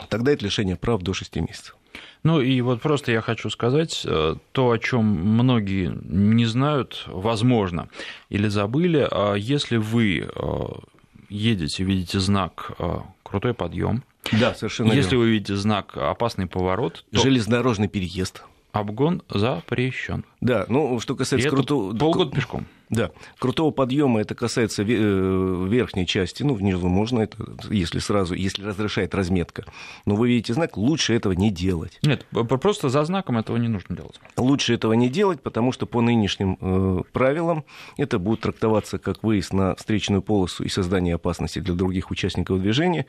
Тогда 0.09 0.33
это 0.33 0.45
лишение 0.45 0.77
прав 0.77 1.03
до 1.03 1.13
6 1.13 1.37
месяцев. 1.37 1.77
Ну 2.23 2.41
и 2.41 2.61
вот 2.63 2.81
просто 2.81 3.13
я 3.13 3.21
хочу 3.21 3.51
сказать 3.51 4.03
э, 4.07 4.37
то, 4.53 4.71
о 4.71 4.79
чем 4.79 5.05
многие 5.05 5.93
не 6.05 6.47
знают, 6.47 7.05
возможно, 7.07 7.89
или 8.31 8.49
забыли. 8.49 9.07
А 9.11 9.35
если 9.35 9.77
вы 9.77 10.29
едете, 11.29 11.85
видите 11.85 12.21
знак 12.21 12.73
крутой 13.23 13.55
подъем, 13.55 14.03
да, 14.31 14.55
совершенно 14.55 14.93
Если 14.93 15.11
верно. 15.11 15.19
вы 15.19 15.31
видите 15.33 15.57
знак 15.57 15.97
опасный 15.97 16.47
поворот, 16.47 17.05
то... 17.11 17.21
железнодорожный 17.21 17.89
переезд 17.89 18.45
обгон 18.73 19.23
запрещен. 19.29 20.25
Да, 20.41 20.67
ну, 20.69 20.99
что 20.99 21.15
касается 21.15 21.51
крутого... 21.51 21.97
Полгода 21.97 22.35
пешком. 22.35 22.67
Да, 22.89 23.11
крутого 23.39 23.71
подъема 23.71 24.21
это 24.21 24.35
касается 24.35 24.83
э, 24.83 24.87
верхней 24.87 26.07
части, 26.07 26.43
ну, 26.43 26.55
внизу 26.55 26.89
можно 26.89 27.21
это, 27.21 27.39
если 27.71 28.01
сразу, 28.01 28.35
если 28.35 28.65
разрешает 28.65 29.15
разметка. 29.15 29.65
Но 30.05 30.15
вы 30.15 30.29
видите 30.29 30.53
знак, 30.53 30.77
лучше 30.77 31.15
этого 31.15 31.33
не 31.33 31.51
делать. 31.51 31.99
Нет, 32.03 32.27
просто 32.61 32.91
за 32.91 33.05
знаком 33.05 33.39
этого 33.39 33.57
не 33.57 33.69
нужно 33.69 33.97
делать. 33.97 34.21
Лучше 34.37 34.75
этого 34.75 34.93
не 34.93 35.09
делать, 35.09 35.41
потому 35.41 35.73
что 35.73 35.87
по 35.87 36.03
нынешним 36.03 36.59
э, 36.61 37.03
правилам 37.13 37.65
это 37.97 38.19
будет 38.19 38.41
трактоваться 38.41 38.99
как 38.99 39.23
выезд 39.23 39.55
на 39.55 39.75
встречную 39.75 40.21
полосу 40.21 40.63
и 40.65 40.69
создание 40.69 41.15
опасности 41.15 41.61
для 41.61 41.75
других 41.75 42.11
участников 42.11 42.61
движения. 42.61 43.07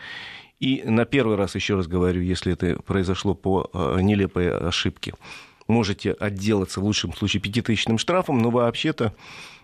И 0.62 0.82
на 0.86 1.04
первый 1.04 1.36
раз, 1.36 1.56
еще 1.56 1.76
раз 1.76 1.88
говорю, 1.88 2.22
если 2.22 2.54
это 2.54 2.82
произошло 2.84 3.34
по 3.34 3.70
э, 3.74 4.00
нелепой 4.00 4.50
ошибке, 4.50 5.14
можете 5.68 6.12
отделаться 6.12 6.80
в 6.80 6.84
лучшем 6.84 7.14
случае 7.14 7.42
пятитысячным 7.42 7.98
штрафом, 7.98 8.40
но 8.40 8.50
вообще-то 8.50 9.14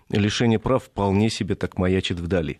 лишение 0.09 0.59
прав 0.59 0.83
вполне 0.83 1.29
себе 1.29 1.55
так 1.55 1.77
маячит 1.77 2.19
вдали. 2.19 2.59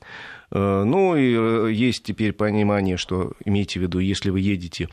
Э, 0.52 0.84
ну 0.86 1.16
и 1.16 1.36
э, 1.36 1.72
есть 1.72 2.04
теперь 2.04 2.34
понимание, 2.34 2.98
что 2.98 3.34
имейте 3.44 3.80
в 3.80 3.84
виду, 3.84 4.00
если 4.00 4.30
вы 4.30 4.40
едете 4.40 4.90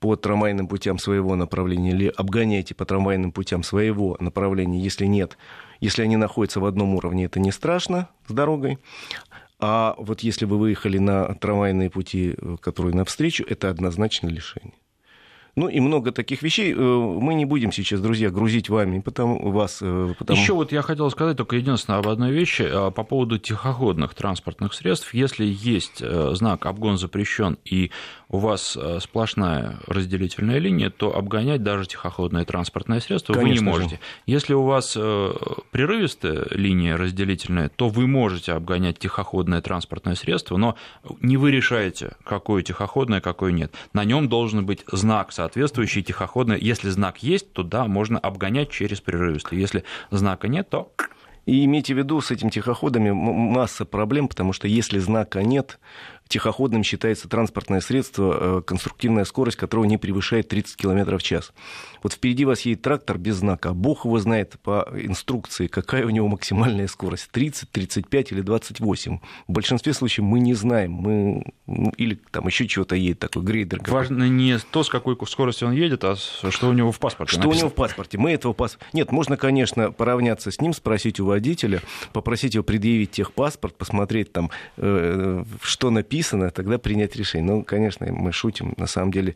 по 0.00 0.16
трамвайным 0.16 0.68
путям 0.68 0.98
своего 0.98 1.34
направления 1.34 1.92
или 1.92 2.12
обгоняете 2.14 2.74
по 2.74 2.84
трамвайным 2.84 3.32
путям 3.32 3.62
своего 3.62 4.16
направления, 4.20 4.80
если 4.80 5.06
нет, 5.06 5.38
если 5.80 6.02
они 6.02 6.16
находятся 6.16 6.60
в 6.60 6.66
одном 6.66 6.94
уровне, 6.94 7.24
это 7.24 7.40
не 7.40 7.52
страшно 7.52 8.08
с 8.26 8.32
дорогой. 8.32 8.78
А 9.60 9.94
вот 9.96 10.20
если 10.20 10.44
вы 10.44 10.58
выехали 10.58 10.98
на 10.98 11.34
трамвайные 11.34 11.88
пути, 11.88 12.34
э, 12.36 12.56
которые 12.60 12.94
навстречу, 12.94 13.44
это 13.48 13.70
однозначно 13.70 14.28
лишение. 14.28 14.74
Ну 15.56 15.68
и 15.68 15.78
много 15.80 16.10
таких 16.10 16.42
вещей. 16.42 16.72
Э, 16.72 16.76
мы 16.76 17.34
не 17.34 17.44
будем 17.44 17.70
сейчас, 17.70 18.00
друзья, 18.00 18.30
грузить 18.30 18.68
вами, 18.68 19.00
потому, 19.00 19.50
вас. 19.50 19.78
Э, 19.80 20.14
потому... 20.18 20.40
Еще 20.40 20.52
вот 20.52 20.72
я 20.72 20.82
хотел 20.82 21.10
сказать 21.10 21.36
только 21.36 21.56
единственное 21.56 22.00
об 22.00 22.08
одной 22.08 22.32
вещи 22.32 22.68
а, 22.68 22.90
по 22.90 23.04
поводу 23.04 23.38
тихоходных 23.38 24.14
транспортных 24.14 24.74
средств. 24.74 25.14
Если 25.14 25.44
есть 25.44 26.00
э, 26.00 26.30
знак 26.34 26.66
«обгон 26.66 26.98
запрещен» 26.98 27.56
и 27.64 27.90
у 28.28 28.38
вас 28.38 28.76
сплошная 28.98 29.78
разделительная 29.86 30.58
линия, 30.58 30.90
то 30.90 31.16
обгонять 31.16 31.62
даже 31.62 31.86
тихоходное 31.86 32.44
транспортное 32.44 32.98
средство 32.98 33.32
Конечно 33.34 33.48
вы 33.48 33.54
не 33.54 33.64
можете. 33.64 33.96
Же. 33.96 34.00
Если 34.26 34.54
у 34.54 34.64
вас 34.64 34.94
прерывистая 35.70 36.46
линия 36.50 36.96
разделительная, 36.96 37.68
то 37.68 37.88
вы 37.88 38.08
можете 38.08 38.52
обгонять 38.52 38.98
тихоходное 38.98 39.60
транспортное 39.60 40.16
средство, 40.16 40.56
но 40.56 40.74
не 41.20 41.36
вы 41.36 41.52
решаете, 41.52 42.16
какое 42.24 42.62
тихоходное, 42.62 43.20
какое 43.20 43.52
нет. 43.52 43.72
На 43.92 44.04
нем 44.04 44.28
должен 44.28 44.66
быть 44.66 44.84
знак, 44.90 45.30
соответствующий 45.44 46.02
тихоходный. 46.02 46.58
Если 46.58 46.88
знак 46.88 47.22
есть, 47.22 47.52
то 47.52 47.62
да, 47.62 47.86
можно 47.86 48.18
обгонять 48.18 48.70
через 48.70 49.02
прерывистый. 49.02 49.58
Если 49.58 49.84
знака 50.10 50.48
нет, 50.48 50.70
то 50.70 50.90
и 51.44 51.66
имейте 51.66 51.94
в 51.94 51.98
виду, 51.98 52.22
с 52.22 52.30
этим 52.30 52.48
тихоходами 52.48 53.10
масса 53.10 53.84
проблем, 53.84 54.28
потому 54.28 54.54
что 54.54 54.66
если 54.66 54.98
знака 54.98 55.42
нет, 55.42 55.78
тихоходным 56.34 56.82
считается 56.82 57.28
транспортное 57.28 57.80
средство, 57.80 58.58
э, 58.58 58.62
конструктивная 58.62 59.24
скорость 59.24 59.56
которого 59.56 59.84
не 59.84 59.98
превышает 59.98 60.48
30 60.48 60.76
км 60.76 61.16
в 61.16 61.22
час. 61.22 61.52
Вот 62.02 62.12
впереди 62.12 62.44
вас 62.44 62.62
едет 62.62 62.82
трактор 62.82 63.18
без 63.18 63.36
знака. 63.36 63.72
Бог 63.72 64.04
его 64.04 64.18
знает 64.18 64.56
по 64.60 64.88
инструкции, 64.94 65.68
какая 65.68 66.04
у 66.04 66.10
него 66.10 66.26
максимальная 66.26 66.88
скорость. 66.88 67.30
30, 67.30 67.70
35 67.70 68.32
или 68.32 68.40
28. 68.40 69.20
В 69.46 69.52
большинстве 69.52 69.94
случаев 69.94 70.26
мы 70.26 70.40
не 70.40 70.54
знаем. 70.54 70.90
Мы... 70.90 71.52
Ну, 71.68 71.92
или 71.96 72.18
там 72.32 72.48
еще 72.48 72.66
чего-то 72.66 72.96
едет 72.96 73.20
такой 73.20 73.44
грейдер. 73.44 73.80
Важно 73.86 74.28
не 74.28 74.58
то, 74.58 74.82
с 74.82 74.88
какой 74.88 75.16
скоростью 75.28 75.68
он 75.68 75.74
едет, 75.74 76.02
а 76.02 76.16
что 76.16 76.68
у 76.68 76.72
него 76.72 76.90
в 76.90 76.98
паспорте 76.98 77.30
Что 77.30 77.42
написано. 77.42 77.56
у 77.56 77.60
него 77.60 77.70
в 77.70 77.74
паспорте. 77.74 78.18
Мы 78.18 78.32
этого 78.32 78.54
паспорта... 78.54 78.84
Нет, 78.92 79.12
можно, 79.12 79.36
конечно, 79.36 79.92
поравняться 79.92 80.50
с 80.50 80.60
ним, 80.60 80.74
спросить 80.74 81.20
у 81.20 81.26
водителя, 81.26 81.80
попросить 82.12 82.54
его 82.54 82.64
предъявить 82.64 83.12
техпаспорт, 83.12 83.76
посмотреть 83.76 84.32
там, 84.32 84.50
э, 84.78 85.44
что 85.62 85.90
написано 85.90 86.23
написано, 86.24 86.50
тогда 86.50 86.78
принять 86.78 87.16
решение. 87.16 87.52
Ну, 87.52 87.62
конечно, 87.62 88.06
мы 88.10 88.32
шутим. 88.32 88.74
На 88.76 88.86
самом 88.86 89.10
деле 89.10 89.34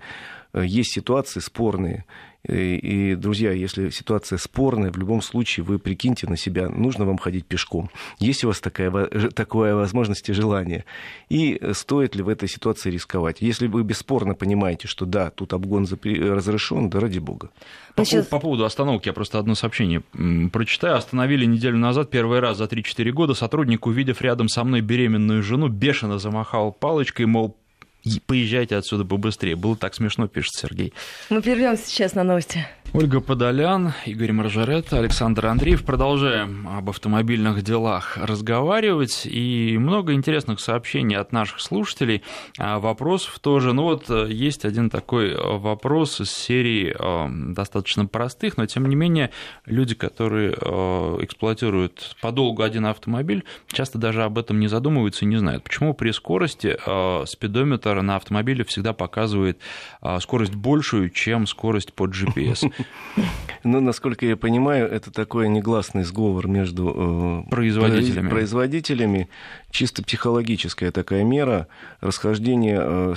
э, 0.53 0.64
есть 0.64 0.92
ситуации 0.92 1.40
спорные. 1.40 2.05
И, 2.46 3.16
друзья, 3.16 3.53
если 3.53 3.90
ситуация 3.90 4.38
спорная, 4.38 4.92
в 4.92 4.96
любом 4.96 5.22
случае 5.22 5.64
вы 5.64 5.79
прикиньте 5.79 6.29
на 6.29 6.37
себя, 6.37 6.68
нужно 6.68 7.05
вам 7.05 7.18
ходить 7.18 7.46
пешком. 7.46 7.90
Есть 8.20 8.44
у 8.44 8.48
вас 8.48 8.61
такая, 8.61 8.90
такая 9.31 9.74
возможность 9.74 10.29
и 10.29 10.33
желание? 10.33 10.85
И 11.29 11.61
стоит 11.72 12.14
ли 12.14 12.22
в 12.22 12.29
этой 12.29 12.48
ситуации 12.48 12.90
рисковать? 12.90 13.40
Если 13.40 13.66
вы 13.66 13.83
бесспорно 13.83 14.35
понимаете, 14.35 14.87
что 14.87 15.05
да, 15.05 15.31
тут 15.31 15.53
обгон 15.53 15.87
разрешен, 15.87 16.88
да 16.90 17.01
ради 17.01 17.18
бога. 17.18 17.51
По, 17.96 18.05
Сейчас... 18.05 18.27
по 18.27 18.38
поводу 18.38 18.64
остановки 18.64 19.09
я 19.09 19.12
просто 19.12 19.38
одно 19.38 19.57
сообщение 19.57 20.01
прочитаю. 20.53 20.96
Остановили 20.96 21.44
неделю 21.44 21.79
назад, 21.79 22.11
первый 22.11 22.38
раз 22.38 22.59
за 22.59 22.64
3-4 22.64 23.11
года, 23.11 23.35
сотрудник, 23.35 23.87
увидев 23.87 24.22
рядом 24.22 24.48
со 24.48 24.62
мной 24.62 24.81
беременную 24.81 25.42
жену, 25.42 25.68
бешено 25.68 26.18
замахал 26.18 26.72
палочкой, 26.72 27.27
мол, 27.27 27.57
поезжайте 28.26 28.76
отсюда 28.76 29.04
побыстрее. 29.04 29.56
Было 29.56 29.76
так 29.76 29.94
смешно, 29.94 30.28
пишет 30.28 30.54
Сергей. 30.54 30.92
Мы 31.30 31.42
прервемся 31.42 31.87
сейчас 31.87 32.14
на 32.14 32.24
новости. 32.24 32.66
Ольга 32.94 33.20
Подолян, 33.20 33.92
Игорь 34.07 34.33
Маржарет, 34.33 34.94
Александр 34.94 35.46
Андреев. 35.46 35.85
Продолжаем 35.85 36.66
об 36.66 36.88
автомобильных 36.88 37.62
делах 37.62 38.16
разговаривать. 38.16 39.27
И 39.27 39.77
много 39.79 40.14
интересных 40.14 40.59
сообщений 40.59 41.14
от 41.14 41.31
наших 41.31 41.61
слушателей. 41.61 42.22
А 42.59 42.79
вопросов 42.79 43.40
тоже. 43.40 43.74
Ну 43.74 43.83
вот 43.83 44.09
э, 44.09 44.29
есть 44.31 44.64
один 44.64 44.88
такой 44.88 45.33
э, 45.33 45.59
вопрос 45.59 46.22
из 46.22 46.31
серии 46.31 46.96
э, 46.98 47.53
достаточно 47.53 48.07
простых, 48.07 48.57
но 48.57 48.64
тем 48.64 48.88
не 48.88 48.96
менее 48.96 49.31
люди, 49.66 49.94
которые 49.94 50.53
эксплуатируют 50.53 52.16
подолгу 52.22 52.62
один 52.62 52.87
автомобиль, 52.87 53.44
часто 53.70 53.98
даже 53.98 54.22
об 54.22 54.38
этом 54.38 54.61
не 54.61 54.68
задумываются 54.68 55.24
и 55.24 55.29
не 55.29 55.37
знают. 55.37 55.64
Почему 55.64 55.92
при 55.92 56.11
скорости 56.11 56.79
спидометр 57.27 58.01
на 58.01 58.16
автомобиле 58.16 58.64
всегда 58.64 58.92
показывает 58.92 59.61
скорость 60.20 60.55
большую, 60.55 61.11
чем 61.11 61.46
скорость 61.46 61.92
по 61.92 62.07
GPS? 62.07 62.70
Ну, 63.64 63.80
насколько 63.80 64.24
я 64.24 64.36
понимаю, 64.36 64.88
это 64.88 65.10
такой 65.10 65.48
негласный 65.48 66.04
сговор 66.04 66.46
между 66.46 67.44
э, 67.46 67.50
производителями. 67.50 68.28
производителями. 68.28 69.28
Чисто 69.70 70.02
психологическая 70.02 70.90
такая 70.90 71.24
мера 71.24 71.68
расхождения 72.00 72.81
э, 72.81 73.14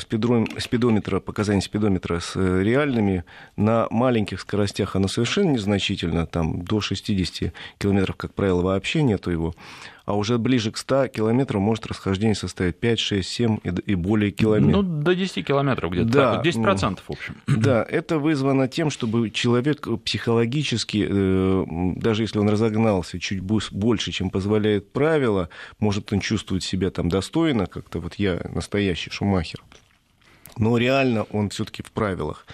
спидометра, 0.60 1.20
показаний 1.20 1.62
спидометра 1.62 2.20
с 2.20 2.34
э, 2.36 2.62
реальными 2.64 3.24
на 3.56 3.88
маленьких 3.90 4.42
скоростях. 4.42 4.96
Оно 4.96 5.08
совершенно 5.08 5.52
незначительно, 5.52 6.26
там 6.26 6.64
до 6.64 6.82
60 6.82 7.54
километров, 7.78 8.16
как 8.18 8.34
правило, 8.34 8.62
вообще 8.62 9.02
нету 9.02 9.32
его 9.32 9.56
а 10.12 10.16
уже 10.16 10.38
ближе 10.38 10.72
к 10.72 10.78
100 10.78 11.08
километрам 11.08 11.62
может 11.62 11.86
расхождение 11.88 12.36
составить 12.36 12.78
5, 12.80 13.00
6, 13.00 13.30
7 13.30 13.58
и, 13.86 13.96
более 13.96 14.32
километров. 14.32 14.84
Ну, 14.84 15.02
до 15.02 15.16
10 15.16 15.46
километров 15.46 15.92
где-то, 15.92 16.10
да, 16.10 16.36
так, 16.36 16.46
10% 16.46 16.90
ну, 16.90 16.96
в 17.08 17.12
общем. 17.12 17.36
Да, 17.48 17.86
это 17.88 18.20
вызвано 18.20 18.68
тем, 18.68 18.90
чтобы 18.90 19.30
человек 19.30 19.88
психологически, 20.04 21.08
э, 21.10 21.66
даже 21.96 22.24
если 22.24 22.40
он 22.40 22.50
разогнался 22.50 23.20
чуть 23.20 23.42
больше, 23.42 24.12
чем 24.12 24.30
позволяет 24.30 24.92
правила, 24.92 25.50
может 25.80 26.12
он 26.12 26.20
чувствовать 26.20 26.40
себя 26.63 26.91
там 26.91 27.10
достойно, 27.10 27.67
как-то 27.67 27.99
вот 27.99 28.15
я 28.15 28.41
настоящий 28.54 29.10
шумахер, 29.10 29.63
но 30.58 30.77
реально 30.77 31.23
он 31.23 31.49
все-таки 31.49 31.84
в 31.84 31.91
правилах. 31.91 32.45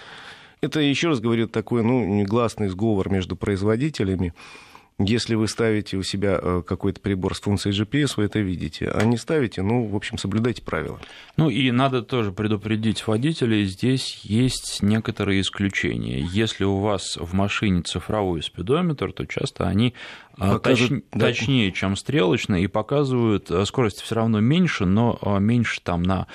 Это, 0.60 0.80
еще 0.80 1.08
раз 1.08 1.20
говорю, 1.20 1.46
такой 1.46 1.82
ну, 1.82 2.04
негласный 2.04 2.68
сговор 2.68 3.10
между 3.10 3.36
производителями, 3.36 4.34
если 4.98 5.36
вы 5.36 5.46
ставите 5.46 5.96
у 5.96 6.02
себя 6.02 6.40
э, 6.42 6.62
какой-то 6.66 7.00
прибор 7.00 7.36
с 7.36 7.40
функцией 7.40 7.76
GPS, 7.76 8.14
вы 8.16 8.24
это 8.24 8.40
видите. 8.40 8.90
А 8.90 9.04
не 9.04 9.16
ставите, 9.16 9.62
ну, 9.62 9.86
в 9.86 9.94
общем, 9.94 10.18
соблюдайте 10.18 10.62
правила. 10.62 10.98
Ну 11.36 11.50
и 11.50 11.70
надо 11.70 12.02
тоже 12.02 12.32
предупредить 12.32 13.06
водителей, 13.06 13.64
здесь 13.64 14.20
есть 14.24 14.82
некоторые 14.82 15.40
исключения. 15.42 16.20
Если 16.20 16.64
у 16.64 16.78
вас 16.78 17.16
в 17.16 17.32
машине 17.32 17.82
цифровой 17.82 18.42
спидометр, 18.42 19.12
то 19.12 19.24
часто 19.24 19.68
они 19.68 19.94
э, 20.36 20.52
Покажут, 20.54 20.88
точ... 20.88 21.02
да. 21.12 21.26
точнее, 21.26 21.70
чем 21.70 21.94
стрелочные, 21.94 22.64
и 22.64 22.66
показывают 22.66 23.52
э, 23.52 23.64
скорость 23.66 24.00
все 24.00 24.16
равно 24.16 24.40
меньше, 24.40 24.84
но 24.84 25.16
меньше 25.38 25.80
там 25.80 26.02
на 26.02 26.26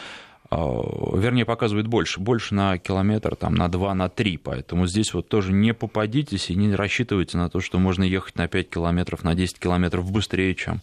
вернее, 0.55 1.45
показывает 1.45 1.87
больше, 1.87 2.19
больше 2.19 2.53
на 2.55 2.77
километр, 2.77 3.35
там, 3.35 3.55
на 3.55 3.69
2, 3.69 3.93
на 3.93 4.09
3, 4.09 4.37
поэтому 4.37 4.87
здесь 4.87 5.13
вот 5.13 5.27
тоже 5.27 5.53
не 5.53 5.73
попадитесь 5.73 6.49
и 6.49 6.55
не 6.55 6.73
рассчитывайте 6.73 7.37
на 7.37 7.49
то, 7.49 7.59
что 7.59 7.79
можно 7.79 8.03
ехать 8.03 8.35
на 8.35 8.47
5 8.47 8.69
километров, 8.69 9.23
на 9.23 9.35
10 9.35 9.59
километров 9.59 10.11
быстрее, 10.11 10.55
чем 10.55 10.81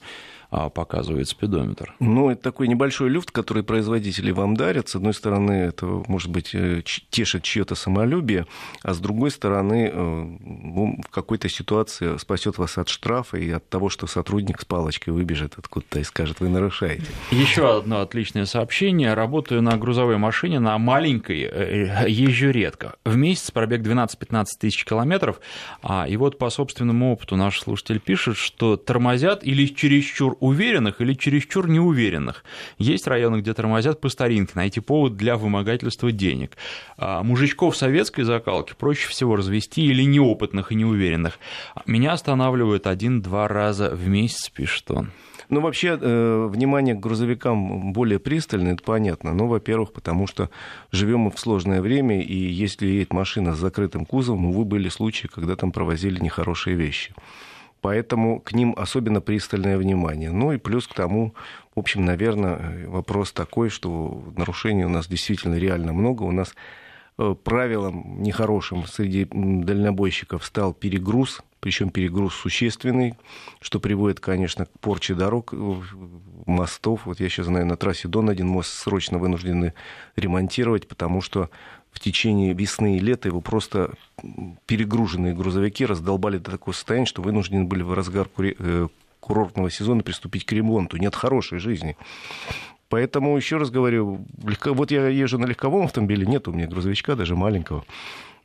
показывает 0.50 1.28
спидометр. 1.28 1.94
Ну, 2.00 2.30
это 2.30 2.42
такой 2.42 2.68
небольшой 2.68 3.08
люфт, 3.08 3.30
который 3.30 3.62
производители 3.62 4.30
вам 4.32 4.56
дарят. 4.56 4.88
С 4.88 4.96
одной 4.96 5.14
стороны, 5.14 5.52
это, 5.52 5.86
может 5.86 6.30
быть, 6.30 6.54
э, 6.54 6.82
тешит 7.10 7.42
чье-то 7.42 7.74
самолюбие, 7.74 8.46
а 8.82 8.94
с 8.94 8.98
другой 8.98 9.30
стороны, 9.30 9.90
в 9.90 11.10
какой-то 11.10 11.48
ситуации 11.48 12.16
спасет 12.18 12.58
вас 12.58 12.78
от 12.78 12.88
штрафа 12.88 13.36
и 13.36 13.50
от 13.50 13.68
того, 13.68 13.88
что 13.88 14.06
сотрудник 14.06 14.60
с 14.60 14.64
палочкой 14.64 15.14
выбежит 15.14 15.54
откуда-то 15.56 16.00
и 16.00 16.04
скажет, 16.04 16.40
вы 16.40 16.48
нарушаете. 16.48 17.06
Еще 17.30 17.76
одно 17.76 18.00
отличное 18.00 18.46
сообщение. 18.46 19.14
Работаю 19.14 19.62
на 19.62 19.76
грузовой 19.76 20.18
машине, 20.18 20.60
на 20.60 20.76
маленькой, 20.78 21.40
езжу 22.08 22.50
редко. 22.50 22.94
В 23.04 23.16
месяц 23.16 23.50
пробег 23.50 23.82
12-15 23.82 24.46
тысяч 24.58 24.84
километров, 24.84 25.40
а, 25.82 26.06
и 26.08 26.16
вот 26.16 26.38
по 26.38 26.50
собственному 26.50 27.12
опыту 27.12 27.36
наш 27.36 27.60
слушатель 27.60 28.00
пишет, 28.00 28.36
что 28.36 28.76
тормозят 28.76 29.44
или 29.44 29.66
чересчур 29.66 30.36
уверенных, 30.40 31.00
или 31.00 31.14
чересчур 31.14 31.68
неуверенных. 31.68 32.44
Есть 32.78 33.06
районы, 33.06 33.40
где 33.40 33.54
тормозят 33.54 34.00
по 34.00 34.08
старинке, 34.08 34.52
найти 34.54 34.80
повод 34.80 35.16
для 35.16 35.36
вымогательства 35.36 36.10
денег. 36.10 36.56
А 36.96 37.22
мужичков 37.22 37.76
советской 37.76 38.22
закалки 38.22 38.74
проще 38.76 39.08
всего 39.08 39.36
развести 39.36 39.82
или 39.82 40.02
неопытных 40.02 40.72
и 40.72 40.74
неуверенных. 40.74 41.38
Меня 41.86 42.12
останавливают 42.12 42.86
один-два 42.86 43.48
раза 43.48 43.90
в 43.90 44.08
месяц, 44.08 44.48
пишет 44.48 44.90
он. 44.90 45.10
Ну, 45.50 45.60
вообще, 45.60 45.98
э, 46.00 46.46
внимание 46.48 46.94
к 46.94 47.00
грузовикам 47.00 47.92
более 47.92 48.20
пристальное, 48.20 48.74
это 48.74 48.84
понятно. 48.84 49.34
Ну, 49.34 49.48
во-первых, 49.48 49.92
потому 49.92 50.28
что 50.28 50.48
живем 50.92 51.20
мы 51.20 51.32
в 51.32 51.40
сложное 51.40 51.80
время, 51.82 52.22
и 52.22 52.36
если 52.36 52.86
едет 52.86 53.12
машина 53.12 53.54
с 53.54 53.58
закрытым 53.58 54.06
кузовом, 54.06 54.46
увы, 54.46 54.64
были 54.64 54.88
случаи, 54.88 55.26
когда 55.26 55.56
там 55.56 55.72
провозили 55.72 56.20
нехорошие 56.20 56.76
вещи. 56.76 57.12
Поэтому 57.80 58.40
к 58.40 58.52
ним 58.52 58.74
особенно 58.76 59.20
пристальное 59.20 59.78
внимание. 59.78 60.30
Ну 60.30 60.52
и 60.52 60.58
плюс 60.58 60.86
к 60.86 60.94
тому, 60.94 61.34
в 61.74 61.78
общем, 61.80 62.04
наверное, 62.04 62.88
вопрос 62.88 63.32
такой, 63.32 63.70
что 63.70 64.22
нарушений 64.36 64.84
у 64.84 64.88
нас 64.88 65.08
действительно 65.08 65.56
реально 65.56 65.92
много. 65.92 66.24
У 66.24 66.32
нас 66.32 66.54
э, 67.18 67.34
правилом 67.42 68.22
нехорошим 68.22 68.86
среди 68.86 69.26
дальнобойщиков 69.30 70.44
стал 70.44 70.74
перегруз 70.74 71.42
причем 71.60 71.90
перегруз 71.90 72.34
существенный, 72.34 73.14
что 73.60 73.80
приводит, 73.80 74.18
конечно, 74.18 74.64
к 74.64 74.70
порче 74.80 75.14
дорог, 75.14 75.52
э, 75.52 75.74
мостов. 76.46 77.02
Вот 77.04 77.20
я 77.20 77.28
сейчас 77.28 77.46
знаю, 77.46 77.66
на 77.66 77.76
трассе 77.76 78.08
Дон 78.08 78.30
один 78.30 78.48
мост 78.48 78.72
срочно 78.72 79.18
вынуждены 79.18 79.74
ремонтировать, 80.16 80.88
потому 80.88 81.20
что 81.20 81.50
в 81.92 82.00
течение 82.00 82.52
весны 82.52 82.96
и 82.96 83.00
лета 83.00 83.28
его 83.28 83.40
просто 83.40 83.94
перегруженные 84.66 85.34
грузовики 85.34 85.84
раздолбали 85.84 86.38
до 86.38 86.52
такого 86.52 86.74
состояния, 86.74 87.06
что 87.06 87.22
вынуждены 87.22 87.64
были 87.64 87.82
в 87.82 87.92
разгар 87.92 88.28
э, 88.38 88.88
курортного 89.20 89.70
сезона 89.70 90.02
приступить 90.02 90.44
к 90.44 90.52
ремонту. 90.52 90.96
Нет 90.96 91.14
хорошей 91.14 91.58
жизни. 91.58 91.96
Поэтому, 92.88 93.36
еще 93.36 93.56
раз 93.56 93.70
говорю, 93.70 94.24
легко... 94.44 94.72
вот 94.72 94.90
я 94.90 95.06
езжу 95.08 95.38
на 95.38 95.46
легковом 95.46 95.84
автомобиле, 95.84 96.26
нет 96.26 96.48
у 96.48 96.52
меня 96.52 96.66
грузовичка, 96.66 97.14
даже 97.14 97.36
маленького. 97.36 97.84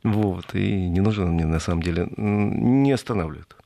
Вот, 0.04 0.54
и 0.54 0.88
не 0.88 1.00
нужно 1.00 1.26
мне, 1.26 1.44
на 1.44 1.58
самом 1.58 1.82
деле, 1.82 2.08
не 2.16 2.92
останавливает. 2.92 3.56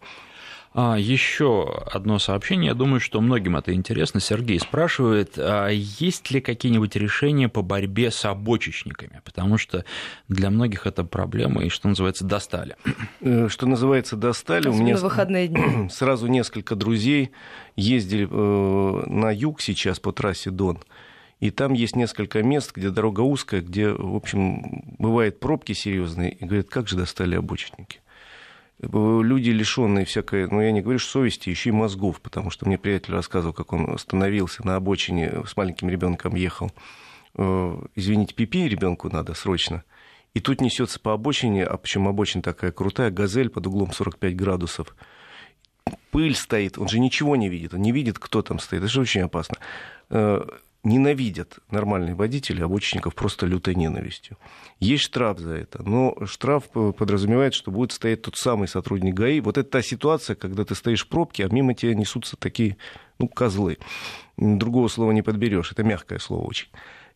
А, 0.72 0.96
еще 0.96 1.82
одно 1.90 2.20
сообщение, 2.20 2.68
я 2.68 2.74
думаю, 2.74 3.00
что 3.00 3.20
многим 3.20 3.56
это 3.56 3.74
интересно. 3.74 4.20
Сергей 4.20 4.60
спрашивает, 4.60 5.34
а 5.36 5.68
есть 5.68 6.30
ли 6.30 6.40
какие-нибудь 6.40 6.94
решения 6.94 7.48
по 7.48 7.62
борьбе 7.62 8.12
с 8.12 8.24
обочечниками? 8.24 9.20
Потому 9.24 9.58
что 9.58 9.84
для 10.28 10.48
многих 10.48 10.86
это 10.86 11.02
проблема, 11.02 11.64
и, 11.64 11.70
что 11.70 11.88
называется, 11.88 12.24
достали. 12.24 12.76
Э, 13.20 13.48
что 13.48 13.66
называется, 13.66 14.14
достали. 14.14 14.68
Особенно 14.68 14.80
У 14.80 14.84
меня 14.84 14.96
выходные 14.96 15.48
дни. 15.48 15.88
сразу 15.90 16.28
несколько 16.28 16.76
друзей 16.76 17.32
ездили 17.74 18.28
э, 18.30 19.06
на 19.08 19.32
юг 19.32 19.60
сейчас 19.60 19.98
по 19.98 20.12
трассе 20.12 20.50
Дон. 20.50 20.78
И 21.40 21.50
там 21.50 21.72
есть 21.72 21.96
несколько 21.96 22.44
мест, 22.44 22.72
где 22.76 22.90
дорога 22.90 23.22
узкая, 23.22 23.60
где, 23.62 23.88
в 23.88 24.14
общем, 24.14 24.94
бывают 24.98 25.40
пробки 25.40 25.72
серьезные. 25.72 26.32
И 26.32 26.44
говорят, 26.44 26.68
как 26.68 26.86
же 26.86 26.96
достали 26.96 27.34
обочинники. 27.34 28.00
Люди, 28.82 29.50
лишенные 29.50 30.06
всякой, 30.06 30.48
ну 30.48 30.62
я 30.62 30.72
не 30.72 30.80
говорю, 30.80 30.98
что 30.98 31.12
совести, 31.12 31.50
еще 31.50 31.68
и 31.68 31.72
мозгов, 31.72 32.20
потому 32.22 32.50
что 32.50 32.66
мне 32.66 32.78
приятель 32.78 33.12
рассказывал, 33.12 33.52
как 33.52 33.74
он 33.74 33.90
остановился 33.90 34.66
на 34.66 34.76
обочине, 34.76 35.42
с 35.46 35.54
маленьким 35.54 35.90
ребенком 35.90 36.34
ехал. 36.34 36.72
Э, 37.34 37.76
извините, 37.94 38.34
пипи 38.34 38.66
ребенку 38.66 39.10
надо 39.10 39.34
срочно. 39.34 39.84
И 40.32 40.40
тут 40.40 40.62
несется 40.62 40.98
по 40.98 41.12
обочине, 41.12 41.64
а 41.64 41.76
почему 41.76 42.08
обочина 42.08 42.42
такая 42.42 42.72
крутая, 42.72 43.10
газель 43.10 43.50
под 43.50 43.66
углом 43.66 43.92
45 43.92 44.34
градусов. 44.34 44.96
Пыль 46.10 46.34
стоит, 46.34 46.78
он 46.78 46.88
же 46.88 47.00
ничего 47.00 47.36
не 47.36 47.48
видит, 47.48 47.74
он 47.74 47.82
не 47.82 47.92
видит, 47.92 48.18
кто 48.18 48.40
там 48.40 48.58
стоит. 48.60 48.82
Это 48.82 48.90
же 48.90 49.02
очень 49.02 49.22
опасно 49.22 49.56
э, 50.08 50.42
ненавидят 50.82 51.58
нормальные 51.70 52.14
водители 52.14 52.62
обочинников 52.62 53.14
просто 53.14 53.46
лютой 53.46 53.74
ненавистью. 53.74 54.38
Есть 54.78 55.04
штраф 55.04 55.38
за 55.38 55.54
это, 55.54 55.82
но 55.82 56.16
штраф 56.24 56.68
подразумевает, 56.70 57.54
что 57.54 57.70
будет 57.70 57.92
стоять 57.92 58.22
тот 58.22 58.36
самый 58.36 58.66
сотрудник 58.66 59.14
ГАИ. 59.14 59.40
Вот 59.40 59.58
это 59.58 59.68
та 59.68 59.82
ситуация, 59.82 60.36
когда 60.36 60.64
ты 60.64 60.74
стоишь 60.74 61.04
в 61.04 61.08
пробке, 61.08 61.44
а 61.44 61.52
мимо 61.52 61.74
тебя 61.74 61.94
несутся 61.94 62.36
такие, 62.36 62.76
ну, 63.18 63.28
козлы. 63.28 63.78
Другого 64.36 64.88
слова 64.88 65.12
не 65.12 65.22
подберешь, 65.22 65.72
это 65.72 65.82
мягкое 65.82 66.18
слово 66.18 66.46
очень. 66.46 66.68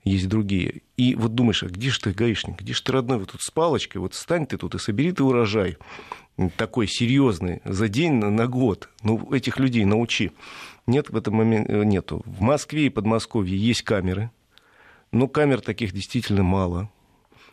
Есть 0.04 0.28
другие. 0.28 0.82
И 0.98 1.14
вот 1.14 1.34
думаешь, 1.34 1.62
а 1.62 1.68
где 1.68 1.88
же 1.88 1.98
ты, 1.98 2.12
гаишник, 2.12 2.60
где 2.60 2.74
же 2.74 2.82
ты, 2.82 2.92
родной, 2.92 3.18
вот 3.18 3.32
тут 3.32 3.40
с 3.40 3.50
палочкой, 3.50 4.02
вот 4.02 4.14
стань 4.14 4.46
ты 4.46 4.58
тут 4.58 4.74
и 4.74 4.78
собери 4.78 5.12
ты 5.12 5.24
урожай 5.24 5.78
такой 6.56 6.86
серьезный 6.88 7.62
за 7.64 7.88
день 7.88 8.14
на 8.14 8.46
год. 8.46 8.90
Ну, 9.02 9.32
этих 9.32 9.58
людей 9.58 9.84
научи. 9.84 10.32
Нет, 10.86 11.10
в 11.10 11.16
этом 11.16 11.34
моменте 11.34 11.72
э, 11.72 11.84
нету. 11.84 12.22
В 12.26 12.40
Москве 12.40 12.86
и 12.86 12.90
Подмосковье 12.90 13.56
есть 13.56 13.82
камеры, 13.82 14.30
но 15.12 15.28
камер 15.28 15.60
таких 15.60 15.92
действительно 15.92 16.42
мало. 16.42 16.90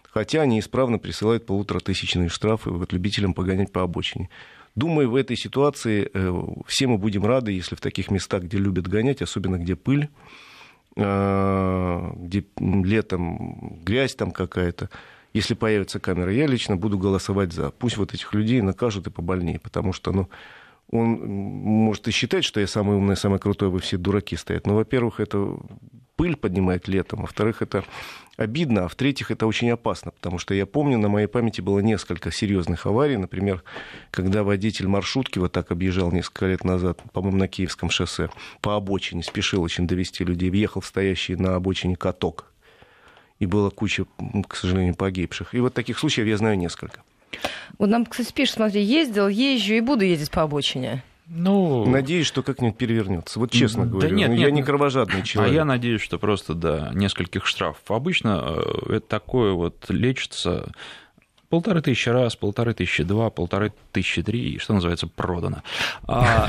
Хотя 0.04 0.42
они 0.42 0.60
исправно 0.60 1.00
присылают 1.00 1.46
полуторатысячные 1.46 2.28
штрафы 2.28 2.70
вот, 2.70 2.92
любителям 2.92 3.34
погонять 3.34 3.72
по 3.72 3.82
обочине. 3.82 4.30
Думаю, 4.76 5.10
в 5.10 5.16
этой 5.16 5.38
ситуации 5.38 6.10
э, 6.14 6.44
все 6.66 6.88
мы 6.88 6.98
будем 6.98 7.26
рады, 7.26 7.52
если 7.52 7.76
в 7.76 7.82
таких 7.82 8.12
местах, 8.12 8.44
где 8.44 8.58
любят 8.58 8.88
гонять, 8.88 9.22
особенно 9.22 9.58
где 9.58 9.76
пыль, 9.78 10.10
э, 10.98 12.12
где 12.18 12.46
летом 12.58 13.80
грязь 13.84 14.16
там 14.16 14.32
какая-то, 14.32 14.90
если 15.34 15.54
появится 15.54 16.00
камера, 16.02 16.32
я 16.34 16.46
лично 16.46 16.76
буду 16.76 16.98
голосовать 16.98 17.54
за. 17.54 17.72
Пусть 17.72 17.96
вот 17.96 18.14
этих 18.14 18.34
людей 18.34 18.62
накажут 18.62 19.08
и 19.08 19.12
побольнее, 19.12 19.60
потому 19.60 19.94
что, 19.94 20.12
ну, 20.12 20.30
он 20.92 21.26
может 21.26 22.08
и 22.08 22.12
считать, 22.12 22.44
что 22.44 22.60
я 22.60 22.68
самый 22.68 22.98
умный, 22.98 23.16
самый 23.16 23.40
крутой, 23.40 23.70
вы 23.70 23.80
все 23.80 23.98
дураки 23.98 24.36
стоят. 24.36 24.68
Но, 24.68 24.76
во-первых, 24.76 25.20
это 25.20 25.58
пыль 26.16 26.36
поднимает 26.36 26.88
летом, 26.88 27.22
во-вторых, 27.22 27.62
это 27.62 27.84
обидно, 28.38 28.86
а 28.86 28.88
в-третьих, 28.88 29.32
это 29.32 29.48
очень 29.48 29.72
опасно, 29.72 30.12
потому 30.12 30.38
что 30.38 30.54
я 30.54 30.66
помню, 30.66 30.98
на 30.98 31.10
моей 31.10 31.28
памяти 31.28 31.62
было 31.62 31.80
несколько 31.80 32.32
серьезных 32.32 32.86
аварий, 32.86 33.18
например, 33.18 33.64
когда 34.12 34.44
водитель 34.44 34.88
маршрутки 34.88 35.40
вот 35.40 35.52
так 35.52 35.72
объезжал 35.72 36.12
несколько 36.12 36.48
лет 36.48 36.64
назад, 36.64 37.02
по-моему, 37.14 37.38
на 37.38 37.48
Киевском 37.48 37.90
шоссе, 37.90 38.30
по 38.62 38.76
обочине, 38.76 39.24
спешил 39.24 39.64
очень 39.64 39.88
довести 39.88 40.24
людей, 40.24 40.50
въехал 40.50 40.82
в 40.82 40.86
стоящий 40.86 41.36
на 41.36 41.56
обочине 41.56 41.96
каток, 41.96 42.46
и 43.40 43.46
было 43.46 43.70
куча, 43.70 44.06
к 44.48 44.56
сожалению, 44.56 44.96
погибших. 44.96 45.56
И 45.56 45.60
вот 45.60 45.74
таких 45.74 45.98
случаев 45.98 46.28
я 46.28 46.38
знаю 46.38 46.58
несколько. 46.58 47.02
Вот 47.78 47.90
нам, 47.90 48.06
кстати, 48.06 48.32
пишет, 48.32 48.56
смотри, 48.56 48.82
ездил, 48.82 49.28
езжу 49.28 49.74
и 49.74 49.82
буду 49.82 50.06
ездить 50.06 50.32
по 50.32 50.44
обочине. 50.44 51.04
Ну, 51.34 51.86
надеюсь, 51.86 52.28
что 52.28 52.44
как-нибудь 52.44 52.78
перевернется. 52.78 53.40
Вот 53.40 53.52
честно 53.52 53.86
да 53.86 53.92
говорю, 53.92 54.16
нет, 54.16 54.30
ну, 54.30 54.36
нет, 54.36 54.48
я 54.48 54.52
не 54.52 54.64
кровожадный 54.64 55.24
человек. 55.24 55.54
А 55.54 55.56
я 55.56 55.64
надеюсь, 55.64 56.02
что 56.02 56.20
просто 56.20 56.54
до 56.54 56.92
нескольких 56.94 57.46
штрафов. 57.46 57.90
Обычно 57.90 58.44
э, 58.44 58.96
это 58.98 59.08
такое 59.08 59.54
вот 59.54 59.86
лечится 59.90 60.74
полторы 61.52 61.82
тысячи 61.82 62.08
раз, 62.08 62.38
полторы 62.38 62.74
тысячи 62.74 63.04
два, 63.04 63.30
полторы 63.30 63.74
тысячи 63.92 64.24
три, 64.24 64.58
что 64.58 64.74
называется, 64.74 65.06
продано. 65.06 65.64
А, 66.08 66.48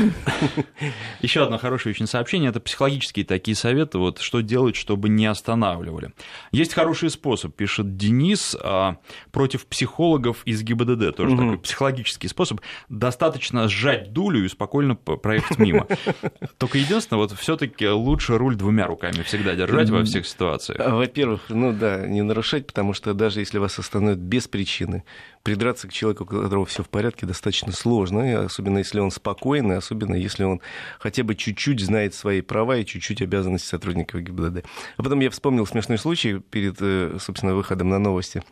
еще 1.21 1.43
одно 1.43 1.59
хорошее 1.59 1.93
очень 1.93 2.07
сообщение, 2.07 2.51
это 2.51 2.61
психологические 2.61 3.25
такие 3.25 3.57
советы, 3.57 3.99
вот 3.99 4.21
что 4.21 4.41
делать, 4.41 4.77
чтобы 4.77 5.09
не 5.09 5.27
останавливали. 5.27 6.13
Есть 6.53 6.73
хороший 6.73 7.11
способ, 7.11 7.53
пишет 7.55 7.97
Денис, 7.97 8.57
а, 8.63 8.99
против 9.33 9.67
психологов 9.67 10.43
из 10.45 10.63
ГИБДД, 10.63 11.17
тоже 11.17 11.37
такой 11.37 11.59
психологический 11.59 12.29
способ, 12.29 12.61
достаточно 12.89 13.69
сжать 13.69 14.13
дулю 14.13 14.45
и 14.45 14.49
спокойно 14.49 14.95
проехать 14.95 15.59
мимо. 15.59 15.89
Только 16.59 16.79
единственное, 16.79 17.19
вот 17.19 17.33
все 17.33 17.57
таки 17.57 17.89
лучше 17.89 18.39
руль 18.39 18.55
двумя 18.55 18.87
руками 18.87 19.23
всегда 19.23 19.57
держать 19.57 19.91
во 19.91 20.05
всех 20.05 20.29
ситуациях. 20.29 20.79
Во-первых, 20.79 21.41
ну 21.49 21.73
да, 21.73 22.07
не 22.07 22.23
нарушать, 22.23 22.69
потому 22.69 22.93
что 22.93 23.15
даже 23.15 23.41
если 23.41 23.59
вас 23.59 23.81
остановят 23.81 24.19
без 24.19 24.47
причины, 24.47 24.92
причины. 24.93 25.05
Придраться 25.43 25.89
к 25.89 25.93
человеку, 25.93 26.23
у 26.23 26.27
которого 26.27 26.65
все 26.67 26.85
в 26.85 26.89
порядке, 26.89 27.27
достаточно 27.27 27.73
сложно, 27.73 28.45
особенно 28.45 28.79
если 28.79 29.01
он 29.01 29.11
спокойный, 29.11 29.77
особенно 29.77 30.15
если 30.15 30.45
он 30.45 30.61
хотя 31.01 31.25
бы 31.25 31.35
чуть-чуть 31.35 31.81
знает 31.81 32.15
свои 32.15 32.43
права 32.43 32.77
и 32.77 32.87
чуть-чуть 32.87 33.23
обязанности 33.23 33.67
сотрудника 33.67 34.21
ГИБДД. 34.21 34.65
А 34.97 35.03
потом 35.03 35.21
я 35.21 35.31
вспомнил 35.31 35.67
смешной 35.67 35.99
случай 35.99 36.39
перед, 36.39 36.77
э, 36.81 37.17
собственно, 37.21 37.55
выходом 37.55 37.89
на 37.89 37.99
новости. 37.99 38.43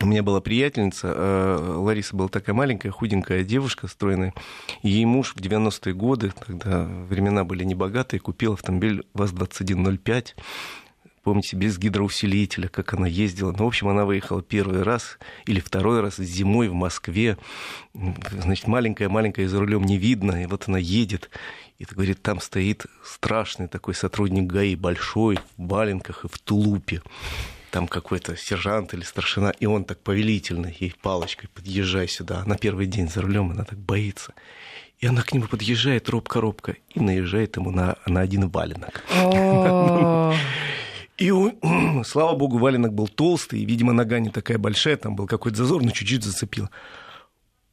У 0.00 0.06
меня 0.06 0.22
была 0.22 0.40
приятельница, 0.40 1.12
э, 1.16 1.76
Лариса 1.78 2.16
была 2.16 2.28
такая 2.28 2.54
маленькая, 2.54 2.90
худенькая 2.90 3.44
девушка, 3.44 3.88
стройная. 3.88 4.34
Ей 4.82 5.04
муж 5.04 5.34
в 5.34 5.40
90-е 5.40 5.94
годы, 5.94 6.32
тогда 6.46 6.84
времена 7.08 7.44
были 7.44 7.64
небогатые, 7.64 8.20
купил 8.20 8.52
автомобиль 8.52 9.04
ВАЗ-2105 9.14 10.34
помните, 11.24 11.56
без 11.56 11.78
гидроусилителя, 11.78 12.68
как 12.68 12.92
она 12.92 13.08
ездила. 13.08 13.52
Ну, 13.52 13.64
в 13.64 13.66
общем, 13.66 13.88
она 13.88 14.04
выехала 14.04 14.42
первый 14.42 14.82
раз 14.82 15.18
или 15.46 15.58
второй 15.58 16.00
раз 16.00 16.18
зимой 16.18 16.68
в 16.68 16.74
Москве. 16.74 17.38
Значит, 17.94 18.68
маленькая-маленькая 18.68 19.48
за 19.48 19.58
рулем 19.58 19.82
не 19.82 19.96
видно, 19.96 20.42
и 20.42 20.46
вот 20.46 20.68
она 20.68 20.78
едет. 20.78 21.30
И, 21.78 21.84
говорит, 21.84 22.22
там 22.22 22.40
стоит 22.40 22.86
страшный 23.02 23.66
такой 23.66 23.94
сотрудник 23.94 24.44
ГАИ, 24.44 24.76
большой, 24.76 25.38
в 25.56 25.66
валенках 25.66 26.24
и 26.24 26.28
в 26.28 26.38
тулупе 26.38 27.02
там 27.70 27.88
какой-то 27.88 28.36
сержант 28.36 28.94
или 28.94 29.02
старшина, 29.02 29.50
и 29.58 29.66
он 29.66 29.84
так 29.84 29.98
повелительно 29.98 30.72
ей 30.78 30.94
палочкой 31.02 31.48
подъезжай 31.52 32.06
сюда. 32.06 32.44
На 32.46 32.56
первый 32.56 32.86
день 32.86 33.08
за 33.08 33.20
рулем 33.20 33.50
она 33.50 33.64
так 33.64 33.80
боится. 33.80 34.32
И 35.00 35.08
она 35.08 35.22
к 35.22 35.32
нему 35.32 35.48
подъезжает 35.48 36.08
робко-робко 36.08 36.76
и 36.90 37.00
наезжает 37.00 37.56
ему 37.56 37.72
на, 37.72 37.96
на 38.06 38.20
один 38.20 38.48
валенок. 38.48 39.02
И, 41.18 41.30
слава 42.04 42.36
богу, 42.36 42.58
валенок 42.58 42.92
был 42.92 43.08
толстый, 43.08 43.60
и, 43.60 43.64
видимо, 43.64 43.92
нога 43.92 44.18
не 44.18 44.30
такая 44.30 44.58
большая, 44.58 44.96
там 44.96 45.14
был 45.16 45.26
какой-то 45.26 45.58
зазор, 45.58 45.82
но 45.82 45.90
чуть-чуть 45.90 46.24
зацепил. 46.24 46.68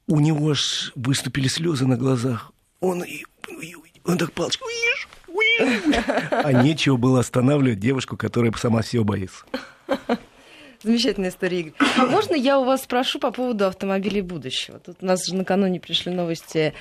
У 0.08 0.20
него 0.20 0.52
аж 0.52 0.92
выступили 0.96 1.48
слезы 1.48 1.88
на 1.88 1.98
глазах. 1.98 2.52
Он, 2.80 3.04
он 4.06 4.18
так 4.18 4.32
палочкой, 4.34 4.68
а 6.32 6.52
нечего 6.52 6.98
было 6.98 7.20
останавливать 7.20 7.80
девушку, 7.80 8.18
которая 8.18 8.52
сама 8.54 8.82
всего 8.82 9.04
боится. 9.04 9.46
Замечательная 10.84 11.30
история, 11.30 11.60
Игорь. 11.60 11.74
А 11.98 12.06
можно 12.08 12.34
я 12.34 12.60
у 12.60 12.64
вас 12.64 12.84
спрошу 12.84 13.20
по 13.20 13.32
поводу 13.32 13.68
автомобилей 13.68 14.22
будущего? 14.22 14.80
Тут 14.80 14.98
у 15.02 15.06
нас 15.06 15.26
же 15.26 15.36
накануне 15.36 15.80
пришли 15.80 16.12
новости 16.12 16.74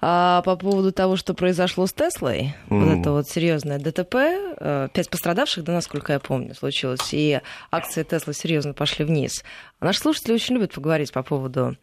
а, 0.00 0.42
по 0.42 0.56
поводу 0.56 0.92
того, 0.92 1.16
что 1.16 1.32
произошло 1.32 1.86
с 1.86 1.92
Теслой. 1.92 2.54
Mm. 2.68 2.84
Вот 2.84 2.98
это 2.98 3.10
вот 3.12 3.28
серьезное 3.28 3.78
ДТП. 3.78 4.14
А, 4.14 4.88
пять 4.88 5.08
пострадавших, 5.08 5.64
да, 5.64 5.72
насколько 5.72 6.12
я 6.12 6.20
помню, 6.20 6.54
случилось. 6.54 7.08
И 7.12 7.40
акции 7.70 8.02
Теслы 8.02 8.34
серьезно 8.34 8.74
пошли 8.74 9.06
вниз. 9.06 9.42
Наши 9.80 10.00
слушатели 10.00 10.34
очень 10.34 10.56
любят 10.56 10.72
поговорить 10.72 11.12
по 11.12 11.22
поводу 11.22 11.76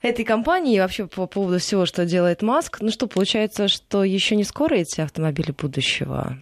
этой 0.00 0.24
компании 0.24 0.76
и 0.76 0.80
вообще 0.80 1.06
по 1.06 1.26
поводу 1.26 1.58
всего, 1.58 1.86
что 1.86 2.04
делает 2.04 2.42
Маск. 2.42 2.80
Ну 2.80 2.90
что, 2.90 3.08
получается, 3.08 3.66
что 3.66 4.04
еще 4.04 4.36
не 4.36 4.44
скоро 4.44 4.74
эти 4.74 5.00
автомобили 5.00 5.52
будущего 5.52 6.40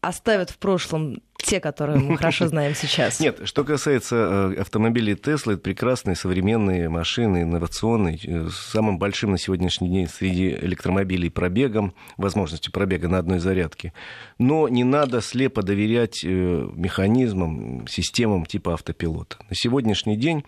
оставят 0.00 0.50
в 0.50 0.58
прошлом 0.58 1.22
те, 1.36 1.60
которые 1.60 1.98
мы 1.98 2.16
хорошо 2.16 2.48
знаем 2.48 2.74
сейчас. 2.74 3.20
Нет, 3.20 3.40
что 3.44 3.64
касается 3.64 4.52
э, 4.56 4.60
автомобилей 4.60 5.14
Tesla, 5.14 5.54
это 5.54 5.62
прекрасные 5.62 6.16
современные 6.16 6.88
машины, 6.88 7.42
инновационные, 7.42 8.18
э, 8.22 8.48
с 8.48 8.56
самым 8.56 8.98
большим 8.98 9.32
на 9.32 9.38
сегодняшний 9.38 9.88
день 9.88 10.06
среди 10.08 10.50
электромобилей 10.50 11.30
пробегом, 11.30 11.94
возможностью 12.16 12.72
пробега 12.72 13.08
на 13.08 13.18
одной 13.18 13.38
зарядке. 13.38 13.92
Но 14.38 14.68
не 14.68 14.84
надо 14.84 15.20
слепо 15.20 15.62
доверять 15.62 16.24
э, 16.24 16.28
механизмам, 16.28 17.86
системам 17.88 18.46
типа 18.46 18.74
автопилота. 18.74 19.36
На 19.48 19.56
сегодняшний 19.56 20.16
день 20.16 20.44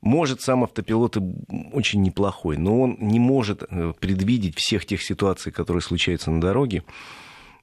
может, 0.00 0.42
сам 0.42 0.64
автопилот 0.64 1.16
очень 1.72 2.02
неплохой, 2.02 2.58
но 2.58 2.82
он 2.82 2.98
не 3.00 3.18
может 3.18 3.62
предвидеть 4.00 4.58
всех 4.58 4.84
тех 4.84 5.02
ситуаций, 5.02 5.50
которые 5.50 5.80
случаются 5.80 6.30
на 6.30 6.42
дороге. 6.42 6.82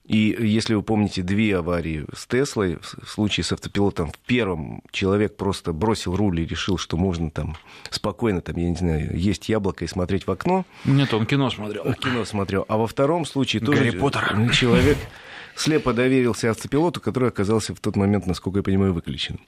И 0.05 0.35
если 0.39 0.73
вы 0.73 0.81
помните 0.81 1.21
две 1.21 1.57
аварии 1.57 2.05
с 2.13 2.25
Теслой, 2.25 2.79
в 2.81 3.07
случае 3.07 3.43
с 3.43 3.51
автопилотом, 3.51 4.11
в 4.11 4.17
первом 4.17 4.81
человек 4.91 5.37
просто 5.37 5.73
бросил 5.73 6.15
руль 6.15 6.41
и 6.41 6.45
решил, 6.45 6.77
что 6.77 6.97
можно 6.97 7.29
там 7.29 7.55
спокойно, 7.89 8.41
там, 8.41 8.57
я 8.57 8.69
не 8.69 8.75
знаю, 8.75 9.17
есть 9.17 9.47
яблоко 9.47 9.85
и 9.85 9.87
смотреть 9.87 10.25
в 10.25 10.31
окно. 10.31 10.65
Нет, 10.85 11.13
он 11.13 11.25
кино 11.25 11.49
смотрел. 11.49 11.93
Кино 11.93 12.25
смотрел. 12.25 12.65
А 12.67 12.77
во 12.77 12.87
втором 12.87 13.25
случае 13.25 13.61
Гарри 13.61 13.91
тоже 13.91 13.99
Поттер. 13.99 14.51
человек 14.53 14.97
слепо 15.55 15.93
доверился 15.93 16.49
автопилоту, 16.49 16.99
который 16.99 17.29
оказался 17.29 17.75
в 17.75 17.79
тот 17.79 17.95
момент, 17.95 18.25
насколько 18.25 18.59
я 18.59 18.63
понимаю, 18.63 18.93
выключен. 18.93 19.39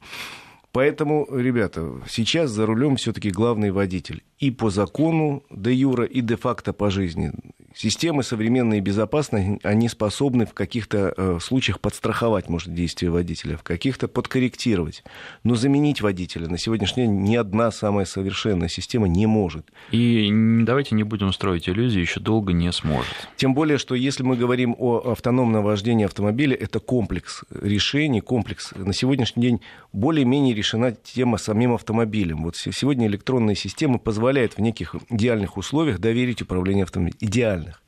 Поэтому, 0.71 1.27
ребята, 1.31 2.01
сейчас 2.09 2.49
за 2.49 2.65
рулем 2.65 2.95
все-таки 2.95 3.29
главный 3.29 3.69
водитель. 3.69 4.23
И 4.39 4.49
по 4.49 4.71
закону 4.71 5.43
де 5.51 5.71
юра, 5.71 6.03
и 6.05 6.21
де-факто 6.21 6.73
по 6.73 6.89
жизни. 6.89 7.31
Системы 7.75 8.23
современные 8.23 8.79
и 8.79 8.81
безопасные, 8.81 9.59
они 9.63 9.89
способны 9.89 10.45
в 10.45 10.53
каких-то 10.53 11.13
э, 11.15 11.39
случаях 11.41 11.79
подстраховать, 11.79 12.47
может, 12.49 12.73
действия 12.73 13.09
водителя, 13.09 13.57
в 13.57 13.63
каких-то 13.63 14.07
подкорректировать. 14.07 15.03
Но 15.43 15.55
заменить 15.55 16.01
водителя 16.01 16.47
на 16.47 16.57
сегодняшний 16.57 17.03
день 17.03 17.21
ни 17.23 17.35
одна 17.35 17.71
самая 17.71 18.05
совершенная 18.05 18.67
система 18.67 19.07
не 19.07 19.25
может. 19.25 19.71
И 19.91 20.29
давайте 20.63 20.95
не 20.95 21.03
будем 21.03 21.33
строить 21.33 21.67
иллюзии, 21.67 21.99
еще 21.99 22.19
долго 22.19 22.53
не 22.53 22.71
сможет. 22.71 23.13
Тем 23.37 23.53
более, 23.53 23.77
что 23.77 23.95
если 23.95 24.23
мы 24.23 24.37
говорим 24.37 24.75
о 24.77 25.11
автономном 25.11 25.63
вождении 25.63 26.05
автомобиля, 26.05 26.55
это 26.55 26.79
комплекс 26.79 27.43
решений, 27.49 28.21
комплекс. 28.21 28.73
На 28.75 28.93
сегодняшний 28.93 29.41
день 29.41 29.61
более-менее 29.91 30.53
решена 30.53 30.91
тема 30.91 31.37
самим 31.37 31.73
автомобилем. 31.73 32.43
Вот 32.43 32.55
сегодня 32.55 33.07
электронные 33.07 33.55
системы 33.55 33.97
позволяют 33.97 34.53
в 34.53 34.59
неких 34.59 34.95
идеальных 35.09 35.57
условиях 35.57 35.99
доверить 35.99 36.41
управление 36.41 36.83
автомобилем. 36.83 37.62
Идеальных. 37.63 37.81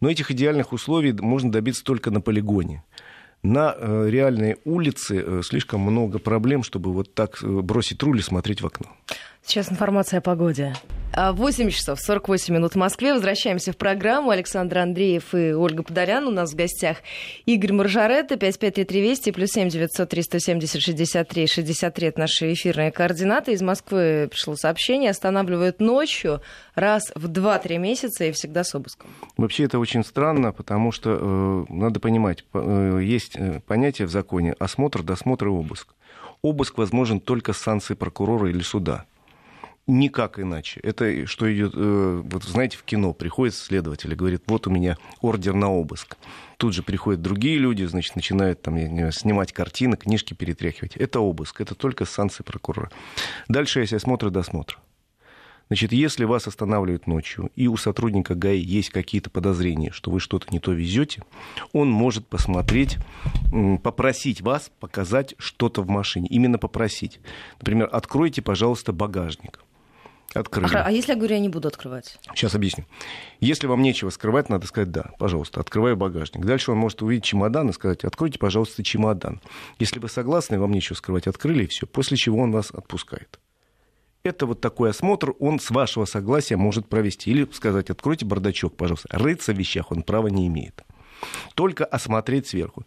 Но 0.00 0.08
этих 0.08 0.30
идеальных 0.30 0.72
условий 0.72 1.12
можно 1.12 1.52
добиться 1.52 1.84
только 1.84 2.10
на 2.10 2.20
полигоне. 2.20 2.82
На 3.42 3.74
э, 3.76 4.08
реальной 4.10 4.56
улице 4.64 5.22
э, 5.26 5.42
слишком 5.42 5.80
много 5.80 6.18
проблем, 6.18 6.62
чтобы 6.62 6.92
вот 6.92 7.14
так 7.14 7.42
э, 7.42 7.46
бросить 7.46 8.02
руль 8.02 8.18
и 8.18 8.22
смотреть 8.22 8.60
в 8.60 8.66
окно. 8.66 8.86
Сейчас 9.42 9.70
информация 9.72 10.18
о 10.18 10.20
погоде. 10.20 10.74
8 11.16 11.66
а, 11.66 11.70
часов 11.70 12.00
48 12.00 12.54
минут 12.54 12.72
в 12.72 12.76
Москве. 12.76 13.12
Возвращаемся 13.12 13.72
в 13.72 13.76
программу. 13.76 14.30
Александр 14.30 14.78
Андреев 14.78 15.34
и 15.34 15.52
Ольга 15.52 15.82
Подолян. 15.82 16.26
У 16.28 16.30
нас 16.30 16.52
в 16.52 16.56
гостях 16.56 16.98
Игорь 17.46 17.72
Маржаретта, 17.72 18.36
553320, 18.36 19.34
плюс 19.34 19.50
7 19.50 19.68
900 19.68 20.08
370 20.08 20.80
63 20.80 21.46
63. 21.48 22.06
Это 22.06 22.20
наши 22.20 22.52
эфирные 22.52 22.92
координаты. 22.92 23.52
Из 23.52 23.62
Москвы 23.62 24.28
пришло 24.30 24.54
сообщение. 24.54 25.10
Останавливают 25.10 25.80
ночью 25.80 26.42
раз 26.76 27.10
в 27.16 27.26
2-3 27.26 27.78
месяца 27.78 28.24
и 28.24 28.32
всегда 28.32 28.62
с 28.62 28.72
обыском. 28.76 29.10
Вообще 29.36 29.64
это 29.64 29.80
очень 29.80 30.04
странно, 30.04 30.52
потому 30.52 30.92
что 30.92 31.66
э, 31.68 31.72
надо 31.72 31.98
понимать, 31.98 32.44
э, 32.54 33.00
есть 33.02 33.34
э, 33.34 33.60
понятие 33.66 34.06
в 34.06 34.10
законе 34.12 34.52
осмотр, 34.60 35.02
досмотр 35.02 35.46
и 35.46 35.50
обыск. 35.50 35.88
Обыск 36.42 36.78
возможен 36.78 37.18
только 37.18 37.52
с 37.52 37.58
санкцией 37.58 37.96
прокурора 37.96 38.48
или 38.48 38.62
суда 38.62 39.06
никак 39.86 40.38
иначе. 40.38 40.80
Это 40.80 41.26
что 41.26 41.52
идет, 41.52 41.72
э, 41.74 42.22
вот 42.24 42.44
знаете, 42.44 42.76
в 42.76 42.82
кино 42.82 43.12
приходит 43.12 43.54
следователь 43.54 44.12
и 44.12 44.16
говорит, 44.16 44.42
вот 44.46 44.66
у 44.66 44.70
меня 44.70 44.96
ордер 45.20 45.54
на 45.54 45.70
обыск. 45.70 46.16
Тут 46.56 46.74
же 46.74 46.82
приходят 46.82 47.22
другие 47.22 47.58
люди, 47.58 47.84
значит, 47.84 48.16
начинают 48.16 48.62
там, 48.62 48.76
снимать 49.12 49.52
картины, 49.52 49.96
книжки 49.96 50.34
перетряхивать. 50.34 50.96
Это 50.96 51.20
обыск, 51.20 51.60
это 51.60 51.74
только 51.74 52.04
санкции 52.04 52.42
прокурора. 52.42 52.90
Дальше 53.48 53.80
есть 53.80 53.92
осмотр 53.92 54.28
и 54.28 54.30
досмотр. 54.30 54.78
Значит, 55.68 55.92
если 55.92 56.24
вас 56.24 56.48
останавливают 56.48 57.06
ночью, 57.06 57.52
и 57.54 57.68
у 57.68 57.76
сотрудника 57.76 58.34
ГАИ 58.34 58.58
есть 58.58 58.90
какие-то 58.90 59.30
подозрения, 59.30 59.92
что 59.92 60.10
вы 60.10 60.18
что-то 60.18 60.48
не 60.50 60.58
то 60.58 60.72
везете, 60.72 61.22
он 61.72 61.88
может 61.88 62.26
посмотреть, 62.26 62.98
попросить 63.84 64.40
вас 64.40 64.72
показать 64.80 65.36
что-то 65.38 65.82
в 65.82 65.88
машине. 65.88 66.26
Именно 66.26 66.58
попросить. 66.58 67.20
Например, 67.60 67.88
откройте, 67.92 68.42
пожалуйста, 68.42 68.92
багажник 68.92 69.60
открыли. 70.34 70.74
А, 70.74 70.84
а 70.86 70.90
если 70.90 71.12
я 71.12 71.18
говорю, 71.18 71.34
я 71.34 71.40
не 71.40 71.48
буду 71.48 71.68
открывать? 71.68 72.18
Сейчас 72.34 72.54
объясню. 72.54 72.84
Если 73.40 73.66
вам 73.66 73.82
нечего 73.82 74.10
скрывать, 74.10 74.48
надо 74.48 74.66
сказать 74.66 74.90
«да», 74.90 75.10
пожалуйста, 75.18 75.60
открываю 75.60 75.96
багажник. 75.96 76.44
Дальше 76.44 76.72
он 76.72 76.78
может 76.78 77.02
увидеть 77.02 77.24
чемодан 77.24 77.70
и 77.70 77.72
сказать 77.72 78.04
«откройте, 78.04 78.38
пожалуйста, 78.38 78.82
чемодан». 78.82 79.40
Если 79.78 79.98
вы 79.98 80.08
согласны, 80.08 80.58
вам 80.58 80.72
нечего 80.72 80.96
скрывать, 80.96 81.26
открыли 81.26 81.64
и 81.64 81.66
все. 81.66 81.86
После 81.86 82.16
чего 82.16 82.38
он 82.38 82.52
вас 82.52 82.70
отпускает. 82.70 83.38
Это 84.22 84.44
вот 84.44 84.60
такой 84.60 84.90
осмотр, 84.90 85.32
он 85.38 85.58
с 85.58 85.70
вашего 85.70 86.04
согласия 86.04 86.56
может 86.56 86.88
провести. 86.88 87.30
Или 87.30 87.48
сказать 87.52 87.90
«откройте 87.90 88.26
бардачок, 88.26 88.76
пожалуйста». 88.76 89.08
Рыться 89.10 89.52
в 89.52 89.56
вещах 89.58 89.90
он 89.90 90.02
права 90.02 90.28
не 90.28 90.46
имеет. 90.46 90.84
Только 91.54 91.84
осмотреть 91.84 92.48
сверху. 92.48 92.84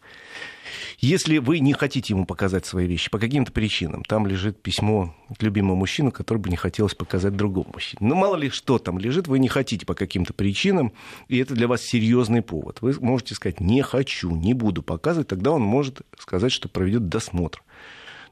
Если 1.00 1.38
вы 1.38 1.60
не 1.60 1.74
хотите 1.74 2.14
ему 2.14 2.26
показать 2.26 2.66
свои 2.66 2.88
вещи 2.88 3.10
по 3.10 3.20
каким-то 3.20 3.52
причинам, 3.52 4.04
там 4.04 4.26
лежит 4.26 4.62
письмо 4.62 5.16
к 5.38 5.44
любимому 5.44 5.76
мужчине, 5.76 6.12
которое 6.12 6.40
бы 6.40 6.50
не 6.50 6.56
хотелось 6.56 6.96
показать 6.96 7.36
другому 7.36 7.72
мужчине. 7.74 8.08
Ну, 8.08 8.16
мало 8.16 8.36
ли 8.36 8.50
что 8.50 8.80
там 8.80 8.98
лежит, 8.98 9.28
вы 9.28 9.40
не 9.40 9.50
хотите 9.50 9.86
по 9.86 9.96
каким-то 9.96 10.34
причинам, 10.34 10.94
и 11.28 11.38
это 11.38 11.54
для 11.54 11.68
вас 11.68 11.82
серьезный 11.82 12.42
повод. 12.42 12.82
Вы 12.82 12.96
можете 13.00 13.36
сказать, 13.36 13.60
не 13.60 13.82
хочу, 13.82 14.32
не 14.32 14.54
буду 14.54 14.82
показывать, 14.82 15.28
тогда 15.28 15.52
он 15.52 15.62
может 15.62 16.02
сказать, 16.18 16.52
что 16.52 16.70
проведет 16.70 17.10
досмотр. 17.10 17.62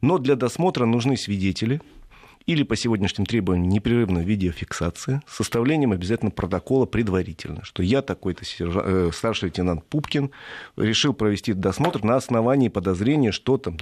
Но 0.01 0.17
для 0.17 0.35
досмотра 0.35 0.85
нужны 0.85 1.17
свидетели, 1.17 1.81
или 2.45 2.63
по 2.63 2.75
сегодняшним 2.75 3.25
требованиям 3.25 3.69
непрерывная 3.69 4.23
видеофиксация 4.23 5.21
с 5.27 5.37
составлением 5.37 5.91
обязательно 5.91 6.31
протокола 6.31 6.85
предварительно, 6.85 7.63
что 7.63 7.83
я 7.83 8.01
такой-то 8.01 8.45
сержант, 8.45 8.85
э, 8.87 9.09
старший 9.13 9.47
лейтенант 9.47 9.85
Пупкин 9.85 10.31
решил 10.77 11.13
провести 11.13 11.53
досмотр 11.53 12.03
на 12.03 12.15
основании 12.15 12.69
подозрения, 12.69 13.31
что 13.31 13.57
там... 13.57 13.77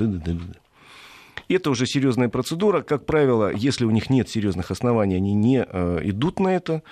Это 1.47 1.71
уже 1.71 1.87
серьезная 1.87 2.29
процедура. 2.29 2.81
Как 2.81 3.05
правило, 3.05 3.51
если 3.53 3.85
у 3.85 3.89
них 3.89 4.09
нет 4.09 4.29
серьезных 4.29 4.69
оснований, 4.71 5.15
они 5.15 5.33
не 5.33 5.65
э, 5.67 5.99
идут 6.03 6.39
на 6.39 6.49
это 6.49 6.83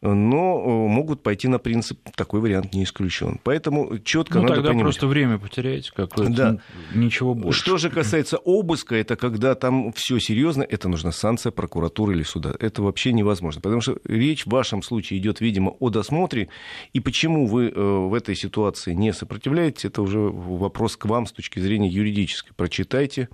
но 0.00 0.62
э, 0.64 0.88
могут 0.88 1.22
пойти 1.22 1.48
на 1.48 1.58
принцип, 1.58 1.98
такой 2.16 2.40
вариант 2.40 2.74
не 2.74 2.84
исключен. 2.84 3.40
Поэтому 3.42 3.98
четко 3.98 4.38
ну, 4.38 4.42
надо 4.42 4.54
тогда 4.56 4.68
понимать. 4.70 4.84
просто 4.84 5.06
время 5.06 5.38
потеряете 5.38 5.92
какое-то, 5.94 6.32
да. 6.32 6.58
ничего 6.94 7.34
больше. 7.34 7.58
Что 7.60 7.78
же 7.78 7.90
касается 7.90 8.38
обыска, 8.38 8.94
это 8.94 9.16
когда 9.16 9.54
там 9.54 9.92
все 9.92 10.18
серьезно, 10.18 10.62
это 10.62 10.88
нужна 10.88 11.12
санкция 11.12 11.52
прокуратуры 11.52 12.14
или 12.14 12.22
суда. 12.22 12.54
Это 12.58 12.82
вообще 12.82 13.12
невозможно, 13.12 13.60
потому 13.60 13.80
что 13.80 13.98
речь 14.04 14.46
в 14.46 14.50
вашем 14.50 14.82
случае 14.82 15.18
идет, 15.20 15.40
видимо, 15.40 15.70
о 15.80 15.90
досмотре, 15.90 16.48
и 16.92 17.00
почему 17.00 17.46
вы 17.46 17.68
э, 17.68 17.80
в 17.80 18.14
этой 18.14 18.34
ситуации 18.34 18.92
не 18.92 19.12
сопротивляетесь, 19.12 19.86
это 19.86 20.02
уже 20.02 20.18
вопрос 20.18 20.96
к 20.96 21.06
вам 21.06 21.26
с 21.26 21.32
точки 21.32 21.58
зрения 21.60 21.88
юридической. 21.88 22.52
Прочитайте 22.54 23.28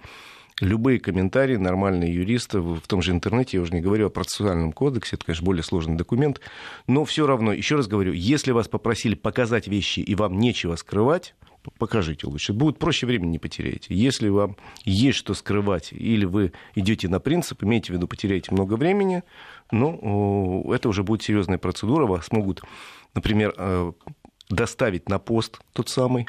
любые 0.60 1.00
комментарии, 1.00 1.56
нормальные 1.56 2.14
юристы, 2.14 2.60
в 2.60 2.86
том 2.86 3.02
же 3.02 3.12
интернете, 3.12 3.56
я 3.56 3.62
уже 3.62 3.72
не 3.72 3.80
говорю 3.80 4.06
о 4.06 4.10
процессуальном 4.10 4.72
кодексе, 4.72 5.16
это, 5.16 5.24
конечно, 5.24 5.44
более 5.44 5.62
сложный 5.62 5.96
документ, 5.96 6.40
но 6.86 7.04
все 7.04 7.26
равно, 7.26 7.52
еще 7.52 7.76
раз 7.76 7.88
говорю, 7.88 8.12
если 8.12 8.52
вас 8.52 8.68
попросили 8.68 9.14
показать 9.14 9.68
вещи 9.68 10.00
и 10.00 10.14
вам 10.14 10.38
нечего 10.38 10.76
скрывать, 10.76 11.34
покажите 11.78 12.26
лучше. 12.26 12.52
Будет 12.52 12.78
проще, 12.78 13.06
времени 13.06 13.32
не 13.32 13.38
потеряете. 13.38 13.94
Если 13.94 14.28
вам 14.28 14.56
есть 14.84 15.18
что 15.18 15.34
скрывать, 15.34 15.92
или 15.92 16.24
вы 16.24 16.52
идете 16.74 17.08
на 17.08 17.20
принцип, 17.20 17.62
имейте 17.62 17.92
в 17.92 17.96
виду, 17.96 18.08
потеряете 18.08 18.52
много 18.52 18.74
времени, 18.74 19.22
ну, 19.70 20.70
это 20.72 20.88
уже 20.88 21.02
будет 21.02 21.22
серьезная 21.22 21.58
процедура, 21.58 22.06
вас 22.06 22.32
могут, 22.32 22.62
например, 23.14 23.54
э, 23.56 23.92
доставить 24.48 25.08
на 25.08 25.18
пост 25.18 25.60
тот 25.72 25.88
самый, 25.88 26.26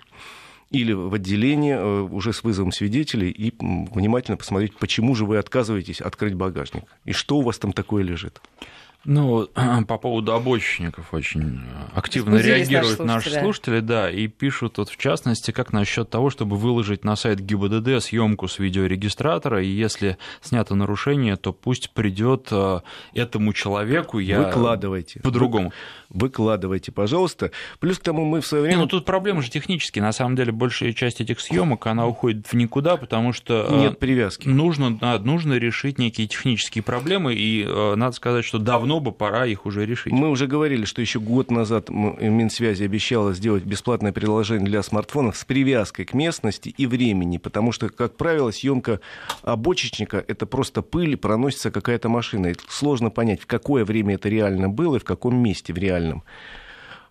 или 0.72 0.93
в 0.93 1.13
отделение 1.13 1.78
э, 1.78 2.01
уже 2.01 2.34
с 2.34 2.43
вызовом 2.43 2.72
свидетелей 2.72 3.30
и 3.30 3.53
внимательно 3.59 4.38
посмотреть, 4.38 4.76
почему 4.78 5.15
же 5.15 5.26
вы 5.26 5.38
отказываетесь 5.38 6.01
открыть 6.01 6.34
багажник 6.34 6.84
и 7.05 7.11
что 7.11 7.38
у 7.38 7.41
вас 7.41 7.59
там 7.59 7.74
такое 7.74 8.03
лежит. 8.03 8.41
Ну, 9.03 9.47
по 9.88 9.97
поводу 9.97 10.34
обочечников 10.34 11.13
очень 11.13 11.61
активно 11.93 12.38
Спустились 12.38 12.69
реагируют 12.69 12.99
наши 12.99 13.30
слушатели. 13.30 13.34
наши 13.34 13.43
слушатели, 13.43 13.80
да, 13.80 14.11
и 14.11 14.28
пишут 14.28 14.78
вот 14.78 14.89
в 14.89 14.97
частности, 14.97 15.51
как 15.51 15.74
насчет 15.74 16.09
того, 16.09 16.30
чтобы 16.30 16.55
выложить 16.55 17.03
на 17.03 17.15
сайт 17.15 17.39
ГИБДД 17.39 18.03
съемку 18.03 18.47
с 18.47 18.59
видеорегистратора, 18.59 19.63
и 19.63 19.67
если 19.67 20.17
снято 20.41 20.76
нарушение, 20.76 21.36
то 21.36 21.51
пусть 21.51 21.91
придет 21.91 22.49
э, 22.51 22.82
этому 23.13 23.53
человеку, 23.53 24.19
я 24.19 24.41
Выкладывайте. 24.41 25.19
по-другому 25.22 25.74
выкладывайте, 26.14 26.91
пожалуйста. 26.91 27.51
Плюс 27.80 27.99
к 27.99 28.03
тому 28.03 28.26
мы 28.26 28.41
в 28.41 28.45
свое 28.45 28.64
время... 28.64 28.76
Не, 28.76 28.82
ну 28.84 28.88
тут 28.88 29.05
проблема 29.05 29.41
же 29.41 29.49
технические. 29.49 30.03
На 30.03 30.12
самом 30.12 30.36
деле 30.36 30.51
большая 30.51 30.93
часть 30.93 31.22
этих 31.22 31.39
съемок 31.39 31.88
она 31.88 32.07
уходит 32.07 32.47
в 32.47 32.53
никуда, 32.53 32.97
потому 32.97 33.34
что... 33.34 33.68
Э, 33.70 33.80
Нет 33.80 33.99
привязки. 33.99 34.47
Нужно, 34.47 34.97
нужно 35.20 35.53
решить 35.55 35.97
некие 35.99 36.28
технические 36.28 36.84
проблемы, 36.84 37.34
и 37.34 37.66
э, 37.68 37.95
надо 37.95 38.16
сказать, 38.16 38.45
что 38.45 38.59
давно 38.59 38.99
бы 38.99 39.12
пора 39.12 39.45
их 39.45 39.66
уже 39.66 39.86
решить. 39.86 40.14
Мы 40.14 40.30
уже 40.30 40.47
говорили, 40.47 40.86
что 40.86 41.01
еще 41.01 41.20
год 41.20 41.51
назад 41.51 41.89
Минсвязи 41.89 42.84
обещала 42.84 43.34
сделать 43.34 43.64
бесплатное 43.64 44.12
приложение 44.12 44.68
для 44.68 44.84
смартфонов 44.84 45.38
с 45.38 45.45
привязкой 45.45 46.05
к 46.05 46.14
местности 46.14 46.70
и 46.70 46.86
времени, 46.86 47.38
потому 47.38 47.72
что, 47.72 47.89
как 47.89 48.18
правило, 48.18 48.51
съемка 48.51 48.99
обочечника— 49.43 50.24
это 50.28 50.45
просто 50.45 50.82
пыль, 50.82 51.18
проносится 51.18 51.72
какая-то 51.72 52.09
машина. 52.09 52.47
И 52.47 52.55
сложно 52.70 53.09
понять, 53.09 53.41
в 53.41 53.47
какое 53.47 53.86
время 53.86 54.16
это 54.16 54.30
реально 54.30 54.70
было 54.70 54.97
и 54.97 54.99
в 54.99 55.03
каком 55.03 55.36
месте 55.36 55.74
в 55.74 55.78
реальном 55.78 56.01
реальным. 56.02 56.24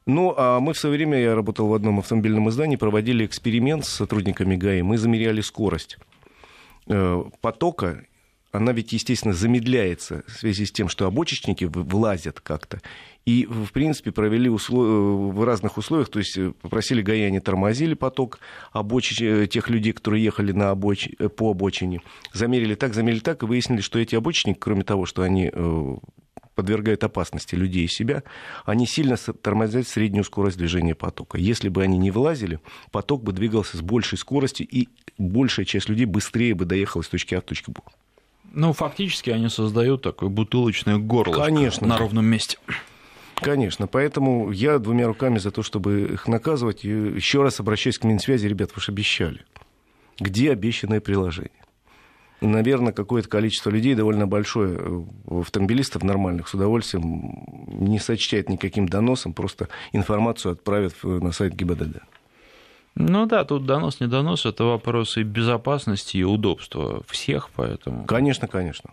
Ну, 0.07 0.34
а 0.36 0.61
мы 0.61 0.72
в 0.72 0.78
свое 0.78 0.97
время, 0.97 1.20
я 1.20 1.34
работал 1.34 1.68
в 1.68 1.74
одном 1.74 1.99
автомобильном 1.99 2.49
издании, 2.49 2.76
проводили 2.76 3.24
эксперимент 3.24 3.84
с 3.84 3.91
сотрудниками 3.91 4.57
ГАИ. 4.57 4.82
Мы 4.82 4.99
замеряли 4.99 5.41
скорость 5.41 5.99
э, 6.88 7.22
потока. 7.41 8.05
Она 8.53 8.72
ведь, 8.72 8.93
естественно, 8.93 9.32
замедляется 9.32 10.24
в 10.26 10.32
связи 10.32 10.66
с 10.66 10.72
тем, 10.72 10.88
что 10.88 11.07
обочечники 11.07 11.64
влазят 11.72 12.41
как-то. 12.41 12.80
И, 13.24 13.47
в 13.47 13.70
принципе, 13.70 14.11
провели 14.11 14.49
услов... 14.49 14.84
Э, 14.84 15.30
в 15.38 15.45
разных 15.45 15.76
условиях, 15.76 16.09
то 16.09 16.18
есть 16.18 16.36
э, 16.36 16.53
попросили 16.61 17.03
ГАИ, 17.03 17.22
они 17.22 17.38
тормозили 17.38 17.95
поток 17.95 18.41
обоч... 18.72 19.18
тех 19.18 19.68
людей, 19.68 19.93
которые 19.93 20.24
ехали 20.24 20.51
на 20.51 20.70
обоч... 20.70 21.11
по 21.36 21.51
обочине. 21.51 22.01
Замерили 22.32 22.74
так, 22.74 22.95
замерили 22.95 23.20
так, 23.20 23.43
и 23.43 23.47
выяснили, 23.47 23.82
что 23.82 23.99
эти 24.01 24.16
обочинники, 24.16 24.59
кроме 24.59 24.82
того, 24.82 25.07
что 25.07 25.22
они 25.22 25.53
подвергают 26.61 27.02
опасности 27.04 27.54
людей 27.54 27.86
и 27.86 27.88
себя, 27.88 28.22
они 28.66 28.86
сильно 28.86 29.16
тормозят 29.16 29.88
среднюю 29.88 30.24
скорость 30.24 30.58
движения 30.58 30.94
потока. 30.94 31.38
Если 31.38 31.70
бы 31.70 31.82
они 31.82 31.96
не 31.96 32.11
вылазили, 32.11 32.61
поток 32.92 33.22
бы 33.22 33.32
двигался 33.32 33.78
с 33.78 33.80
большей 33.80 34.18
скоростью, 34.18 34.68
и 34.70 34.88
большая 35.16 35.64
часть 35.64 35.88
людей 35.88 36.04
быстрее 36.04 36.54
бы 36.54 36.66
доехала 36.66 37.00
с 37.00 37.08
точки 37.08 37.34
А 37.34 37.40
в 37.40 37.44
точку 37.44 37.72
Б. 37.72 37.80
Ну, 38.52 38.74
фактически 38.74 39.30
они 39.30 39.48
создают 39.48 40.02
такое 40.02 40.28
бутылочное 40.28 40.98
горло 40.98 41.32
Конечно. 41.32 41.86
на 41.86 41.96
ровном 41.96 42.26
месте. 42.26 42.58
Конечно, 43.36 43.86
поэтому 43.86 44.50
я 44.50 44.78
двумя 44.78 45.06
руками 45.06 45.38
за 45.38 45.50
то, 45.50 45.62
чтобы 45.62 46.11
их 46.12 46.28
наказывать. 46.28 46.84
И 46.84 46.88
еще 46.88 47.42
раз 47.42 47.58
обращаюсь 47.58 47.98
к 47.98 48.04
Минсвязи, 48.04 48.46
ребят, 48.46 48.72
вы 48.74 48.82
же 48.82 48.92
обещали. 48.92 49.46
Где 50.18 50.52
обещанное 50.52 51.00
приложение? 51.00 51.52
Наверное, 52.41 52.93
какое-то 52.93 53.28
количество 53.28 53.70
людей, 53.70 53.95
довольно 53.95 54.26
большое, 54.26 54.78
э, 54.78 55.03
автомобилистов 55.41 56.03
нормальных, 56.03 56.49
с 56.49 56.55
удовольствием, 56.55 57.45
не 57.68 57.99
сочтет 57.99 58.49
никаким 58.49 58.88
доносом, 58.88 59.32
просто 59.32 59.68
информацию 59.93 60.53
отправят 60.53 60.95
на 61.03 61.32
сайт 61.32 61.55
ГИБДД. 61.55 62.03
Ну 62.97 63.26
да, 63.26 63.45
тут 63.45 63.66
донос, 63.66 64.01
не 64.01 64.09
донос, 64.09 64.47
это 64.47 64.64
вопросы 64.64 65.22
безопасности 65.22 66.16
и 66.16 66.24
удобства 66.24 67.03
всех, 67.07 67.51
поэтому... 67.55 68.05
Конечно, 68.05 68.49
конечно. 68.49 68.91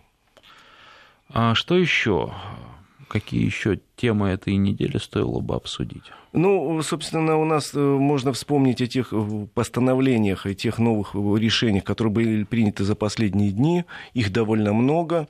А 1.28 1.54
что 1.54 1.76
еще? 1.76 2.32
Какие 3.08 3.44
еще 3.44 3.80
темы 3.96 4.28
этой 4.28 4.56
недели 4.56 4.98
стоило 4.98 5.40
бы 5.40 5.54
обсудить? 5.54 6.04
Ну, 6.34 6.80
собственно, 6.82 7.38
у 7.38 7.44
нас 7.46 7.72
э, 7.74 7.78
можно 7.78 8.34
вспомнить 8.34 8.82
о 8.82 8.86
тех 8.86 9.12
э, 9.12 9.46
постановлениях, 9.54 10.44
о 10.44 10.52
тех 10.52 10.78
новых 10.78 11.14
решениях, 11.14 11.84
которые 11.84 12.12
были 12.12 12.44
приняты 12.44 12.84
за 12.84 12.94
последние 12.94 13.50
дни. 13.50 13.86
Их 14.12 14.30
довольно 14.30 14.74
много. 14.74 15.26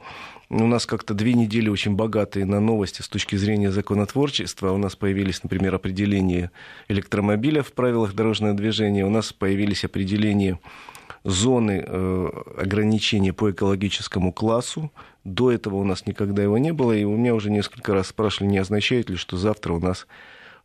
У 0.51 0.67
нас 0.67 0.87
как-то 0.87 1.15
две 1.15 1.35
недели 1.35 1.69
очень 1.69 1.95
богатые 1.95 2.47
на 2.47 2.59
новости 2.59 3.03
с 3.03 3.09
точки 3.09 3.37
зрения 3.37 3.71
законотворчества. 3.71 4.73
У 4.73 4.79
нас 4.79 4.97
появились, 4.97 5.43
например, 5.43 5.75
определения 5.75 6.51
электромобиля 6.89 7.63
в 7.63 7.73
правилах 7.73 8.15
дорожного 8.15 8.55
движения. 8.55 9.05
У 9.05 9.11
нас 9.11 9.33
появились 9.33 9.85
определения 9.85 10.59
зоны 11.23 11.85
э, 11.87 12.29
ограничения 12.57 13.33
по 13.33 13.51
экологическому 13.51 14.33
классу. 14.33 14.91
До 15.29 15.53
этого 15.53 15.77
у 15.77 15.85
нас 15.85 16.07
никогда 16.07 16.43
его 16.43 16.59
не 16.59 16.73
было, 16.73 16.93
и 16.93 17.05
у 17.05 17.17
меня 17.17 17.35
уже 17.35 17.51
несколько 17.51 17.93
раз 17.95 18.09
спрашивали, 18.09 18.51
не 18.51 18.59
означает 18.59 19.11
ли, 19.11 19.17
что 19.17 19.37
завтра 19.37 19.75
у 19.75 19.81
нас 19.81 20.07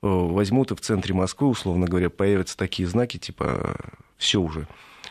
э, 0.01 0.07
возьмут 0.07 0.71
и 0.71 0.75
в 0.75 0.81
центре 0.81 1.13
Москвы, 1.13 1.49
условно 1.49 1.85
говоря, 1.85 2.09
появятся 2.09 2.57
такие 2.57 2.87
знаки, 2.87 3.17
типа 3.17 3.75
все 4.17 4.39
уже. 4.39 4.67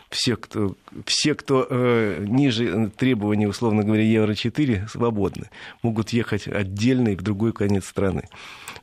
Все, 0.09 0.35
кто, 0.35 0.75
все, 1.05 1.33
кто 1.33 1.65
э, 1.67 2.23
ниже 2.27 2.91
требований, 2.95 3.47
условно 3.47 3.83
говоря, 3.83 4.03
Евро-4, 4.03 4.87
свободны. 4.87 5.49
Могут 5.81 6.11
ехать 6.11 6.47
отдельно 6.47 7.09
и 7.09 7.15
в 7.15 7.23
другой 7.23 7.51
конец 7.51 7.87
страны. 7.87 8.29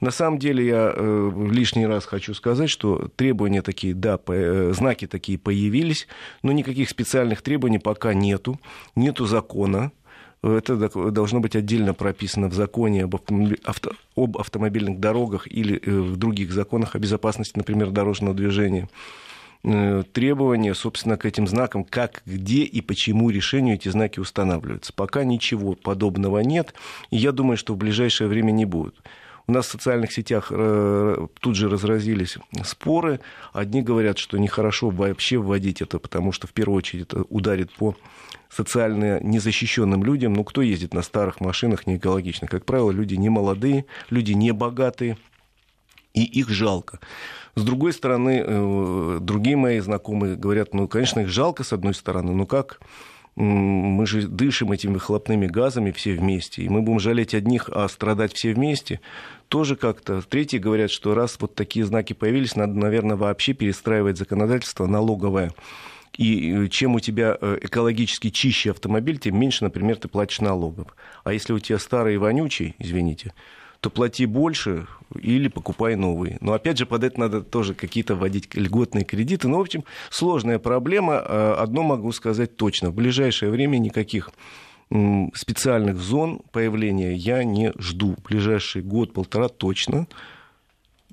На 0.00 0.10
самом 0.10 0.40
деле 0.40 0.66
я 0.66 0.92
э, 0.92 1.30
лишний 1.50 1.86
раз 1.86 2.04
хочу 2.04 2.34
сказать, 2.34 2.68
что 2.68 3.08
требования 3.14 3.62
такие, 3.62 3.94
да, 3.94 4.18
по, 4.18 4.32
э, 4.32 4.72
знаки 4.72 5.06
такие 5.06 5.38
появились, 5.38 6.08
но 6.42 6.50
никаких 6.50 6.88
специальных 6.88 7.42
требований 7.42 7.78
пока 7.78 8.12
нету. 8.12 8.58
Нету 8.96 9.26
закона, 9.26 9.92
это 10.42 11.10
должно 11.10 11.40
быть 11.40 11.54
отдельно 11.54 11.92
прописано 11.92 12.48
в 12.48 12.54
законе 12.54 13.04
об, 13.04 13.16
авто, 13.64 13.92
об 14.16 14.38
автомобильных 14.38 14.98
дорогах 14.98 15.46
или 15.46 15.76
э, 15.76 15.90
в 15.90 16.16
других 16.16 16.52
законах 16.52 16.94
о 16.94 16.98
безопасности, 16.98 17.56
например, 17.56 17.90
дорожного 17.90 18.34
движения 18.34 18.88
э, 19.64 20.02
требования, 20.12 20.74
собственно, 20.74 21.18
к 21.18 21.26
этим 21.26 21.46
знакам, 21.46 21.84
как, 21.84 22.22
где 22.24 22.62
и 22.62 22.80
почему 22.80 23.28
решению 23.28 23.74
эти 23.74 23.90
знаки 23.90 24.18
устанавливаются. 24.18 24.94
Пока 24.94 25.24
ничего 25.24 25.74
подобного 25.74 26.38
нет, 26.38 26.72
и 27.10 27.18
я 27.18 27.32
думаю, 27.32 27.58
что 27.58 27.74
в 27.74 27.76
ближайшее 27.76 28.28
время 28.28 28.50
не 28.50 28.64
будет. 28.64 28.94
У 29.50 29.52
нас 29.52 29.66
в 29.66 29.70
социальных 29.72 30.12
сетях 30.12 30.52
э, 30.52 31.26
тут 31.40 31.56
же 31.56 31.68
разразились 31.68 32.38
споры. 32.62 33.18
Одни 33.52 33.82
говорят, 33.82 34.16
что 34.16 34.38
нехорошо 34.38 34.90
вообще 34.90 35.38
вводить 35.38 35.82
это, 35.82 35.98
потому 35.98 36.30
что 36.30 36.46
в 36.46 36.52
первую 36.52 36.76
очередь 36.76 37.08
это 37.08 37.22
ударит 37.22 37.72
по 37.74 37.96
социально 38.48 39.18
незащищенным 39.18 40.04
людям. 40.04 40.34
Ну, 40.34 40.44
кто 40.44 40.62
ездит 40.62 40.94
на 40.94 41.02
старых 41.02 41.40
машинах 41.40 41.88
не 41.88 41.96
экологично? 41.96 42.46
Как 42.46 42.64
правило, 42.64 42.92
люди 42.92 43.16
не 43.16 43.28
молодые, 43.28 43.86
люди 44.08 44.30
не 44.30 44.52
богатые, 44.52 45.18
и 46.14 46.22
их 46.22 46.48
жалко. 46.48 47.00
С 47.56 47.64
другой 47.64 47.92
стороны, 47.92 48.44
э, 48.46 49.18
другие 49.20 49.56
мои 49.56 49.80
знакомые 49.80 50.36
говорят, 50.36 50.74
ну, 50.74 50.86
конечно, 50.86 51.18
их 51.18 51.28
жалко, 51.28 51.64
с 51.64 51.72
одной 51.72 51.94
стороны, 51.94 52.30
но 52.30 52.46
как 52.46 52.78
мы 53.40 54.06
же 54.06 54.28
дышим 54.28 54.72
этими 54.72 54.94
выхлопными 54.94 55.46
газами 55.46 55.90
все 55.90 56.14
вместе, 56.14 56.62
и 56.62 56.68
мы 56.68 56.82
будем 56.82 57.00
жалеть 57.00 57.34
одних, 57.34 57.68
а 57.72 57.88
страдать 57.88 58.34
все 58.34 58.52
вместе 58.52 59.00
тоже 59.48 59.76
как-то. 59.76 60.20
Третьи 60.22 60.58
говорят, 60.58 60.90
что 60.90 61.14
раз 61.14 61.36
вот 61.40 61.54
такие 61.54 61.84
знаки 61.84 62.12
появились, 62.12 62.54
надо, 62.56 62.78
наверное, 62.78 63.16
вообще 63.16 63.52
перестраивать 63.52 64.18
законодательство 64.18 64.86
налоговое 64.86 65.52
И 66.16 66.68
чем 66.70 66.96
у 66.96 67.00
тебя 67.00 67.38
экологически 67.40 68.30
чище 68.30 68.72
автомобиль, 68.72 69.18
тем 69.18 69.38
меньше, 69.38 69.64
например, 69.64 69.96
ты 69.96 70.08
платишь 70.08 70.40
налогов. 70.40 70.94
А 71.24 71.32
если 71.32 71.52
у 71.52 71.58
тебя 71.58 71.78
старый 71.78 72.14
и 72.14 72.18
вонючий, 72.18 72.74
извините, 72.78 73.32
то 73.80 73.90
плати 73.90 74.26
больше 74.26 74.86
или 75.18 75.48
покупай 75.48 75.96
новый. 75.96 76.36
Но 76.40 76.52
опять 76.52 76.78
же, 76.78 76.86
под 76.86 77.02
это 77.02 77.18
надо 77.18 77.40
тоже 77.40 77.74
какие-то 77.74 78.14
вводить 78.14 78.54
льготные 78.54 79.04
кредиты. 79.04 79.48
Ну, 79.48 79.58
в 79.58 79.62
общем, 79.62 79.84
сложная 80.10 80.58
проблема. 80.58 81.18
Одно 81.56 81.82
могу 81.82 82.12
сказать 82.12 82.56
точно. 82.56 82.90
В 82.90 82.94
ближайшее 82.94 83.50
время 83.50 83.78
никаких 83.78 84.30
специальных 85.34 85.98
зон 85.98 86.40
появления 86.52 87.14
я 87.14 87.42
не 87.44 87.72
жду. 87.78 88.16
В 88.16 88.22
ближайший 88.22 88.82
год-полтора 88.82 89.48
точно. 89.48 90.06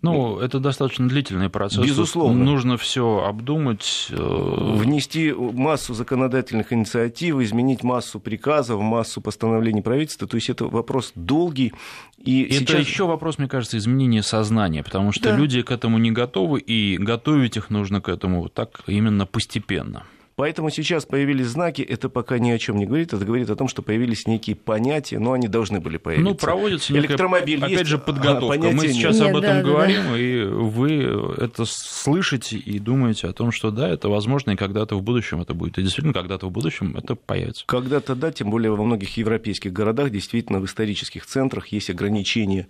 Ну, 0.02 0.40
это 0.40 0.60
достаточно 0.60 1.08
длительный 1.08 1.50
процесс. 1.50 1.84
Безусловно. 1.84 2.44
Нужно 2.44 2.78
все 2.78 3.24
обдумать. 3.28 4.08
Э, 4.12 4.74
Внести 4.76 5.34
массу 5.34 5.94
законодательных 5.94 6.72
инициатив, 6.72 7.40
изменить 7.40 7.84
массу 7.84 8.20
приказов, 8.20 8.82
массу 8.82 9.22
постановлений 9.22 9.82
правительства. 9.82 10.28
То 10.28 10.36
есть 10.36 10.50
это 10.50 10.66
вопрос 10.66 11.12
долгий. 11.16 11.74
И 12.18 12.44
это 12.44 12.54
сейчас... 12.54 12.80
еще 12.82 13.08
вопрос, 13.08 13.38
мне 13.38 13.48
кажется, 13.48 13.78
изменения 13.78 14.24
сознания, 14.24 14.84
потому 14.84 15.12
что 15.12 15.26
да. 15.26 15.36
люди 15.36 15.62
к 15.62 15.72
этому 15.72 15.98
не 15.98 16.12
готовы, 16.12 16.60
и 16.60 16.98
готовить 16.98 17.58
их 17.58 17.70
нужно 17.70 18.02
к 18.02 18.10
этому 18.10 18.50
так 18.50 18.82
именно 18.88 19.26
постепенно. 19.26 20.04
Поэтому 20.38 20.70
сейчас 20.70 21.04
появились 21.04 21.48
знаки, 21.48 21.82
это 21.82 22.10
пока 22.10 22.38
ни 22.38 22.52
о 22.52 22.60
чем 22.60 22.78
не 22.78 22.86
говорит, 22.86 23.12
это 23.12 23.26
говорит 23.26 23.50
о 23.50 23.56
том, 23.56 23.68
что 23.68 23.82
появились 23.82 24.28
некие 24.28 24.56
понятия, 24.56 25.18
но 25.18 25.34
они 25.34 25.48
должны 25.48 25.80
были 25.80 25.98
появиться. 25.98 26.30
Ну, 26.30 26.36
проводится 26.36 26.94
некая, 26.94 27.08
Электромобиль 27.08 27.58
опять 27.58 27.72
есть, 27.72 27.88
же, 27.88 27.98
подготовка. 27.98 28.54
А 28.54 28.72
Мы 28.72 28.88
сейчас 28.88 29.16
нет. 29.18 29.30
об 29.32 29.38
этом 29.38 29.58
да, 29.58 29.64
говорим, 29.64 30.04
да. 30.12 30.20
и 30.20 30.44
вы 30.44 30.94
это 31.40 31.66
слышите 31.66 32.56
и 32.56 32.78
думаете 32.78 33.30
о 33.30 33.34
том, 33.34 33.52
что 33.52 33.72
да, 33.72 33.90
это 33.90 34.10
возможно, 34.10 34.52
и 34.52 34.56
когда-то 34.56 34.96
в 34.96 35.02
будущем 35.02 35.42
это 35.42 35.56
будет. 35.56 35.80
И 35.80 35.82
действительно, 35.82 36.14
когда-то 36.14 36.46
в 36.46 36.52
будущем 36.52 36.96
это 36.96 37.16
появится. 37.16 37.64
Когда-то 37.66 38.14
да, 38.14 38.32
тем 38.32 38.52
более 38.52 38.70
во 38.70 38.84
многих 38.84 39.18
европейских 39.18 39.74
городах, 39.74 40.12
действительно, 40.12 40.60
в 40.60 40.66
исторических 40.66 41.26
центрах 41.26 41.70
есть 41.70 41.90
ограничения 41.90 42.68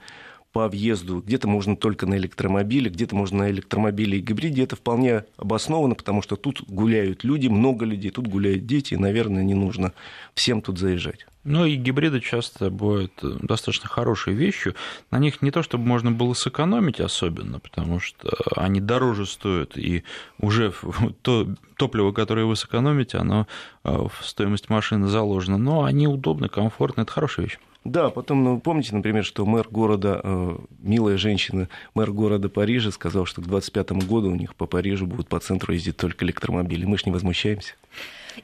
по 0.58 0.68
въезду. 0.68 1.22
Где-то 1.22 1.48
можно 1.48 1.76
только 1.76 2.08
на 2.08 2.18
электромобиле, 2.18 2.90
где-то 2.90 3.16
можно 3.16 3.44
на 3.44 3.52
электромобиле 3.52 4.18
и 4.18 4.22
гибриде. 4.22 4.64
Это 4.64 4.76
вполне 4.76 5.24
обосновано, 5.38 5.94
потому 5.94 6.24
что 6.24 6.36
тут 6.36 6.64
гуляют 6.68 7.24
люди, 7.24 7.48
много 7.48 7.86
людей, 7.86 8.10
тут 8.10 8.26
гуляют 8.28 8.66
дети, 8.66 8.96
и, 8.96 8.98
наверное, 8.98 9.44
не 9.44 9.54
нужно 9.54 9.94
всем 10.34 10.64
тут 10.64 10.80
заезжать. 10.80 11.28
Ну 11.44 11.66
и 11.66 11.76
гибриды 11.76 12.22
часто 12.22 12.72
бывают 12.72 13.12
достаточно 13.22 13.88
хорошей 13.88 14.34
вещью. 14.34 14.74
На 15.12 15.20
них 15.20 15.44
не 15.44 15.52
то, 15.52 15.62
чтобы 15.62 15.86
можно 15.86 16.12
было 16.12 16.34
сэкономить 16.34 17.00
особенно, 17.00 17.60
потому 17.60 18.00
что 18.00 18.36
они 18.56 18.82
дороже 18.82 19.28
стоят, 19.28 19.78
и 19.78 20.04
уже 20.40 20.74
то 21.22 21.48
топливо, 21.78 22.14
которое 22.14 22.48
вы 22.48 22.56
сэкономите, 22.56 23.20
оно 23.20 23.46
э, 23.84 23.92
в 23.92 24.26
стоимость 24.26 24.72
машины 24.72 25.08
заложено. 25.08 25.60
Но 25.60 25.84
они 25.84 26.08
удобны, 26.08 26.50
комфортны, 26.50 27.02
это 27.02 27.12
хорошая 27.12 27.46
вещь. 27.46 27.60
Да, 27.84 28.10
потом, 28.10 28.44
ну, 28.44 28.60
помните, 28.60 28.94
например, 28.94 29.24
что 29.24 29.46
мэр 29.46 29.68
города, 29.70 30.20
э, 30.24 30.58
милая 30.80 31.18
женщина, 31.18 31.70
мэр 31.94 32.12
города 32.12 32.50
Парижа 32.50 32.92
сказал, 32.92 33.26
что 33.26 33.42
к 33.42 33.46
2025 33.46 34.08
году 34.08 34.30
у 34.30 34.36
них 34.36 34.56
по 34.56 34.66
Парижу 34.66 35.08
будут 35.08 35.30
по 35.30 35.40
центру 35.40 35.74
ездить 35.74 35.98
только 35.98 36.26
электромобили. 36.26 36.86
Мы 36.86 36.98
же 36.98 37.04
не 37.06 37.12
возмущаемся. 37.12 37.74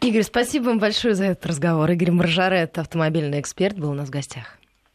Игорь, 0.01 0.23
спасибо 0.23 0.65
вам 0.65 0.79
большое 0.79 1.13
за 1.13 1.25
этот 1.25 1.45
разговор. 1.45 1.91
Игорь 1.91 2.11
Маржарет, 2.11 2.77
автомобильный 2.79 3.39
эксперт, 3.39 3.77
был 3.77 3.91
у 3.91 3.93
нас 3.93 4.07
в 4.07 4.11
гостях. 4.11 4.57